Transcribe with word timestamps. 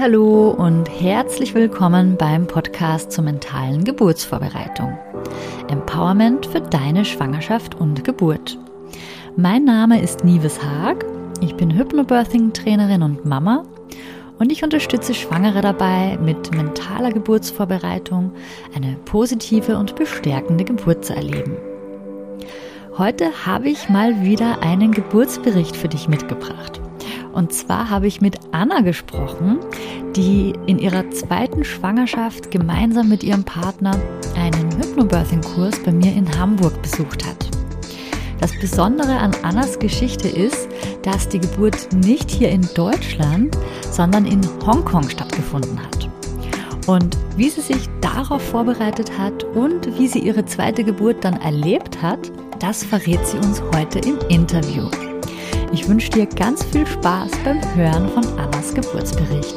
Hallo 0.00 0.48
und 0.52 0.88
herzlich 0.88 1.52
willkommen 1.52 2.16
beim 2.16 2.46
Podcast 2.46 3.12
zur 3.12 3.22
mentalen 3.22 3.84
Geburtsvorbereitung. 3.84 4.98
Empowerment 5.68 6.46
für 6.46 6.62
deine 6.62 7.04
Schwangerschaft 7.04 7.74
und 7.74 8.02
Geburt. 8.02 8.56
Mein 9.36 9.64
Name 9.64 10.00
ist 10.00 10.24
Nives 10.24 10.58
Haag. 10.62 11.04
Ich 11.42 11.54
bin 11.54 11.76
Hypnobirthing 11.76 12.54
Trainerin 12.54 13.02
und 13.02 13.26
Mama 13.26 13.64
und 14.38 14.50
ich 14.50 14.64
unterstütze 14.64 15.12
Schwangere 15.12 15.60
dabei, 15.60 16.16
mit 16.16 16.50
mentaler 16.54 17.12
Geburtsvorbereitung 17.12 18.32
eine 18.74 18.96
positive 19.04 19.76
und 19.76 19.96
bestärkende 19.96 20.64
Geburt 20.64 21.04
zu 21.04 21.14
erleben. 21.14 21.58
Heute 22.96 23.44
habe 23.44 23.68
ich 23.68 23.90
mal 23.90 24.22
wieder 24.22 24.62
einen 24.62 24.92
Geburtsbericht 24.92 25.76
für 25.76 25.88
dich 25.88 26.08
mitgebracht. 26.08 26.80
Und 27.32 27.52
zwar 27.52 27.90
habe 27.90 28.06
ich 28.06 28.20
mit 28.20 28.38
Anna 28.52 28.80
gesprochen, 28.80 29.58
die 30.16 30.52
in 30.66 30.78
ihrer 30.78 31.10
zweiten 31.10 31.64
Schwangerschaft 31.64 32.50
gemeinsam 32.50 33.08
mit 33.08 33.22
ihrem 33.22 33.44
Partner 33.44 33.98
einen 34.36 34.70
Hypnobirthing-Kurs 34.76 35.82
bei 35.84 35.92
mir 35.92 36.12
in 36.12 36.38
Hamburg 36.38 36.80
besucht 36.82 37.24
hat. 37.26 37.48
Das 38.40 38.58
Besondere 38.58 39.18
an 39.18 39.32
Annas 39.42 39.78
Geschichte 39.78 40.28
ist, 40.28 40.68
dass 41.02 41.28
die 41.28 41.40
Geburt 41.40 41.92
nicht 41.92 42.30
hier 42.30 42.48
in 42.50 42.66
Deutschland, 42.74 43.56
sondern 43.90 44.24
in 44.24 44.40
Hongkong 44.66 45.08
stattgefunden 45.08 45.78
hat. 45.78 46.08
Und 46.86 47.16
wie 47.36 47.50
sie 47.50 47.60
sich 47.60 47.88
darauf 48.00 48.42
vorbereitet 48.42 49.16
hat 49.18 49.44
und 49.44 49.98
wie 49.98 50.08
sie 50.08 50.20
ihre 50.20 50.44
zweite 50.46 50.82
Geburt 50.82 51.22
dann 51.22 51.34
erlebt 51.34 52.02
hat, 52.02 52.32
das 52.58 52.82
verrät 52.82 53.24
sie 53.26 53.36
uns 53.36 53.62
heute 53.74 53.98
im 54.00 54.18
Interview. 54.28 54.88
Ich 55.72 55.88
wünsche 55.88 56.10
dir 56.10 56.26
ganz 56.26 56.64
viel 56.64 56.84
Spaß 56.84 57.30
beim 57.44 57.60
Hören 57.76 58.08
von 58.08 58.26
Annas 58.36 58.74
Geburtsbericht. 58.74 59.54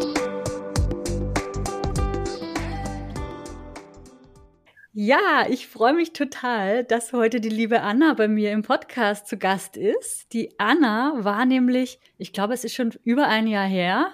Ja, 4.93 5.47
ich 5.49 5.67
freue 5.67 5.93
mich 5.93 6.13
total, 6.13 6.83
dass 6.83 7.13
heute 7.13 7.41
die 7.41 7.49
liebe 7.49 7.81
Anna 7.81 8.13
bei 8.13 8.27
mir 8.27 8.51
im 8.51 8.61
Podcast 8.61 9.27
zu 9.27 9.39
Gast 9.39 9.75
ist. 9.75 10.31
Die 10.33 10.53
Anna 10.59 11.13
war 11.17 11.47
nämlich, 11.47 11.99
ich 12.19 12.31
glaube, 12.31 12.53
es 12.53 12.63
ist 12.63 12.75
schon 12.75 12.93
über 13.03 13.27
ein 13.27 13.47
Jahr 13.47 13.65
her, 13.65 14.11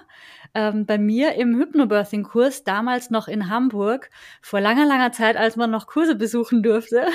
ähm, 0.53 0.85
bei 0.85 0.97
mir 0.97 1.33
im 1.33 1.57
Hypnobirthing-Kurs, 1.57 2.63
damals 2.63 3.09
noch 3.09 3.27
in 3.27 3.49
Hamburg, 3.49 4.09
vor 4.41 4.61
langer, 4.61 4.85
langer 4.85 5.11
Zeit, 5.11 5.35
als 5.35 5.57
man 5.57 5.69
noch 5.69 5.85
Kurse 5.85 6.15
besuchen 6.15 6.63
durfte. 6.63 7.07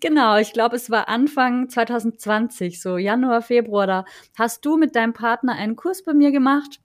Genau, 0.00 0.36
ich 0.38 0.52
glaube, 0.52 0.76
es 0.76 0.90
war 0.90 1.08
Anfang 1.08 1.68
2020, 1.68 2.80
so 2.80 2.96
Januar, 2.96 3.42
Februar, 3.42 3.86
da 3.86 4.04
hast 4.36 4.64
du 4.64 4.76
mit 4.76 4.96
deinem 4.96 5.12
Partner 5.12 5.52
einen 5.54 5.76
Kurs 5.76 6.04
bei 6.04 6.14
mir 6.14 6.30
gemacht. 6.30 6.80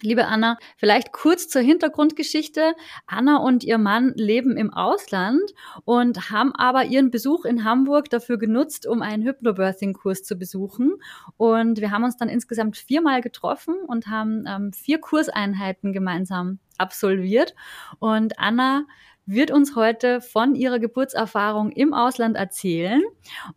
Liebe 0.00 0.26
Anna, 0.26 0.58
vielleicht 0.76 1.10
kurz 1.10 1.48
zur 1.48 1.60
Hintergrundgeschichte. 1.60 2.74
Anna 3.08 3.38
und 3.38 3.64
ihr 3.64 3.78
Mann 3.78 4.12
leben 4.14 4.56
im 4.56 4.72
Ausland 4.72 5.42
und 5.84 6.30
haben 6.30 6.54
aber 6.54 6.84
ihren 6.84 7.10
Besuch 7.10 7.44
in 7.44 7.64
Hamburg 7.64 8.08
dafür 8.08 8.38
genutzt, 8.38 8.86
um 8.86 9.02
einen 9.02 9.24
Hypnobirthing-Kurs 9.24 10.22
zu 10.22 10.36
besuchen. 10.36 10.92
Und 11.36 11.80
wir 11.80 11.90
haben 11.90 12.04
uns 12.04 12.16
dann 12.16 12.28
insgesamt 12.28 12.76
viermal 12.76 13.22
getroffen 13.22 13.74
und 13.88 14.06
haben 14.06 14.44
ähm, 14.46 14.72
vier 14.72 15.00
Kurseinheiten 15.00 15.92
gemeinsam 15.92 16.60
absolviert. 16.78 17.56
Und 17.98 18.38
Anna 18.38 18.84
wird 19.28 19.50
uns 19.50 19.76
heute 19.76 20.22
von 20.22 20.54
ihrer 20.54 20.78
Geburtserfahrung 20.78 21.70
im 21.70 21.92
Ausland 21.92 22.34
erzählen. 22.36 23.02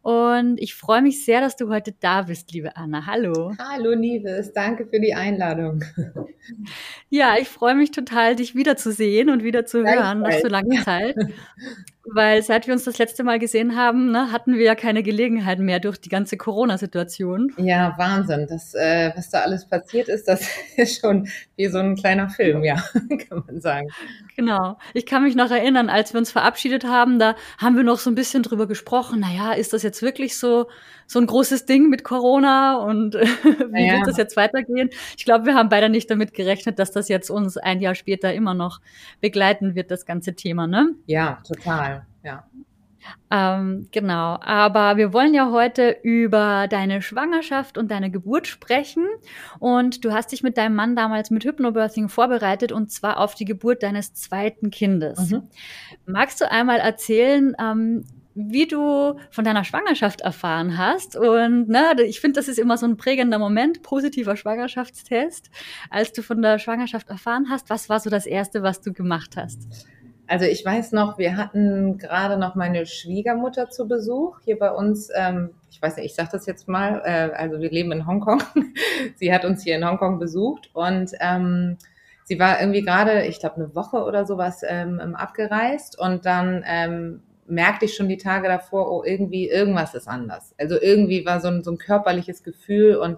Und 0.01 0.59
ich 0.59 0.75
freue 0.75 1.01
mich 1.01 1.23
sehr, 1.23 1.39
dass 1.39 1.55
du 1.55 1.69
heute 1.69 1.93
da 1.99 2.23
bist, 2.23 2.51
liebe 2.51 2.75
Anna. 2.75 3.05
Hallo. 3.05 3.53
Hallo, 3.57 3.91
Liebes. 3.91 4.51
Danke 4.51 4.85
für 4.85 4.99
die 4.99 5.13
Einladung. 5.13 5.83
Ja, 7.09 7.35
ich 7.39 7.47
freue 7.47 7.75
mich 7.75 7.91
total, 7.91 8.35
dich 8.35 8.55
wiederzusehen 8.55 9.29
und 9.29 9.43
wieder 9.43 9.65
zu 9.65 9.85
hören 9.85 10.21
nach 10.21 10.33
so 10.41 10.47
langer 10.47 10.83
Zeit. 10.83 11.15
Weil 12.03 12.41
seit 12.41 12.65
wir 12.65 12.73
uns 12.73 12.83
das 12.83 12.97
letzte 12.97 13.23
Mal 13.23 13.37
gesehen 13.37 13.75
haben, 13.75 14.11
ne, 14.11 14.31
hatten 14.31 14.55
wir 14.55 14.63
ja 14.63 14.73
keine 14.73 15.03
Gelegenheit 15.03 15.59
mehr 15.59 15.79
durch 15.79 15.99
die 16.01 16.09
ganze 16.09 16.35
Corona-Situation. 16.35 17.53
Ja, 17.57 17.93
Wahnsinn. 17.97 18.47
Das, 18.49 18.73
äh, 18.73 19.11
was 19.15 19.29
da 19.29 19.41
alles 19.41 19.67
passiert 19.67 20.07
ist, 20.07 20.27
das 20.27 20.47
ist 20.77 20.99
schon 20.99 21.27
wie 21.57 21.67
so 21.67 21.77
ein 21.77 21.95
kleiner 21.95 22.29
Film, 22.29 22.63
ja, 22.63 22.83
kann 23.29 23.43
man 23.45 23.61
sagen. 23.61 23.89
Genau. 24.35 24.79
Ich 24.93 25.05
kann 25.05 25.23
mich 25.23 25.35
noch 25.35 25.51
erinnern, 25.51 25.89
als 25.89 26.13
wir 26.13 26.17
uns 26.17 26.31
verabschiedet 26.31 26.85
haben, 26.85 27.19
da 27.19 27.35
haben 27.59 27.77
wir 27.77 27.83
noch 27.83 27.99
so 27.99 28.09
ein 28.09 28.15
bisschen 28.15 28.41
drüber 28.41 28.67
gesprochen. 28.67 29.19
Naja, 29.19 29.53
ist 29.53 29.73
das 29.73 29.83
jetzt 29.83 30.01
wirklich 30.01 30.37
so, 30.37 30.67
so 31.11 31.19
ein 31.19 31.27
großes 31.27 31.65
Ding 31.65 31.89
mit 31.89 32.05
Corona 32.05 32.77
und 32.77 33.15
wie 33.15 33.71
naja. 33.71 33.95
wird 33.95 34.07
das 34.07 34.15
jetzt 34.15 34.37
weitergehen? 34.37 34.89
Ich 35.17 35.25
glaube, 35.25 35.45
wir 35.45 35.55
haben 35.55 35.67
beide 35.67 35.89
nicht 35.89 36.09
damit 36.09 36.33
gerechnet, 36.33 36.79
dass 36.79 36.91
das 36.91 37.09
jetzt 37.09 37.29
uns 37.29 37.57
ein 37.57 37.81
Jahr 37.81 37.95
später 37.95 38.33
immer 38.33 38.53
noch 38.53 38.79
begleiten 39.19 39.75
wird, 39.75 39.91
das 39.91 40.05
ganze 40.05 40.35
Thema, 40.35 40.67
ne? 40.67 40.95
Ja, 41.07 41.39
total. 41.45 42.05
Ja. 42.23 42.45
Ähm, 43.29 43.89
genau, 43.91 44.37
aber 44.41 44.95
wir 44.95 45.11
wollen 45.11 45.33
ja 45.33 45.51
heute 45.51 45.97
über 46.03 46.67
deine 46.69 47.01
Schwangerschaft 47.01 47.77
und 47.77 47.91
deine 47.91 48.09
Geburt 48.09 48.47
sprechen. 48.47 49.05
Und 49.59 50.05
du 50.05 50.13
hast 50.13 50.31
dich 50.31 50.43
mit 50.43 50.57
deinem 50.57 50.75
Mann 50.75 50.95
damals 50.95 51.29
mit 51.29 51.43
Hypnobirthing 51.43 52.07
vorbereitet 52.07 52.71
und 52.71 52.89
zwar 52.89 53.19
auf 53.19 53.35
die 53.35 53.45
Geburt 53.45 53.83
deines 53.83 54.13
zweiten 54.13 54.69
Kindes. 54.69 55.31
Mhm. 55.31 55.49
Magst 56.05 56.39
du 56.39 56.49
einmal 56.49 56.79
erzählen, 56.79 57.53
ähm, 57.59 58.05
wie 58.33 58.67
du 58.67 59.19
von 59.29 59.43
deiner 59.43 59.63
Schwangerschaft 59.63 60.21
erfahren 60.21 60.77
hast. 60.77 61.15
Und 61.15 61.67
ne, 61.67 61.95
ich 62.05 62.21
finde, 62.21 62.39
das 62.39 62.47
ist 62.47 62.59
immer 62.59 62.77
so 62.77 62.85
ein 62.85 62.97
prägender 62.97 63.39
Moment, 63.39 63.83
positiver 63.83 64.35
Schwangerschaftstest. 64.35 65.49
Als 65.89 66.13
du 66.13 66.21
von 66.21 66.41
der 66.41 66.59
Schwangerschaft 66.59 67.09
erfahren 67.09 67.47
hast, 67.49 67.69
was 67.69 67.89
war 67.89 67.99
so 67.99 68.09
das 68.09 68.25
Erste, 68.25 68.63
was 68.63 68.81
du 68.81 68.93
gemacht 68.93 69.35
hast? 69.35 69.87
Also 70.27 70.45
ich 70.45 70.65
weiß 70.65 70.93
noch, 70.93 71.17
wir 71.17 71.35
hatten 71.35 71.97
gerade 71.97 72.37
noch 72.37 72.55
meine 72.55 72.85
Schwiegermutter 72.85 73.69
zu 73.69 73.85
Besuch 73.85 74.39
hier 74.45 74.57
bei 74.57 74.71
uns. 74.71 75.09
Ähm, 75.13 75.49
ich 75.69 75.81
weiß 75.81 75.97
nicht, 75.97 76.05
ich 76.05 76.15
sage 76.15 76.29
das 76.31 76.45
jetzt 76.45 76.69
mal. 76.69 77.01
Äh, 77.03 77.35
also 77.35 77.59
wir 77.59 77.69
leben 77.69 77.91
in 77.91 78.07
Hongkong. 78.07 78.41
sie 79.17 79.33
hat 79.33 79.43
uns 79.43 79.61
hier 79.63 79.75
in 79.75 79.85
Hongkong 79.85 80.19
besucht 80.19 80.69
und 80.73 81.11
ähm, 81.19 81.77
sie 82.23 82.39
war 82.39 82.61
irgendwie 82.61 82.81
gerade, 82.81 83.25
ich 83.25 83.41
glaube, 83.41 83.57
eine 83.57 83.75
Woche 83.75 84.05
oder 84.05 84.25
sowas 84.25 84.61
ähm, 84.65 85.15
abgereist 85.15 85.99
und 85.99 86.25
dann 86.25 86.63
ähm, 86.65 87.23
merkte 87.51 87.85
ich 87.85 87.95
schon 87.95 88.09
die 88.09 88.17
Tage 88.17 88.47
davor, 88.47 88.91
oh, 88.91 89.03
irgendwie, 89.03 89.49
irgendwas 89.49 89.93
ist 89.93 90.07
anders. 90.07 90.55
Also 90.57 90.79
irgendwie 90.81 91.25
war 91.25 91.41
so 91.41 91.49
ein, 91.49 91.63
so 91.63 91.71
ein 91.71 91.77
körperliches 91.77 92.43
Gefühl 92.43 92.95
und 92.95 93.17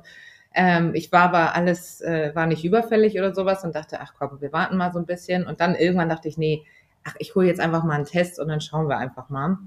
ähm, 0.56 0.92
ich 0.94 1.12
war 1.12 1.24
aber 1.24 1.56
alles, 1.56 2.02
äh, 2.02 2.32
war 2.36 2.46
nicht 2.46 2.64
überfällig 2.64 3.18
oder 3.18 3.34
sowas 3.34 3.64
und 3.64 3.76
dachte, 3.76 4.00
ach 4.02 4.14
komm, 4.18 4.42
wir 4.42 4.52
warten 4.52 4.78
mal 4.78 4.92
so 4.92 5.00
ein 5.00 5.06
bisschen. 5.06 5.46
Und 5.48 5.62
dann 5.62 5.76
irgendwann 5.76 6.10
dachte 6.10 6.28
ich, 6.28 6.38
nee, 6.38 6.64
ach, 7.04 7.16
ich 7.20 7.36
hole 7.36 7.48
jetzt 7.48 7.60
einfach 7.60 7.84
mal 7.84 7.96
einen 7.96 8.06
Test 8.06 8.40
und 8.40 8.50
dann 8.50 8.62
schauen 8.62 8.88
wir 8.88 8.98
einfach 8.98 9.30
mal. 9.30 9.58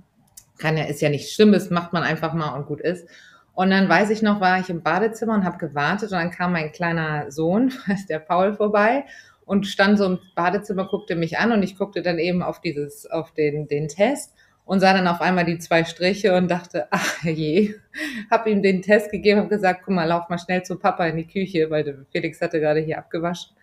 Kann 0.58 0.76
ja, 0.76 0.84
ist 0.84 1.02
ja 1.02 1.08
nichts 1.08 1.32
Schlimmes, 1.32 1.70
macht 1.70 1.92
man 1.92 2.02
einfach 2.02 2.32
mal 2.34 2.50
und 2.56 2.66
gut 2.66 2.80
ist. 2.80 3.08
Und 3.54 3.70
dann 3.70 3.88
weiß 3.88 4.10
ich 4.10 4.22
noch, 4.22 4.40
war 4.40 4.60
ich 4.60 4.68
im 4.68 4.82
Badezimmer 4.82 5.34
und 5.34 5.44
habe 5.44 5.58
gewartet 5.58 6.12
und 6.12 6.18
dann 6.18 6.30
kam 6.30 6.52
mein 6.52 6.72
kleiner 6.72 7.30
Sohn, 7.30 7.72
der 8.08 8.18
Paul, 8.18 8.54
vorbei 8.54 9.04
und 9.44 9.66
stand 9.66 9.98
so 9.98 10.06
im 10.06 10.18
Badezimmer, 10.34 10.86
guckte 10.86 11.16
mich 11.16 11.38
an 11.38 11.52
und 11.52 11.62
ich 11.62 11.78
guckte 11.78 12.02
dann 12.02 12.18
eben 12.18 12.42
auf 12.42 12.60
dieses, 12.60 13.06
auf 13.10 13.32
den, 13.32 13.66
den 13.68 13.88
Test 13.88 14.34
und 14.66 14.80
sah 14.80 14.92
dann 14.92 15.06
auf 15.06 15.20
einmal 15.20 15.44
die 15.44 15.58
zwei 15.58 15.84
Striche 15.84 16.34
und 16.34 16.50
dachte, 16.50 16.88
ach 16.90 17.22
je, 17.22 17.74
hab 18.30 18.46
ihm 18.46 18.62
den 18.62 18.82
Test 18.82 19.10
gegeben, 19.10 19.40
habe 19.40 19.48
gesagt, 19.48 19.82
guck 19.84 19.94
mal, 19.94 20.04
lauf 20.04 20.28
mal 20.28 20.38
schnell 20.38 20.62
zu 20.64 20.76
Papa 20.76 21.06
in 21.06 21.16
die 21.16 21.26
Küche, 21.26 21.70
weil 21.70 22.04
Felix 22.12 22.40
hatte 22.40 22.60
gerade 22.60 22.80
hier 22.80 22.98
abgewaschen. 22.98 23.56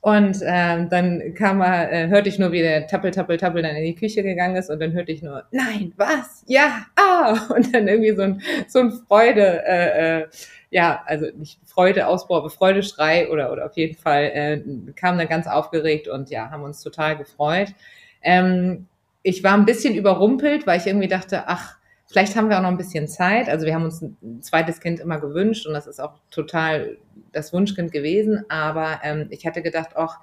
Und 0.00 0.38
ähm, 0.44 0.88
dann 0.88 1.34
kam 1.34 1.60
er, 1.60 1.92
äh, 1.92 2.08
hörte 2.08 2.28
ich 2.28 2.38
nur, 2.38 2.52
wie 2.52 2.62
der 2.62 2.86
Tappel, 2.86 3.10
Tappel, 3.10 3.36
Tappel 3.36 3.62
dann 3.62 3.76
in 3.76 3.84
die 3.84 3.94
Küche 3.94 4.22
gegangen 4.22 4.56
ist 4.56 4.70
und 4.70 4.80
dann 4.80 4.92
hörte 4.92 5.12
ich 5.12 5.22
nur, 5.22 5.44
nein, 5.50 5.92
was? 5.96 6.44
Ja, 6.46 6.86
ah! 6.96 7.36
Und 7.54 7.74
dann 7.74 7.88
irgendwie 7.88 8.14
so 8.14 8.22
ein, 8.22 8.40
so 8.68 8.78
ein 8.78 8.92
Freude, 8.92 9.64
äh, 9.66 10.20
äh, 10.20 10.26
ja, 10.70 11.02
also 11.06 11.26
nicht 11.36 11.58
Freude, 11.64 12.06
Ausbau, 12.06 12.36
aber 12.36 12.50
Freudeschrei 12.50 13.28
oder, 13.30 13.50
oder 13.50 13.66
auf 13.66 13.76
jeden 13.76 13.96
Fall 13.96 14.24
äh, 14.24 14.62
kam 14.94 15.18
dann 15.18 15.28
ganz 15.28 15.48
aufgeregt 15.48 16.06
und 16.06 16.30
ja, 16.30 16.50
haben 16.50 16.62
uns 16.62 16.82
total 16.82 17.16
gefreut. 17.16 17.74
Ähm, 18.22 18.86
ich 19.26 19.42
war 19.42 19.54
ein 19.54 19.64
bisschen 19.64 19.96
überrumpelt, 19.96 20.68
weil 20.68 20.78
ich 20.78 20.86
irgendwie 20.86 21.08
dachte, 21.08 21.48
ach, 21.48 21.78
vielleicht 22.06 22.36
haben 22.36 22.48
wir 22.48 22.58
auch 22.58 22.62
noch 22.62 22.68
ein 22.68 22.76
bisschen 22.76 23.08
Zeit. 23.08 23.48
Also 23.48 23.66
wir 23.66 23.74
haben 23.74 23.82
uns 23.82 24.00
ein 24.00 24.40
zweites 24.40 24.78
Kind 24.78 25.00
immer 25.00 25.18
gewünscht 25.18 25.66
und 25.66 25.74
das 25.74 25.88
ist 25.88 26.00
auch 26.00 26.20
total 26.30 26.96
das 27.32 27.52
Wunschkind 27.52 27.90
gewesen. 27.90 28.44
Aber 28.48 29.00
ähm, 29.02 29.26
ich 29.30 29.44
hatte 29.44 29.62
gedacht, 29.62 29.96
auch 29.96 30.18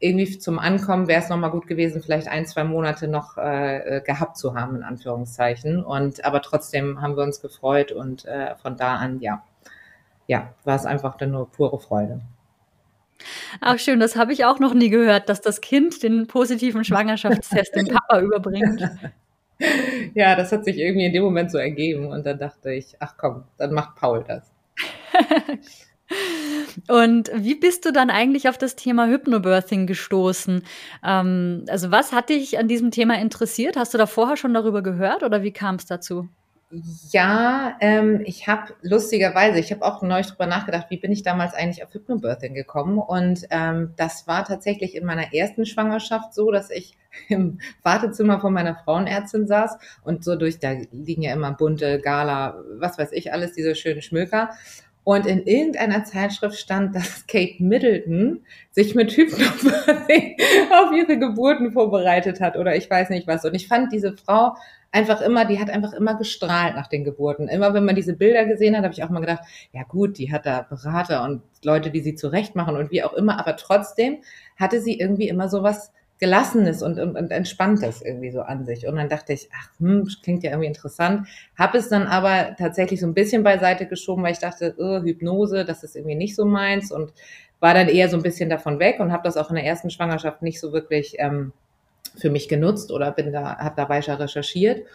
irgendwie 0.00 0.40
zum 0.40 0.58
Ankommen 0.58 1.06
wäre 1.06 1.22
es 1.22 1.28
nochmal 1.28 1.52
gut 1.52 1.68
gewesen, 1.68 2.02
vielleicht 2.02 2.26
ein, 2.26 2.46
zwei 2.46 2.64
Monate 2.64 3.06
noch 3.06 3.38
äh, 3.38 4.02
gehabt 4.04 4.36
zu 4.36 4.56
haben, 4.56 4.74
in 4.74 4.82
Anführungszeichen. 4.82 5.84
Und 5.84 6.24
aber 6.24 6.42
trotzdem 6.42 7.00
haben 7.00 7.16
wir 7.16 7.22
uns 7.22 7.40
gefreut 7.40 7.92
und 7.92 8.24
äh, 8.24 8.56
von 8.56 8.76
da 8.76 8.96
an, 8.96 9.20
ja, 9.20 9.44
ja, 10.26 10.52
war 10.64 10.74
es 10.74 10.84
einfach 10.84 11.16
dann 11.16 11.30
nur 11.30 11.48
pure 11.48 11.78
Freude. 11.78 12.22
Ach 13.60 13.78
schön, 13.78 14.00
das 14.00 14.16
habe 14.16 14.32
ich 14.32 14.44
auch 14.44 14.58
noch 14.58 14.74
nie 14.74 14.90
gehört, 14.90 15.28
dass 15.28 15.40
das 15.40 15.60
Kind 15.60 16.02
den 16.02 16.26
positiven 16.26 16.84
Schwangerschaftstest 16.84 17.74
dem 17.74 17.86
Papa 17.88 18.20
überbringt. 18.22 18.80
Ja, 20.14 20.36
das 20.36 20.52
hat 20.52 20.64
sich 20.64 20.78
irgendwie 20.78 21.06
in 21.06 21.12
dem 21.12 21.24
Moment 21.24 21.50
so 21.50 21.58
ergeben 21.58 22.06
und 22.06 22.24
dann 22.24 22.38
dachte 22.38 22.72
ich, 22.72 22.94
ach 23.00 23.16
komm, 23.16 23.44
dann 23.56 23.72
macht 23.72 23.96
Paul 23.96 24.24
das. 24.26 24.50
Und 26.88 27.30
wie 27.34 27.54
bist 27.54 27.84
du 27.84 27.92
dann 27.92 28.08
eigentlich 28.08 28.48
auf 28.48 28.56
das 28.56 28.76
Thema 28.76 29.08
Hypnobirthing 29.08 29.86
gestoßen? 29.86 30.64
Ähm, 31.04 31.64
also 31.68 31.90
was 31.90 32.12
hat 32.12 32.30
dich 32.30 32.58
an 32.58 32.68
diesem 32.68 32.90
Thema 32.90 33.18
interessiert? 33.18 33.76
Hast 33.76 33.92
du 33.92 33.98
da 33.98 34.06
vorher 34.06 34.36
schon 34.36 34.54
darüber 34.54 34.82
gehört 34.82 35.22
oder 35.22 35.42
wie 35.42 35.52
kam 35.52 35.74
es 35.74 35.86
dazu? 35.86 36.28
Ja, 37.10 37.78
ähm, 37.80 38.20
ich 38.26 38.46
habe 38.46 38.74
lustigerweise, 38.82 39.58
ich 39.58 39.72
habe 39.72 39.82
auch 39.86 40.02
neu 40.02 40.20
drüber 40.20 40.44
nachgedacht, 40.44 40.88
wie 40.90 40.98
bin 40.98 41.12
ich 41.12 41.22
damals 41.22 41.54
eigentlich 41.54 41.82
auf 41.82 41.94
Hypnobirthing 41.94 42.52
gekommen? 42.52 42.98
Und 42.98 43.46
ähm, 43.50 43.94
das 43.96 44.26
war 44.26 44.44
tatsächlich 44.44 44.94
in 44.94 45.06
meiner 45.06 45.32
ersten 45.32 45.64
Schwangerschaft 45.64 46.34
so, 46.34 46.50
dass 46.50 46.68
ich 46.68 46.98
im 47.28 47.58
Wartezimmer 47.82 48.40
von 48.40 48.52
meiner 48.52 48.74
Frauenärztin 48.74 49.46
saß 49.46 49.78
und 50.04 50.24
so 50.24 50.36
durch, 50.36 50.58
da 50.58 50.74
liegen 50.92 51.22
ja 51.22 51.32
immer 51.32 51.52
bunte 51.52 52.00
Gala, 52.00 52.62
was 52.78 52.98
weiß 52.98 53.12
ich 53.12 53.32
alles, 53.32 53.54
diese 53.54 53.74
schönen 53.74 54.02
Schmöker. 54.02 54.50
Und 55.04 55.24
in 55.24 55.46
irgendeiner 55.46 56.04
Zeitschrift 56.04 56.58
stand, 56.58 56.94
dass 56.94 57.26
Kate 57.26 57.62
Middleton 57.62 58.44
sich 58.72 58.94
mit 58.94 59.10
Hypnobirthing 59.12 60.36
auf 60.70 60.92
ihre 60.92 61.18
Geburten 61.18 61.72
vorbereitet 61.72 62.42
hat 62.42 62.58
oder 62.58 62.76
ich 62.76 62.90
weiß 62.90 63.08
nicht 63.08 63.26
was. 63.26 63.42
Und 63.46 63.54
ich 63.54 63.68
fand 63.68 63.90
diese 63.90 64.14
Frau 64.18 64.54
einfach 64.90 65.20
immer, 65.20 65.44
die 65.44 65.60
hat 65.60 65.70
einfach 65.70 65.92
immer 65.92 66.16
gestrahlt 66.16 66.74
nach 66.74 66.86
den 66.86 67.04
Geburten. 67.04 67.48
Immer 67.48 67.74
wenn 67.74 67.84
man 67.84 67.94
diese 67.94 68.14
Bilder 68.14 68.46
gesehen 68.46 68.76
hat, 68.76 68.84
habe 68.84 68.94
ich 68.94 69.04
auch 69.04 69.10
mal 69.10 69.20
gedacht, 69.20 69.42
ja 69.72 69.82
gut, 69.82 70.18
die 70.18 70.32
hat 70.32 70.46
da 70.46 70.62
Berater 70.62 71.24
und 71.24 71.42
Leute, 71.62 71.90
die 71.90 72.00
sie 72.00 72.14
zurecht 72.14 72.56
machen 72.56 72.76
und 72.76 72.90
wie 72.90 73.02
auch 73.02 73.12
immer, 73.12 73.38
aber 73.38 73.56
trotzdem 73.56 74.18
hatte 74.56 74.80
sie 74.80 74.98
irgendwie 74.98 75.28
immer 75.28 75.48
so 75.48 75.62
was 75.62 75.92
Gelassenes 76.18 76.82
und, 76.82 76.98
und, 76.98 77.16
und 77.16 77.30
Entspanntes 77.30 78.02
irgendwie 78.02 78.30
so 78.30 78.40
an 78.40 78.64
sich. 78.64 78.88
Und 78.88 78.96
dann 78.96 79.08
dachte 79.08 79.32
ich, 79.32 79.48
ach, 79.56 79.68
hm, 79.78 80.08
klingt 80.22 80.42
ja 80.42 80.50
irgendwie 80.50 80.66
interessant. 80.66 81.28
Habe 81.56 81.78
es 81.78 81.88
dann 81.88 82.06
aber 82.06 82.56
tatsächlich 82.58 83.00
so 83.00 83.06
ein 83.06 83.14
bisschen 83.14 83.44
beiseite 83.44 83.86
geschoben, 83.86 84.24
weil 84.24 84.32
ich 84.32 84.40
dachte, 84.40 84.74
oh, 84.78 85.00
Hypnose, 85.00 85.64
das 85.64 85.84
ist 85.84 85.94
irgendwie 85.94 86.16
nicht 86.16 86.34
so 86.34 86.44
meins 86.44 86.90
und 86.90 87.12
war 87.60 87.74
dann 87.74 87.88
eher 87.88 88.08
so 88.08 88.16
ein 88.16 88.22
bisschen 88.22 88.50
davon 88.50 88.78
weg 88.78 88.98
und 89.00 89.12
habe 89.12 89.22
das 89.24 89.36
auch 89.36 89.50
in 89.50 89.56
der 89.56 89.64
ersten 89.64 89.90
Schwangerschaft 89.90 90.42
nicht 90.42 90.60
so 90.60 90.72
wirklich 90.72 91.16
ähm, 91.18 91.52
für 92.18 92.30
mich 92.30 92.48
genutzt 92.48 92.90
oder 92.90 93.10
bin 93.12 93.32
da, 93.32 93.58
habe 93.58 93.74
da 93.76 93.88
weiter 93.88 94.18
recherchiert. 94.18 94.86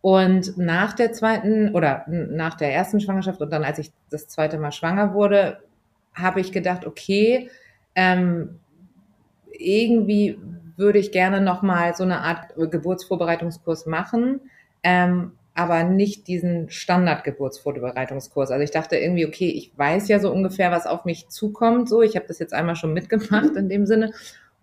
Und 0.00 0.56
nach 0.56 0.92
der 0.92 1.12
zweiten 1.12 1.74
oder 1.74 2.04
nach 2.06 2.54
der 2.54 2.72
ersten 2.72 3.00
Schwangerschaft 3.00 3.40
und 3.40 3.52
dann, 3.52 3.64
als 3.64 3.78
ich 3.78 3.92
das 4.10 4.28
zweite 4.28 4.58
Mal 4.58 4.72
schwanger 4.72 5.14
wurde, 5.14 5.58
habe 6.14 6.40
ich 6.40 6.52
gedacht, 6.52 6.86
okay, 6.86 7.50
ähm, 7.94 8.60
irgendwie 9.50 10.38
würde 10.76 10.98
ich 10.98 11.10
gerne 11.10 11.40
nochmal 11.40 11.94
so 11.94 12.04
eine 12.04 12.20
Art 12.20 12.54
Geburtsvorbereitungskurs 12.56 13.86
machen, 13.86 14.40
ähm, 14.82 15.32
aber 15.54 15.84
nicht 15.84 16.28
diesen 16.28 16.68
Standard-Geburtsvorbereitungskurs. 16.68 18.50
Also 18.50 18.62
ich 18.62 18.70
dachte 18.70 18.96
irgendwie, 18.96 19.26
okay, 19.26 19.48
ich 19.48 19.72
weiß 19.76 20.08
ja 20.08 20.20
so 20.20 20.30
ungefähr, 20.30 20.70
was 20.70 20.86
auf 20.86 21.06
mich 21.06 21.28
zukommt. 21.28 21.88
So, 21.88 22.02
ich 22.02 22.14
habe 22.14 22.26
das 22.28 22.38
jetzt 22.38 22.52
einmal 22.52 22.76
schon 22.76 22.92
mitgemacht 22.92 23.56
in 23.56 23.70
dem 23.70 23.86
Sinne 23.86 24.12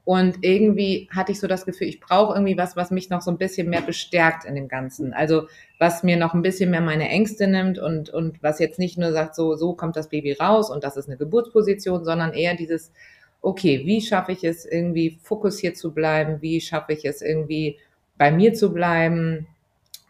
und 0.06 0.40
irgendwie 0.42 1.08
hatte 1.16 1.32
ich 1.32 1.40
so 1.40 1.48
das 1.48 1.66
Gefühl, 1.66 1.88
ich 1.88 2.02
brauche 2.02 2.34
irgendwie 2.34 2.58
was, 2.58 2.76
was 2.76 2.92
mich 2.92 3.10
noch 3.10 3.22
so 3.22 3.32
ein 3.32 3.38
bisschen 3.38 3.70
mehr 3.70 3.82
bestärkt 3.82 4.44
in 4.44 4.56
dem 4.56 4.68
Ganzen. 4.68 5.14
Also 5.14 5.48
was 5.80 6.04
mir 6.04 6.18
noch 6.18 6.34
ein 6.34 6.42
bisschen 6.42 6.72
mehr 6.72 6.82
meine 6.82 7.08
Ängste 7.08 7.48
nimmt 7.48 7.80
und, 7.80 8.10
und 8.10 8.44
was 8.44 8.60
jetzt 8.60 8.80
nicht 8.80 8.98
nur 8.98 9.14
sagt, 9.14 9.34
so, 9.36 9.56
so 9.56 9.74
kommt 9.74 9.96
das 9.96 10.10
Baby 10.10 10.34
raus 10.34 10.70
und 10.70 10.84
das 10.84 10.98
ist 10.98 11.08
eine 11.08 11.18
Geburtsposition, 11.18 12.04
sondern 12.04 12.34
eher 12.34 12.56
dieses, 12.56 12.92
okay, 13.42 13.84
wie 13.86 14.02
schaffe 14.02 14.34
ich 14.34 14.44
es 14.44 14.66
irgendwie 14.66 15.20
fokussiert 15.22 15.78
zu 15.78 15.94
bleiben? 15.94 16.42
Wie 16.42 16.60
schaffe 16.60 16.92
ich 16.92 17.06
es 17.06 17.22
irgendwie 17.22 17.78
bei 18.18 18.30
mir 18.30 18.54
zu 18.54 18.74
bleiben? 18.74 19.48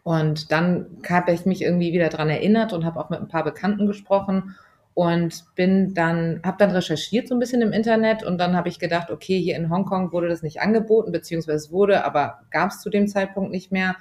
Und 0.04 0.52
dann 0.52 0.88
habe 1.08 1.34
ich 1.34 1.46
mich 1.46 1.62
irgendwie 1.62 1.94
wieder 1.94 2.10
dran 2.10 2.30
erinnert 2.30 2.74
und 2.74 2.84
habe 2.84 3.00
auch 3.00 3.12
mit 3.12 3.20
ein 3.20 3.28
paar 3.28 3.44
Bekannten 3.44 3.86
gesprochen 3.86 4.56
und 4.94 5.44
bin 5.56 5.94
dann, 5.94 6.42
habe 6.44 6.58
dann 6.60 6.72
recherchiert 6.72 7.28
so 7.28 7.36
ein 7.36 7.40
bisschen 7.40 7.62
im 7.62 7.72
Internet 7.72 8.24
und 8.24 8.38
dann 8.38 8.56
habe 8.56 8.70
ich 8.70 8.78
gedacht, 8.78 9.10
okay, 9.10 9.40
hier 9.40 9.56
in 9.56 9.70
Hongkong 9.70 10.12
wurde 10.12 10.30
das 10.30 10.44
nicht 10.44 10.62
angeboten, 10.62 11.12
beziehungsweise 11.12 11.72
wurde, 11.72 12.06
aber 12.06 12.42
gab 12.52 12.70
es 12.70 12.82
zu 12.82 12.90
dem 12.90 13.08
Zeitpunkt 13.08 13.52
nicht 13.52 13.72
mehr. 13.72 13.96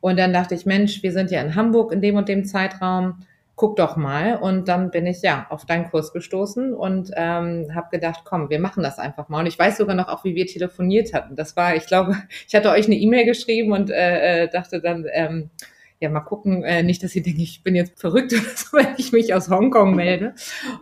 Und 0.00 0.18
dann 0.18 0.32
dachte 0.32 0.54
ich, 0.54 0.66
Mensch, 0.66 1.02
wir 1.02 1.12
sind 1.12 1.30
ja 1.30 1.40
in 1.40 1.54
Hamburg 1.54 1.90
in 1.90 2.02
dem 2.02 2.16
und 2.16 2.28
dem 2.28 2.44
Zeitraum, 2.44 3.24
guck 3.56 3.76
doch 3.76 3.96
mal. 3.96 4.36
Und 4.36 4.68
dann 4.68 4.90
bin 4.90 5.06
ich 5.06 5.22
ja 5.22 5.46
auf 5.48 5.64
deinen 5.64 5.90
Kurs 5.90 6.12
gestoßen 6.12 6.74
und 6.74 7.10
ähm, 7.16 7.74
habe 7.74 7.88
gedacht, 7.90 8.20
komm, 8.24 8.50
wir 8.50 8.60
machen 8.60 8.82
das 8.82 8.98
einfach 8.98 9.30
mal. 9.30 9.40
Und 9.40 9.46
ich 9.46 9.58
weiß 9.58 9.78
sogar 9.78 9.96
noch 9.96 10.08
auch, 10.08 10.22
wie 10.24 10.34
wir 10.34 10.46
telefoniert 10.46 11.14
hatten. 11.14 11.34
Das 11.34 11.56
war, 11.56 11.74
ich 11.74 11.86
glaube, 11.86 12.14
ich 12.46 12.54
hatte 12.54 12.70
euch 12.70 12.86
eine 12.86 12.96
E-Mail 12.96 13.24
geschrieben 13.24 13.72
und 13.72 13.90
äh, 13.90 14.44
äh 14.44 14.48
dachte 14.48 14.80
dann, 14.82 15.06
ähm, 15.10 15.50
ja, 16.00 16.10
mal 16.10 16.20
gucken, 16.20 16.62
äh, 16.62 16.82
nicht, 16.82 17.02
dass 17.02 17.12
sie 17.12 17.22
denken, 17.22 17.40
ich 17.40 17.62
bin 17.62 17.74
jetzt 17.74 17.98
verrückt 17.98 18.32
oder 18.34 18.42
so, 18.54 18.76
wenn 18.76 18.94
ich 18.98 19.12
mich 19.12 19.34
aus 19.34 19.48
Hongkong 19.48 19.94
melde. 19.94 20.34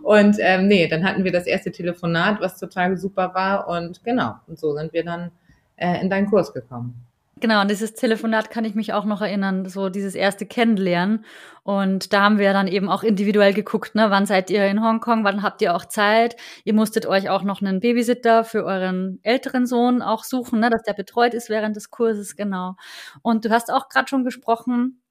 Und 0.03 0.37
ähm, 0.41 0.67
nee, 0.67 0.89
dann 0.89 1.05
hatten 1.05 1.25
wir 1.25 1.33
das 1.33 1.47
erste 1.47 1.71
Telefonat, 1.71 2.41
was 2.41 2.59
total 2.59 2.97
super 2.97 3.35
war. 3.35 3.69
Und 3.69 4.03
genau, 4.05 4.35
und 4.47 4.59
so 4.59 4.75
sind 4.75 4.93
wir 4.93 5.05
dann 5.05 5.31
äh, 5.77 6.01
in 6.01 6.11
deinen 6.11 6.29
Kurs 6.29 6.53
gekommen. 6.53 7.05
Genau, 7.41 7.61
und 7.61 7.71
dieses 7.71 7.95
Telefonat 7.95 8.51
kann 8.51 8.65
ich 8.65 8.75
mich 8.77 8.93
auch 8.93 9.05
noch 9.05 9.21
erinnern, 9.21 9.69
so 9.69 9.89
dieses 9.89 10.15
erste 10.15 10.47
Kennenlernen. 10.47 11.25
Und 11.65 12.13
da 12.13 12.23
haben 12.23 12.39
wir 12.39 12.53
dann 12.53 12.69
eben 12.69 12.89
auch 12.89 13.03
individuell 13.03 13.53
geguckt, 13.53 13.95
ne, 13.95 14.11
wann 14.11 14.25
seid 14.25 14.51
ihr 14.51 14.67
in 14.67 14.83
Hongkong, 14.83 15.25
wann 15.25 15.43
habt 15.43 15.61
ihr 15.61 15.75
auch 15.75 15.85
Zeit? 15.85 16.37
Ihr 16.65 16.75
musstet 16.75 17.07
euch 17.07 17.29
auch 17.29 17.43
noch 17.43 17.61
einen 17.61 17.81
Babysitter 17.81 18.45
für 18.45 18.65
euren 18.65 19.19
älteren 19.25 19.67
Sohn 19.67 20.01
auch 20.01 20.25
suchen, 20.25 20.61
ne, 20.61 20.71
dass 20.71 20.85
der 20.85 20.95
betreut 20.95 21.35
ist 21.35 21.51
während 21.51 21.77
des 21.77 21.91
Kurses, 21.91 22.37
genau. 22.37 22.77
Und 23.23 23.45
du 23.45 23.51
hast 23.51 23.71
auch 23.71 23.89
gerade 23.89 24.09
schon 24.09 24.25
gesprochen, 24.25 25.03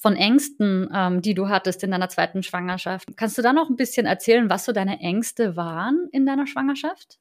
von 0.00 0.16
Ängsten, 0.16 0.88
ähm, 0.94 1.20
die 1.20 1.34
du 1.34 1.50
hattest 1.50 1.84
in 1.84 1.90
deiner 1.90 2.08
zweiten 2.08 2.42
Schwangerschaft. 2.42 3.08
Kannst 3.16 3.36
du 3.36 3.42
da 3.42 3.52
noch 3.52 3.68
ein 3.68 3.76
bisschen 3.76 4.06
erzählen, 4.06 4.48
was 4.48 4.64
so 4.64 4.72
deine 4.72 4.98
Ängste 4.98 5.56
waren 5.56 6.08
in 6.10 6.24
deiner 6.24 6.46
Schwangerschaft? 6.46 7.18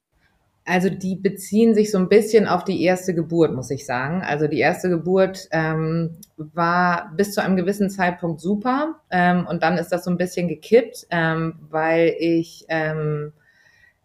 Also 0.64 0.90
die 0.90 1.16
beziehen 1.16 1.76
sich 1.76 1.92
so 1.92 1.98
ein 1.98 2.08
bisschen 2.08 2.48
auf 2.48 2.64
die 2.64 2.82
erste 2.84 3.14
Geburt, 3.14 3.54
muss 3.54 3.70
ich 3.70 3.86
sagen. 3.86 4.22
Also 4.22 4.48
die 4.48 4.60
erste 4.60 4.88
Geburt 4.88 5.50
ähm, 5.52 6.18
war 6.38 7.12
bis 7.18 7.34
zu 7.34 7.42
einem 7.42 7.58
gewissen 7.58 7.90
Zeitpunkt 7.90 8.40
super 8.40 9.02
ähm, 9.10 9.46
und 9.48 9.62
dann 9.62 9.78
ist 9.78 9.90
das 9.90 10.06
so 10.06 10.12
ein 10.12 10.18
bisschen 10.18 10.48
gekippt, 10.48 11.08
ähm, 11.10 11.56
weil 11.70 12.16
ich 12.18 12.66
ähm, 12.70 13.34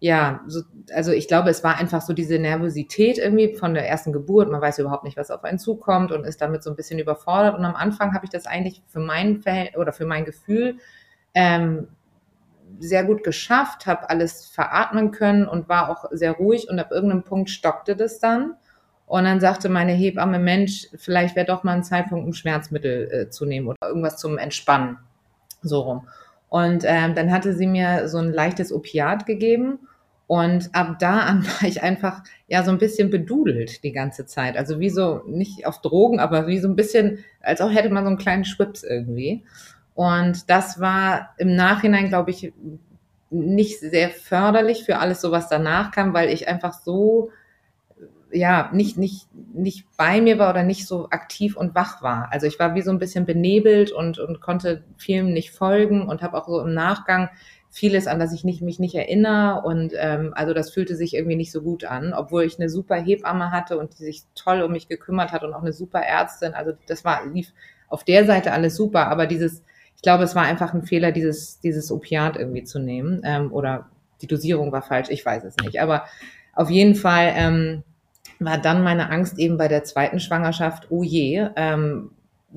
ja, 0.05 0.43
so, 0.47 0.61
also 0.93 1.13
ich 1.13 1.29
glaube, 1.29 1.49
es 1.49 1.65
war 1.65 1.79
einfach 1.79 2.03
so 2.03 2.13
diese 2.13 2.39
Nervosität 2.39 3.17
irgendwie 3.17 3.55
von 3.55 3.73
der 3.73 3.89
ersten 3.89 4.13
Geburt. 4.13 4.51
Man 4.51 4.61
weiß 4.61 4.79
überhaupt 4.79 5.05
nicht, 5.05 5.17
was 5.17 5.31
auf 5.31 5.45
einen 5.45 5.59
zukommt 5.59 6.13
und 6.13 6.25
ist 6.25 6.43
damit 6.43 6.63
so 6.63 6.69
ein 6.69 6.77
bisschen 6.77 6.99
überfordert. 6.99 7.57
Und 7.57 7.65
am 7.65 7.75
Anfang 7.75 8.13
habe 8.13 8.27
ich 8.27 8.31
das 8.31 8.45
eigentlich 8.45 8.83
für 8.87 9.01
mein 9.01 9.41
Verhältnis 9.41 9.81
oder 9.81 9.95
für 9.95 10.05
mein 10.05 10.27
Gefühl 10.27 10.77
ähm, 11.33 11.89
sehr 12.79 13.05
gut 13.05 13.25
geschafft, 13.25 13.87
habe 13.87 14.11
alles 14.11 14.45
veratmen 14.45 15.11
können 15.11 15.49
und 15.49 15.71
war 15.71 15.89
auch 15.89 16.11
sehr 16.11 16.33
ruhig. 16.33 16.69
Und 16.69 16.79
ab 16.79 16.91
irgendeinem 16.91 17.23
Punkt 17.23 17.49
stockte 17.49 17.97
das 17.97 18.19
dann. 18.19 18.57
Und 19.07 19.25
dann 19.25 19.41
sagte 19.41 19.71
meine 19.71 19.93
Hebamme, 19.93 20.39
Mensch, 20.39 20.87
vielleicht 20.97 21.35
wäre 21.35 21.47
doch 21.47 21.65
mal 21.65 21.77
ein 21.77 21.83
Zeitpunkt, 21.83 22.27
um 22.27 22.35
Schmerzmittel 22.35 23.11
äh, 23.11 23.31
zu 23.31 23.47
nehmen 23.47 23.69
oder 23.69 23.89
irgendwas 23.89 24.19
zum 24.19 24.37
Entspannen. 24.37 24.99
So 25.63 25.81
rum. 25.81 26.09
Und 26.51 26.85
ähm, 26.87 27.15
dann 27.15 27.33
hatte 27.33 27.55
sie 27.55 27.67
mir 27.67 28.07
so 28.07 28.19
ein 28.19 28.35
leichtes 28.35 28.71
Opiat 28.71 29.25
gegeben 29.25 29.79
und 30.35 30.71
ab 30.73 30.99
da 30.99 31.21
an 31.21 31.47
war 31.61 31.69
ich 31.69 31.85
einfach 31.85 32.25
ja 32.49 32.65
so 32.65 32.73
ein 32.73 32.79
bisschen 32.79 33.09
bedudelt 33.09 33.85
die 33.85 33.93
ganze 33.93 34.27
Zeit. 34.27 34.57
Also 34.57 34.81
wie 34.81 34.91
so, 34.91 35.23
nicht 35.29 35.65
auf 35.65 35.81
Drogen, 35.81 36.19
aber 36.19 36.49
wie 36.49 36.59
so 36.59 36.67
ein 36.67 36.75
bisschen, 36.75 37.25
als 37.41 37.61
auch 37.61 37.71
hätte 37.71 37.89
man 37.91 38.03
so 38.03 38.09
einen 38.09 38.19
kleinen 38.19 38.45
Schwips 38.45 38.83
irgendwie. 38.83 39.45
Und 39.95 40.51
das 40.51 40.81
war 40.81 41.37
im 41.39 41.55
Nachhinein, 41.55 42.09
glaube 42.09 42.33
ich, 42.33 42.53
nicht 43.31 43.79
sehr 43.79 44.11
förderlich 44.11 44.83
für 44.83 44.99
alles 44.99 45.21
so, 45.21 45.31
was 45.31 45.49
danach 45.49 45.93
kam, 45.93 46.15
weil 46.15 46.31
ich 46.31 46.49
einfach 46.49 46.73
so 46.73 47.31
ja, 48.33 48.71
nicht, 48.73 48.99
nicht, 48.99 49.29
nicht 49.53 49.87
bei 49.97 50.21
mir 50.21 50.41
war 50.41 50.51
oder 50.51 50.65
nicht 50.65 50.89
so 50.89 51.11
aktiv 51.11 51.57
und 51.57 51.77
wach 51.77 52.03
war. 52.03 52.33
Also 52.33 52.49
ich 52.49 52.59
war 52.59 52.75
wie 52.75 52.83
so 52.83 52.91
ein 52.91 52.99
bisschen 52.99 53.25
benebelt 53.25 53.93
und, 53.93 54.19
und 54.19 54.41
konnte 54.41 54.83
vielem 54.97 55.33
nicht 55.33 55.53
folgen 55.53 56.09
und 56.09 56.23
habe 56.23 56.37
auch 56.37 56.49
so 56.49 56.61
im 56.61 56.75
Nachgang 56.75 57.29
vieles, 57.75 58.07
an 58.07 58.21
das 58.21 58.33
ich 58.33 58.45
nicht, 58.45 58.63
mich 58.63 58.79
nicht 58.79 58.95
erinnere. 58.95 59.63
Und 59.65 59.95
ähm, 59.97 60.33
also 60.37 60.55
das 60.55 60.71
fühlte 60.71 60.95
sich 60.95 61.15
irgendwie 61.15 61.35
nicht 61.35 61.51
so 61.51 61.61
gut 61.61 61.85
an, 61.85 62.15
obwohl 62.15 62.45
ich 62.45 62.57
eine 62.59 62.69
super 62.69 62.95
Hebamme 62.95 63.51
hatte 63.51 63.77
und 63.79 63.99
die 63.99 64.05
sich 64.05 64.23
toll 64.37 64.63
um 64.63 64.71
mich 64.71 64.87
gekümmert 64.87 65.33
hat 65.33 65.43
und 65.43 65.53
auch 65.53 65.63
eine 65.63 65.73
super 65.73 65.99
Ärztin. 65.99 66.55
Also 66.55 66.73
das 66.87 67.05
war, 67.05 67.27
lief 67.27 67.53
auf 67.89 68.05
der 68.05 68.27
Seite 68.27 68.53
alles 68.53 68.77
super, 68.77 69.09
aber 69.09 69.27
dieses, 69.27 69.65
ich 69.97 70.03
glaube, 70.03 70.23
es 70.23 70.37
war 70.37 70.45
einfach 70.45 70.73
ein 70.73 70.85
Fehler, 70.85 71.11
dieses, 71.11 71.59
dieses 71.59 71.91
Opiat 71.91 72.37
irgendwie 72.37 72.63
zu 72.63 72.79
nehmen. 72.79 73.23
Ähm, 73.25 73.53
oder 73.53 73.91
die 74.23 74.29
Dosierung 74.29 74.71
war 74.71 74.83
falsch, 74.83 75.09
ich 75.11 75.27
weiß 75.27 75.43
es 75.43 75.57
nicht. 75.57 75.81
Aber 75.81 76.05
auf 76.55 76.71
jeden 76.71 76.95
Fall 76.95 77.33
ähm, 77.35 77.83
war 78.39 78.59
dann 78.59 78.85
meine 78.85 79.11
Angst 79.11 79.37
eben 79.41 79.59
bei 79.59 79.67
der 79.67 79.83
zweiten 79.83 80.21
Schwangerschaft, 80.21 80.87
oh 80.91 81.03
je, 81.03 81.49
ähm, 81.57 82.13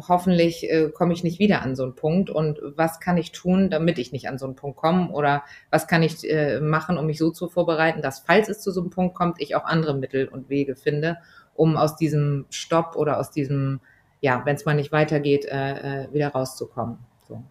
hoffentlich 0.08 0.70
äh, 0.70 0.90
komme 0.90 1.14
ich 1.14 1.24
nicht 1.24 1.40
wieder 1.40 1.62
an 1.62 1.76
so 1.76 1.84
einen 1.84 1.96
Punkt 1.96 2.30
und 2.30 2.60
was 2.76 3.00
kann 3.00 3.18
ich 3.18 3.32
tun, 3.32 3.70
damit 3.70 3.98
ich 3.98 4.12
nicht 4.12 4.28
an 4.30 4.38
so 4.38 4.46
einen 4.46 4.56
Punkt 4.56 4.78
komme 4.78 5.12
oder 5.12 5.44
was 5.72 5.88
kann 5.88 6.04
ich 6.04 6.30
äh, 6.30 6.60
machen, 6.60 6.98
um 6.98 7.06
mich 7.06 7.18
so 7.18 7.32
zu 7.32 7.48
vorbereiten, 7.48 8.02
dass 8.02 8.20
falls 8.20 8.50
es 8.50 8.62
zu 8.62 8.72
so 8.72 8.82
einem 8.82 8.90
Punkt 8.90 9.16
kommt, 9.16 9.42
ich 9.42 9.56
auch 9.56 9.66
andere 9.66 9.96
Mittel 9.96 10.28
und 10.28 10.50
Wege 10.50 10.76
finde, 10.76 11.18
um 11.56 11.78
aus 11.78 11.96
diesem 11.96 12.46
Stopp 12.50 12.96
oder 12.96 13.20
aus 13.20 13.32
diesem, 13.32 13.80
ja, 14.22 14.42
wenn 14.46 14.56
es 14.56 14.66
mal 14.66 14.76
nicht 14.76 14.92
weitergeht, 14.92 15.46
äh, 15.46 16.04
äh, 16.04 16.14
wieder 16.14 16.30
rauszukommen. 16.30 17.00
So. 17.28 17.44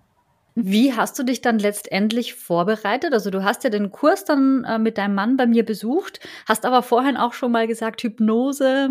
Wie 0.59 0.95
hast 0.95 1.19
du 1.19 1.23
dich 1.23 1.43
dann 1.43 1.59
letztendlich 1.59 2.35
vorbereitet? 2.35 3.13
Also 3.13 3.31
du 3.31 3.45
hast 3.45 3.63
ja 3.65 3.69
den 3.69 3.93
Kurs 3.93 4.25
dann 4.25 4.65
äh, 4.65 4.79
mit 4.79 4.97
deinem 4.97 5.15
Mann 5.15 5.37
bei 5.37 5.47
mir 5.47 5.67
besucht, 5.67 6.21
hast 6.47 6.65
aber 6.65 6.83
vorhin 6.83 7.19
auch 7.19 7.35
schon 7.35 7.53
mal 7.53 7.67
gesagt, 7.67 8.03
Hypnose, 8.03 8.89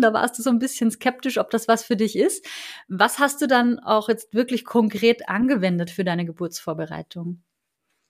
da 0.00 0.12
warst 0.12 0.38
du 0.38 0.42
so 0.42 0.50
ein 0.50 0.58
bisschen 0.58 0.90
skeptisch, 0.90 1.38
ob 1.38 1.50
das 1.50 1.68
was 1.68 1.84
für 1.84 1.96
dich 1.96 2.16
ist. 2.16 2.46
Was 2.88 3.18
hast 3.18 3.40
du 3.42 3.46
dann 3.46 3.78
auch 3.78 4.08
jetzt 4.08 4.34
wirklich 4.34 4.64
konkret 4.64 5.28
angewendet 5.28 5.90
für 5.90 6.04
deine 6.04 6.24
Geburtsvorbereitung? 6.24 7.42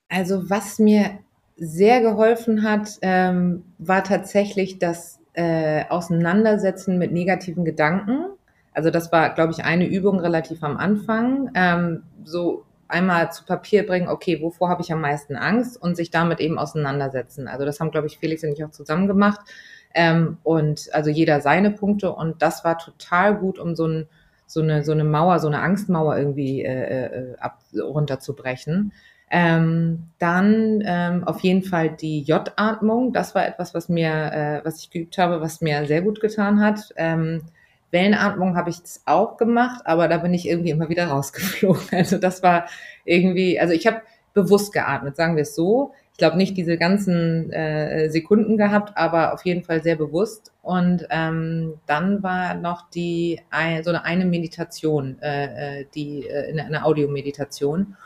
Also 0.08 0.50
was 0.50 0.78
mir 0.78 1.18
sehr 1.56 2.00
geholfen 2.00 2.62
hat, 2.62 2.98
ähm, 3.02 3.64
war 3.78 4.04
tatsächlich 4.04 4.78
das 4.78 5.20
äh, 5.34 5.84
Auseinandersetzen 5.88 6.98
mit 6.98 7.12
negativen 7.12 7.64
Gedanken. 7.64 8.26
Also 8.72 8.90
das 8.90 9.12
war, 9.12 9.34
glaube 9.34 9.52
ich, 9.52 9.64
eine 9.64 9.86
Übung 9.86 10.18
relativ 10.18 10.62
am 10.62 10.76
Anfang. 10.76 11.50
Ähm, 11.54 12.02
so 12.24 12.64
einmal 12.88 13.32
zu 13.32 13.44
Papier 13.44 13.86
bringen, 13.86 14.08
okay, 14.08 14.40
wovor 14.40 14.68
habe 14.68 14.82
ich 14.82 14.92
am 14.92 15.00
meisten 15.00 15.36
Angst 15.36 15.80
und 15.80 15.96
sich 15.96 16.10
damit 16.10 16.40
eben 16.40 16.58
auseinandersetzen. 16.58 17.48
Also 17.48 17.64
das 17.64 17.80
haben, 17.80 17.90
glaube 17.90 18.06
ich, 18.06 18.18
Felix 18.18 18.44
und 18.44 18.52
ich 18.52 18.64
auch 18.64 18.70
zusammen 18.70 19.06
gemacht. 19.06 19.40
Ähm, 19.94 20.38
und 20.42 20.88
also 20.92 21.10
jeder 21.10 21.40
seine 21.40 21.70
Punkte 21.70 22.12
und 22.12 22.42
das 22.42 22.64
war 22.64 22.78
total 22.78 23.36
gut, 23.36 23.58
um 23.58 23.76
so, 23.76 23.86
ein, 23.86 24.08
so, 24.46 24.60
eine, 24.60 24.82
so 24.82 24.92
eine 24.92 25.04
Mauer, 25.04 25.38
so 25.38 25.46
eine 25.46 25.60
Angstmauer 25.60 26.16
irgendwie 26.18 26.62
äh, 26.62 27.06
äh, 27.06 27.36
ab, 27.38 27.60
runterzubrechen. 27.74 28.92
Ähm, 29.30 30.10
dann 30.18 30.82
ähm, 30.84 31.24
auf 31.24 31.40
jeden 31.40 31.62
Fall 31.62 31.90
die 31.90 32.22
J-Atmung. 32.22 33.12
Das 33.12 33.34
war 33.34 33.46
etwas, 33.46 33.74
was 33.74 33.88
mir, 33.88 34.10
äh, 34.10 34.64
was 34.64 34.80
ich 34.80 34.90
geübt 34.90 35.18
habe, 35.18 35.40
was 35.40 35.60
mir 35.60 35.86
sehr 35.86 36.02
gut 36.02 36.20
getan 36.20 36.60
hat. 36.60 36.90
Ähm, 36.96 37.42
Wellenatmung 37.90 38.56
habe 38.56 38.70
ich 38.70 38.78
auch 39.06 39.36
gemacht, 39.36 39.82
aber 39.86 40.08
da 40.08 40.18
bin 40.18 40.34
ich 40.34 40.48
irgendwie 40.48 40.70
immer 40.70 40.88
wieder 40.88 41.06
rausgeflogen. 41.06 41.82
Also 41.92 42.18
das 42.18 42.42
war 42.42 42.66
irgendwie, 43.04 43.58
also 43.58 43.72
ich 43.72 43.86
habe 43.86 44.02
bewusst 44.34 44.72
geatmet, 44.72 45.16
sagen 45.16 45.36
wir 45.36 45.42
es 45.42 45.54
so. 45.54 45.92
Ich 46.14 46.18
glaube 46.18 46.36
nicht 46.36 46.56
diese 46.56 46.78
ganzen 46.78 47.52
äh, 47.52 48.08
Sekunden 48.08 48.56
gehabt, 48.56 48.96
aber 48.96 49.34
auf 49.34 49.44
jeden 49.44 49.62
Fall 49.62 49.82
sehr 49.82 49.96
bewusst. 49.96 50.52
Und 50.62 51.06
ähm, 51.10 51.74
dann 51.86 52.22
war 52.22 52.54
noch 52.54 52.88
die 52.90 53.40
so 53.82 53.90
eine, 53.90 54.04
eine 54.04 54.24
Meditation, 54.24 55.20
äh, 55.20 55.80
äh 55.80 55.86
die 55.94 56.26
äh, 56.26 56.58
eine 56.58 56.84
Audiomeditation. 56.84 57.96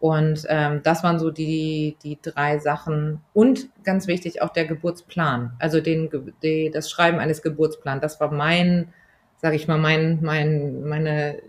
Und 0.00 0.46
ähm, 0.48 0.80
das 0.82 1.02
waren 1.02 1.18
so 1.18 1.30
die, 1.30 1.96
die 2.02 2.18
drei 2.22 2.58
Sachen. 2.58 3.20
Und 3.34 3.68
ganz 3.84 4.06
wichtig 4.06 4.40
auch 4.42 4.50
der 4.50 4.64
Geburtsplan, 4.64 5.52
also 5.58 5.80
den, 5.80 6.08
die, 6.42 6.70
das 6.70 6.90
Schreiben 6.90 7.18
eines 7.18 7.42
Geburtsplans. 7.42 8.00
Das 8.00 8.20
war 8.20 8.32
mein 8.32 8.92
sage 9.38 9.56
ich 9.56 9.68
mal, 9.68 9.78
mein, 9.78 10.18
mein, 10.22 10.82
meine, 10.84 11.40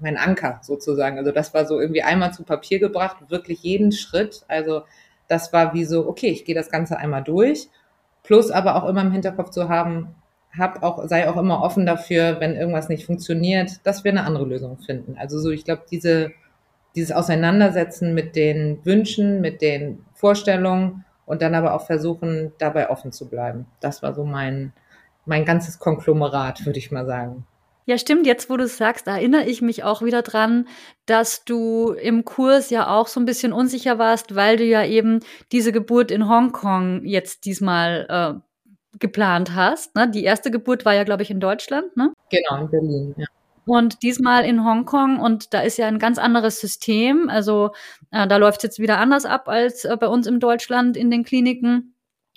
mein 0.00 0.16
Anker 0.16 0.60
sozusagen. 0.62 1.18
Also 1.18 1.32
das 1.32 1.54
war 1.54 1.66
so 1.66 1.80
irgendwie 1.80 2.02
einmal 2.02 2.32
zu 2.32 2.44
Papier 2.44 2.78
gebracht, 2.78 3.16
wirklich 3.28 3.62
jeden 3.62 3.92
Schritt. 3.92 4.44
Also 4.48 4.82
das 5.28 5.52
war 5.52 5.74
wie 5.74 5.84
so, 5.84 6.08
okay, 6.08 6.28
ich 6.28 6.44
gehe 6.44 6.54
das 6.54 6.70
Ganze 6.70 6.98
einmal 6.98 7.22
durch. 7.22 7.68
Plus 8.22 8.50
aber 8.50 8.76
auch 8.76 8.88
immer 8.88 9.02
im 9.02 9.12
Hinterkopf 9.12 9.50
zu 9.50 9.68
haben, 9.68 10.14
hab 10.56 10.82
auch, 10.82 11.06
sei 11.06 11.28
auch 11.28 11.36
immer 11.36 11.62
offen 11.62 11.86
dafür, 11.86 12.40
wenn 12.40 12.56
irgendwas 12.56 12.88
nicht 12.88 13.06
funktioniert, 13.06 13.86
dass 13.86 14.04
wir 14.04 14.10
eine 14.10 14.24
andere 14.24 14.44
Lösung 14.44 14.78
finden. 14.78 15.16
Also 15.18 15.38
so, 15.38 15.50
ich 15.50 15.64
glaube, 15.64 15.82
diese, 15.90 16.30
dieses 16.94 17.12
Auseinandersetzen 17.12 18.14
mit 18.14 18.34
den 18.34 18.84
Wünschen, 18.84 19.40
mit 19.40 19.62
den 19.62 20.04
Vorstellungen 20.14 21.04
und 21.26 21.42
dann 21.42 21.54
aber 21.54 21.74
auch 21.74 21.86
versuchen, 21.86 22.52
dabei 22.58 22.90
offen 22.90 23.12
zu 23.12 23.28
bleiben. 23.28 23.66
Das 23.80 24.02
war 24.02 24.14
so 24.14 24.24
mein, 24.24 24.72
mein 25.26 25.44
ganzes 25.44 25.78
Konglomerat, 25.78 26.64
würde 26.64 26.78
ich 26.78 26.90
mal 26.90 27.06
sagen. 27.06 27.46
Ja, 27.88 27.96
stimmt. 27.96 28.26
Jetzt, 28.26 28.50
wo 28.50 28.58
du 28.58 28.64
es 28.64 28.76
sagst, 28.76 29.06
erinnere 29.06 29.46
ich 29.46 29.62
mich 29.62 29.82
auch 29.82 30.02
wieder 30.02 30.20
dran, 30.20 30.68
dass 31.06 31.46
du 31.46 31.92
im 31.92 32.26
Kurs 32.26 32.68
ja 32.68 32.94
auch 32.94 33.06
so 33.06 33.18
ein 33.18 33.24
bisschen 33.24 33.54
unsicher 33.54 33.98
warst, 33.98 34.34
weil 34.34 34.58
du 34.58 34.64
ja 34.64 34.84
eben 34.84 35.20
diese 35.52 35.72
Geburt 35.72 36.10
in 36.10 36.28
Hongkong 36.28 37.06
jetzt 37.06 37.46
diesmal 37.46 38.06
äh, 38.10 38.98
geplant 38.98 39.54
hast. 39.54 39.96
Ne? 39.96 40.06
Die 40.10 40.22
erste 40.22 40.50
Geburt 40.50 40.84
war 40.84 40.92
ja, 40.92 41.04
glaube 41.04 41.22
ich, 41.22 41.30
in 41.30 41.40
Deutschland, 41.40 41.96
ne? 41.96 42.12
Genau, 42.30 42.60
in 42.60 42.70
Berlin, 42.70 43.14
ja. 43.16 43.26
Und 43.64 44.02
diesmal 44.02 44.44
in 44.44 44.66
Hongkong 44.66 45.18
und 45.18 45.54
da 45.54 45.62
ist 45.62 45.78
ja 45.78 45.86
ein 45.86 45.98
ganz 45.98 46.18
anderes 46.18 46.60
System. 46.60 47.30
Also 47.30 47.70
äh, 48.10 48.28
da 48.28 48.36
läuft 48.36 48.58
es 48.58 48.64
jetzt 48.64 48.78
wieder 48.80 48.98
anders 48.98 49.24
ab 49.24 49.48
als 49.48 49.86
äh, 49.86 49.96
bei 49.98 50.08
uns 50.08 50.26
in 50.26 50.40
Deutschland 50.40 50.94
in 50.94 51.10
den 51.10 51.24
Kliniken. 51.24 51.94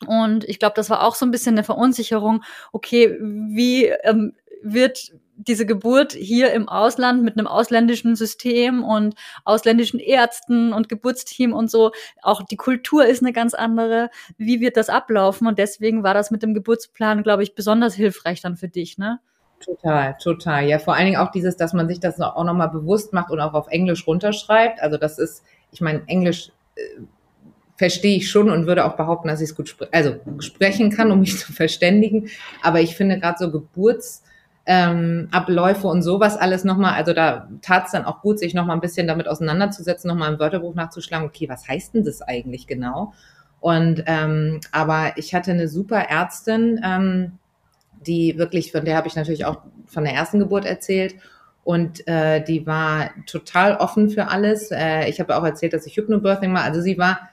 Und 0.08 0.46
ich 0.46 0.60
glaube, 0.60 0.74
das 0.76 0.90
war 0.90 1.04
auch 1.04 1.16
so 1.16 1.26
ein 1.26 1.32
bisschen 1.32 1.56
eine 1.56 1.64
Verunsicherung. 1.64 2.44
Okay, 2.72 3.18
wie 3.20 3.88
ähm, 4.04 4.34
wird 4.62 5.12
diese 5.48 5.66
Geburt 5.66 6.14
hier 6.14 6.54
im 6.54 6.70
Ausland 6.70 7.24
mit 7.24 7.38
einem 7.38 7.48
ausländischen 7.48 8.16
System 8.16 8.84
und 8.84 9.16
ausländischen 9.44 10.00
Ärzten 10.00 10.74
und 10.74 10.90
Geburtsteam 10.90 11.54
und 11.54 11.72
so, 11.72 11.92
auch 12.22 12.44
die 12.44 12.58
Kultur 12.58 13.06
ist 13.06 13.24
eine 13.24 13.34
ganz 13.34 13.54
andere. 13.54 14.10
Wie 14.38 14.62
wird 14.62 14.78
das 14.78 14.90
ablaufen? 14.90 15.48
Und 15.48 15.58
deswegen 15.58 16.04
war 16.04 16.14
das 16.14 16.32
mit 16.32 16.44
dem 16.44 16.54
Geburtsplan, 16.54 17.24
glaube 17.24 17.44
ich, 17.44 17.56
besonders 17.56 17.96
hilfreich 17.96 18.42
dann 18.42 18.58
für 18.58 18.68
dich, 18.68 18.98
ne? 18.98 19.20
Total, 19.60 20.16
total. 20.22 20.66
Ja, 20.66 20.80
vor 20.80 20.96
allen 20.96 21.06
Dingen 21.06 21.18
auch 21.18 21.32
dieses, 21.32 21.56
dass 21.56 21.74
man 21.74 21.88
sich 21.88 22.00
das 22.00 22.20
auch 22.20 22.44
nochmal 22.44 22.70
bewusst 22.70 23.14
macht 23.14 23.32
und 23.32 23.40
auch 23.40 23.54
auf 23.54 23.68
Englisch 23.68 24.08
runterschreibt. 24.08 24.82
Also 24.82 24.98
das 24.98 25.20
ist, 25.20 25.44
ich 25.72 25.82
meine, 25.82 26.02
Englisch 26.08 26.52
äh, 26.76 26.82
verstehe 27.78 28.18
ich 28.18 28.30
schon 28.30 28.50
und 28.50 28.66
würde 28.66 28.86
auch 28.86 28.96
behaupten, 28.96 29.28
dass 29.28 29.42
ich 29.42 29.50
es 29.50 29.56
gut 29.56 29.70
spre 29.70 29.88
also 29.92 30.16
sprechen 30.40 30.92
kann, 30.92 31.12
um 31.12 31.20
mich 31.20 31.38
zu 31.38 31.54
verständigen. 31.54 32.30
Aber 32.62 32.82
ich 32.82 32.96
finde 32.96 33.20
gerade 33.20 33.38
so 33.40 33.52
Geburtsabläufe 33.52 34.31
ähm, 34.66 35.30
und 35.84 36.02
sowas 36.04 36.38
alles 36.38 36.64
nochmal, 36.64 36.94
also 36.94 37.14
da 37.14 37.50
tat 37.62 37.86
es 37.86 37.92
dann 37.92 38.06
auch 38.06 38.22
gut, 38.22 38.40
sich 38.40 38.54
nochmal 38.54 38.78
ein 38.78 38.82
bisschen 38.82 39.08
damit 39.08 39.28
auseinanderzusetzen, 39.28 40.08
nochmal 40.08 40.34
im 40.34 40.40
Wörterbuch 40.40 40.76
nachzuschlagen, 40.76 41.28
okay, 41.28 41.50
was 41.50 41.68
heißt 41.68 41.96
denn 41.96 42.04
das 42.04 42.22
eigentlich 42.22 42.68
genau? 42.68 43.14
Und 43.60 44.04
ähm, 44.08 44.60
aber 44.72 45.14
ich 45.18 45.34
hatte 45.34 45.52
eine 45.52 45.68
super 45.68 46.10
Ärztin, 46.10 46.82
ähm, 46.84 47.34
die 48.06 48.38
wirklich, 48.38 48.72
von 48.72 48.86
der 48.86 48.98
habe 48.98 49.08
ich 49.08 49.16
natürlich 49.16 49.46
auch 49.46 49.62
von 49.86 50.04
der 50.04 50.14
ersten 50.14 50.40
Geburt 50.40 50.66
erzählt. 50.66 51.16
Und 51.64 52.08
äh, 52.08 52.44
die 52.44 52.66
war 52.66 53.12
total 53.28 53.76
offen 53.76 54.10
für 54.10 54.30
alles. 54.30 54.72
Äh, 54.72 55.08
ich 55.10 55.20
habe 55.20 55.38
auch 55.38 55.44
erzählt, 55.44 55.74
dass 55.74 55.86
ich 55.86 55.96
Hypnobirthing 55.96 56.52
mache. 56.52 56.66
Also 56.66 56.82
sie 56.82 56.98
war 56.98 57.30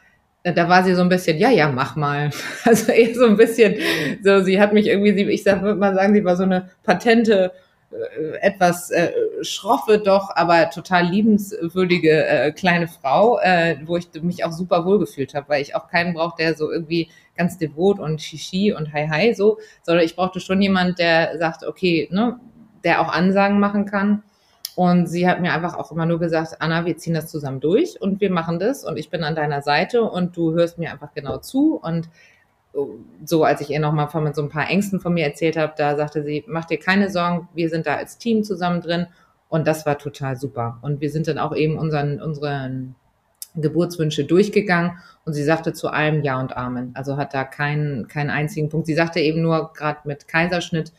da 0.53 0.69
war 0.69 0.85
sie 0.85 0.95
so 0.95 1.03
ein 1.03 1.09
bisschen, 1.09 1.39
ja, 1.39 1.51
ja, 1.51 1.69
mach 1.69 1.97
mal. 1.97 2.31
Also 2.65 2.93
eher 2.93 3.15
so 3.15 3.27
ein 3.27 3.37
bisschen, 3.37 3.77
so, 4.23 4.41
sie 4.43 4.61
hat 4.61 4.73
mich 4.73 4.87
irgendwie, 4.87 5.15
sie, 5.15 5.25
ich 5.25 5.43
sag, 5.43 5.63
würde 5.63 5.79
mal 5.79 5.95
sagen, 5.95 6.15
sie 6.15 6.25
war 6.25 6.37
so 6.37 6.43
eine 6.43 6.71
patente, 6.83 7.53
äh, 7.91 8.37
etwas 8.41 8.91
äh, 8.91 9.13
schroffe 9.43 9.99
doch, 9.99 10.31
aber 10.35 10.71
total 10.71 11.07
liebenswürdige 11.07 12.27
äh, 12.27 12.53
kleine 12.53 12.89
Frau, 12.89 13.39
äh, 13.41 13.77
wo 13.85 13.97
ich 13.97 14.09
mich 14.23 14.45
auch 14.45 14.53
super 14.53 14.85
wohlgefühlt 14.85 15.35
habe, 15.35 15.49
weil 15.49 15.63
ich 15.63 15.75
auch 15.75 15.89
keinen 15.89 16.15
brauche, 16.15 16.37
der 16.39 16.55
so 16.55 16.71
irgendwie 16.71 17.09
ganz 17.37 17.57
devot 17.59 17.99
und 17.99 18.21
shishi 18.21 18.73
und 18.73 18.93
hi 18.93 19.09
hi 19.09 19.35
so, 19.35 19.59
sondern 19.83 20.05
ich 20.05 20.17
brauchte 20.17 20.41
schon 20.41 20.61
jemand, 20.61 20.99
der 20.99 21.39
sagt, 21.39 21.65
okay, 21.65 22.09
ne, 22.11 22.39
der 22.85 23.01
auch 23.01 23.13
Ansagen 23.13 23.59
machen 23.61 23.87
kann 23.87 24.23
und 24.79 25.09
sie 25.09 25.29
hat 25.29 25.41
mir 25.41 25.53
einfach 25.53 25.77
auch 25.77 25.91
immer 25.91 26.07
nur 26.07 26.21
gesagt, 26.21 26.63
Anna, 26.63 26.87
wir 26.87 26.97
ziehen 26.97 27.15
das 27.15 27.27
zusammen 27.27 27.59
durch 27.59 28.01
und 28.01 28.21
wir 28.21 28.31
machen 28.31 28.61
das 28.61 28.85
und 28.85 28.97
ich 28.97 29.11
bin 29.11 29.25
an 29.25 29.35
deiner 29.35 29.61
Seite 29.61 30.05
und 30.05 30.37
du 30.37 30.53
hörst 30.53 30.79
mir 30.79 30.93
einfach 30.93 31.13
genau 31.15 31.39
zu. 31.39 31.81
Und 31.83 32.09
so, 33.25 33.43
als 33.43 33.61
ich 33.61 33.71
ihr 33.71 33.81
nochmal 33.81 34.07
von 34.07 34.33
so 34.35 34.41
ein 34.41 34.51
paar 34.51 34.71
Ängsten 34.71 35.01
von 35.01 35.15
mir 35.15 35.27
erzählt 35.27 35.57
habe, 35.57 35.73
da 35.77 35.97
sagte 35.97 36.23
sie, 36.23 36.45
mach 36.47 36.65
dir 36.65 36.79
keine 36.79 37.11
Sorgen, 37.11 37.49
wir 37.55 37.71
sind 37.71 37.89
da 37.89 37.97
als 37.97 38.19
Team 38.19 38.45
zusammen 38.45 38.81
drin. 38.81 39.09
Und 39.49 39.67
das 39.67 39.85
war 39.85 39.99
total 39.99 40.37
super. 40.37 40.79
Und 40.83 41.01
wir 41.01 41.11
sind 41.11 41.27
dann 41.27 41.39
auch 41.39 41.57
eben 41.57 41.77
unseren, 41.77 42.23
unseren 42.23 42.95
Geburtswünsche 43.57 44.27
durchgegangen 44.27 44.99
und 45.25 45.33
sie 45.33 45.43
sagte 45.43 45.73
zu 45.73 45.89
allem 45.89 46.23
Ja 46.23 46.39
und 46.39 46.57
Amen. 46.57 46.93
Also 46.95 47.17
hat 47.17 47.35
da 47.35 47.43
keinen, 47.43 48.07
keinen 48.07 48.31
einzigen 48.31 48.69
Punkt. 48.69 48.87
Sie 48.87 48.95
sagte 48.95 49.19
eben 49.19 49.43
nur, 49.43 49.73
gerade 49.73 50.03
mit 50.05 50.29
Kaiserschnitt, 50.29 50.93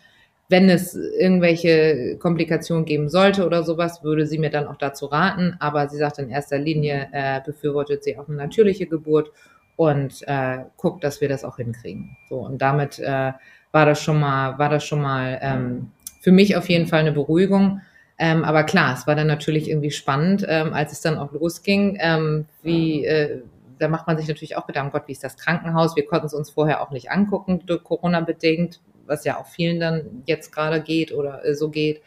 wenn 0.49 0.67
es 0.67 0.95
irgendwelche 0.95 2.17
Komplikationen 2.17 2.83
geben 2.83 3.07
sollte 3.07 3.45
oder 3.45 3.63
sowas, 3.63 4.03
würde 4.03 4.25
sie 4.25 4.39
mir 4.39 4.49
dann 4.49 4.67
auch 4.67 4.77
dazu 4.77 5.05
raten. 5.05 5.55
Aber 5.59 5.87
sie 5.87 5.97
sagt 5.97 6.17
in 6.17 6.29
erster 6.29 6.57
Linie, 6.57 7.07
äh, 7.11 7.39
befürwortet 7.45 8.03
sie 8.03 8.17
auch 8.17 8.27
eine 8.27 8.37
natürliche 8.37 8.87
Geburt 8.87 9.31
und 9.75 10.23
äh, 10.27 10.59
guckt, 10.75 11.03
dass 11.03 11.21
wir 11.21 11.29
das 11.29 11.45
auch 11.45 11.57
hinkriegen. 11.57 12.17
So 12.29 12.37
und 12.37 12.61
damit 12.61 12.97
äh, 12.99 13.31
war 13.71 13.85
das 13.85 14.01
schon 14.01 14.19
mal, 14.19 14.57
war 14.57 14.69
das 14.69 14.83
schon 14.83 15.01
mal 15.01 15.39
ähm, 15.41 15.91
für 16.19 16.31
mich 16.31 16.57
auf 16.57 16.67
jeden 16.67 16.87
Fall 16.87 17.01
eine 17.01 17.11
Beruhigung. 17.11 17.81
Ähm, 18.17 18.43
aber 18.43 18.63
klar, 18.63 18.95
es 18.95 19.07
war 19.07 19.15
dann 19.15 19.27
natürlich 19.27 19.69
irgendwie 19.69 19.91
spannend, 19.91 20.45
ähm, 20.49 20.73
als 20.73 20.91
es 20.91 21.01
dann 21.01 21.17
auch 21.17 21.31
losging, 21.31 21.97
ähm, 22.01 22.45
wie 22.63 23.05
äh, 23.05 23.43
da 23.77 23.87
macht 23.87 24.07
man 24.07 24.17
sich 24.17 24.27
natürlich 24.27 24.57
auch 24.57 24.67
Gedanken, 24.67 24.91
Gott, 24.91 25.07
wie 25.07 25.13
ist 25.13 25.23
das 25.23 25.37
Krankenhaus? 25.37 25.95
Wir 25.95 26.05
konnten 26.05 26.25
es 26.25 26.33
uns 26.33 26.49
vorher 26.49 26.81
auch 26.81 26.91
nicht 26.91 27.11
angucken, 27.11 27.61
durch 27.65 27.83
Corona 27.83 28.19
bedingt, 28.19 28.81
was 29.09 29.25
ja 29.25 29.37
auch 29.37 29.47
vielen 29.47 29.79
dann 29.79 30.23
jetzt 30.25 30.51
gerade 30.53 30.81
geht 30.81 31.11
oder 31.11 31.43
äh, 31.45 31.55
so 31.55 31.69
geht. 31.69 32.01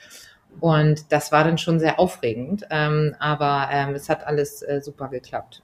Und 0.61 1.13
das 1.13 1.33
war 1.33 1.45
dann 1.45 1.59
schon 1.59 1.81
sehr 1.81 1.99
aufregend, 1.99 2.67
ähm, 2.71 3.17
aber 3.19 3.69
ähm, 3.71 3.95
es 3.95 4.09
hat 4.09 4.27
alles 4.27 4.63
äh, 4.63 4.81
super 4.83 5.09
geklappt. 5.09 5.63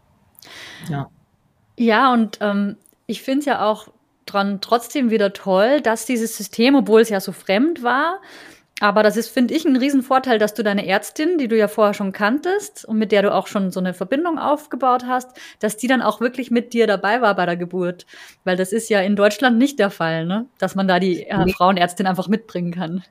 Ja, 0.88 1.11
ja 1.76 2.12
und 2.12 2.38
ähm, 2.40 2.76
ich 3.07 3.23
finde 3.23 3.40
es 3.40 3.45
ja 3.47 3.64
auch 3.68 3.88
dran 4.26 4.61
trotzdem 4.61 5.11
wieder 5.11 5.33
toll, 5.33 5.80
dass 5.80 6.07
dieses 6.07 6.37
System, 6.37 6.75
obwohl 6.75 7.00
es 7.00 7.09
ja 7.09 7.21
so 7.21 7.33
fremd 7.33 7.83
war, 7.83 8.21
Aber 8.80 9.02
das 9.02 9.16
ist, 9.16 9.28
finde 9.28 9.54
ich, 9.54 9.64
ein 9.64 9.76
Riesenvorteil, 9.76 10.38
dass 10.38 10.54
du 10.54 10.62
deine 10.62 10.87
Ärztin, 10.87 11.38
die 11.38 11.49
du 11.49 11.56
ja 11.56 11.68
vorher 11.68 11.94
schon 11.94 12.12
kanntest 12.12 12.85
und 12.85 12.99
mit 12.99 13.11
der 13.11 13.23
du 13.23 13.35
auch 13.35 13.47
schon 13.47 13.73
so 13.73 13.80
eine 13.80 13.92
Verbindung 13.92 14.38
aufgebaut 14.38 15.04
hast, 15.06 15.30
dass 15.58 15.76
die 15.76 15.88
dann 15.88 16.02
auch 16.02 16.20
wirklich 16.20 16.50
mit 16.50 16.73
dir 16.73 16.87
dabei 16.87 17.20
war 17.20 17.35
bei 17.35 17.47
der 17.47 17.56
Geburt. 17.56 18.06
Weil 18.44 18.56
das 18.56 18.73
ist 18.73 18.88
ja 18.88 19.00
in 19.00 19.16
Deutschland 19.16 19.58
nicht 19.58 19.78
der 19.78 19.90
Fall, 19.90 20.26
ne? 20.26 20.47
Dass 20.58 20.75
man 20.75 20.87
da 20.87 21.00
die 21.00 21.25
äh, 21.25 21.49
Frauenärztin 21.52 22.06
einfach 22.06 22.28
mitbringen 22.28 22.73
kann. 22.73 23.02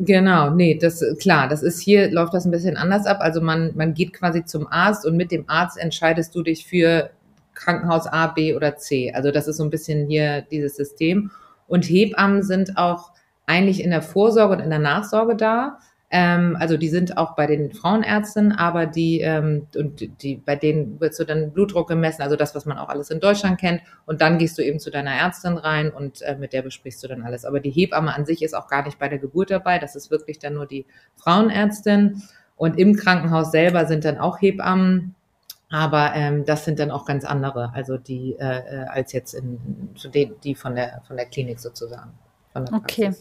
Genau, 0.00 0.50
nee, 0.50 0.78
das 0.80 1.02
klar, 1.20 1.48
das 1.48 1.62
ist 1.64 1.80
hier 1.80 2.08
läuft 2.12 2.32
das 2.32 2.44
ein 2.44 2.52
bisschen 2.52 2.76
anders 2.76 3.06
ab. 3.06 3.18
Also 3.20 3.40
man 3.40 3.72
man 3.74 3.94
geht 3.94 4.12
quasi 4.12 4.44
zum 4.44 4.68
Arzt 4.70 5.04
und 5.04 5.16
mit 5.16 5.32
dem 5.32 5.44
Arzt 5.48 5.76
entscheidest 5.76 6.34
du 6.36 6.42
dich 6.42 6.66
für 6.66 7.10
Krankenhaus 7.54 8.06
A, 8.06 8.28
B 8.28 8.54
oder 8.54 8.76
C. 8.76 9.12
Also 9.12 9.32
das 9.32 9.48
ist 9.48 9.56
so 9.56 9.64
ein 9.64 9.70
bisschen 9.70 10.06
hier 10.06 10.42
dieses 10.42 10.76
System 10.76 11.32
und 11.66 11.84
Hebammen 11.84 12.44
sind 12.44 12.76
auch 12.76 13.10
eigentlich 13.48 13.82
in 13.82 13.90
der 13.90 14.02
Vorsorge 14.02 14.54
und 14.54 14.60
in 14.60 14.70
der 14.70 14.78
Nachsorge 14.78 15.34
da. 15.34 15.78
Ähm, 16.10 16.56
also 16.58 16.76
die 16.76 16.88
sind 16.88 17.18
auch 17.18 17.34
bei 17.34 17.46
den 17.46 17.72
Frauenärzten, 17.72 18.52
aber 18.52 18.86
die 18.86 19.20
ähm, 19.20 19.66
und 19.76 20.22
die 20.22 20.36
bei 20.36 20.56
denen 20.56 21.00
wird 21.00 21.14
so 21.14 21.24
dann 21.24 21.52
Blutdruck 21.52 21.88
gemessen, 21.88 22.22
also 22.22 22.34
das, 22.34 22.54
was 22.54 22.64
man 22.64 22.78
auch 22.78 22.88
alles 22.88 23.10
in 23.10 23.20
Deutschland 23.20 23.58
kennt. 23.58 23.82
Und 24.06 24.20
dann 24.20 24.38
gehst 24.38 24.56
du 24.56 24.62
eben 24.62 24.80
zu 24.80 24.90
deiner 24.90 25.12
Ärztin 25.12 25.58
rein 25.58 25.90
und 25.90 26.22
äh, 26.22 26.36
mit 26.36 26.52
der 26.52 26.62
besprichst 26.62 27.02
du 27.02 27.08
dann 27.08 27.22
alles. 27.22 27.44
Aber 27.44 27.60
die 27.60 27.70
Hebamme 27.70 28.14
an 28.14 28.24
sich 28.24 28.42
ist 28.42 28.54
auch 28.54 28.68
gar 28.68 28.84
nicht 28.84 28.98
bei 28.98 29.08
der 29.08 29.18
Geburt 29.18 29.50
dabei. 29.50 29.78
Das 29.78 29.96
ist 29.96 30.10
wirklich 30.10 30.38
dann 30.38 30.54
nur 30.54 30.66
die 30.66 30.86
Frauenärztin. 31.16 32.22
Und 32.56 32.78
im 32.78 32.96
Krankenhaus 32.96 33.50
selber 33.50 33.86
sind 33.86 34.04
dann 34.04 34.18
auch 34.18 34.40
Hebammen. 34.40 35.14
Aber 35.70 36.12
ähm, 36.14 36.46
das 36.46 36.64
sind 36.64 36.78
dann 36.78 36.90
auch 36.90 37.04
ganz 37.04 37.24
andere, 37.26 37.72
also 37.74 37.98
die 37.98 38.34
äh, 38.38 38.58
äh 38.58 38.86
als 38.88 39.12
jetzt 39.12 39.34
in, 39.34 39.58
die, 40.14 40.32
die 40.42 40.54
von 40.54 40.74
der 40.74 41.02
von 41.06 41.16
der 41.16 41.26
Klinik 41.26 41.60
sozusagen. 41.60 42.12
okay. 42.72 43.12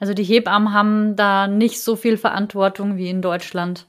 Also 0.00 0.14
die 0.14 0.24
Hebammen 0.24 0.72
haben 0.72 1.16
da 1.16 1.46
nicht 1.46 1.82
so 1.82 1.96
viel 1.96 2.16
Verantwortung 2.16 2.96
wie 2.96 3.08
in 3.08 3.22
Deutschland. 3.22 3.86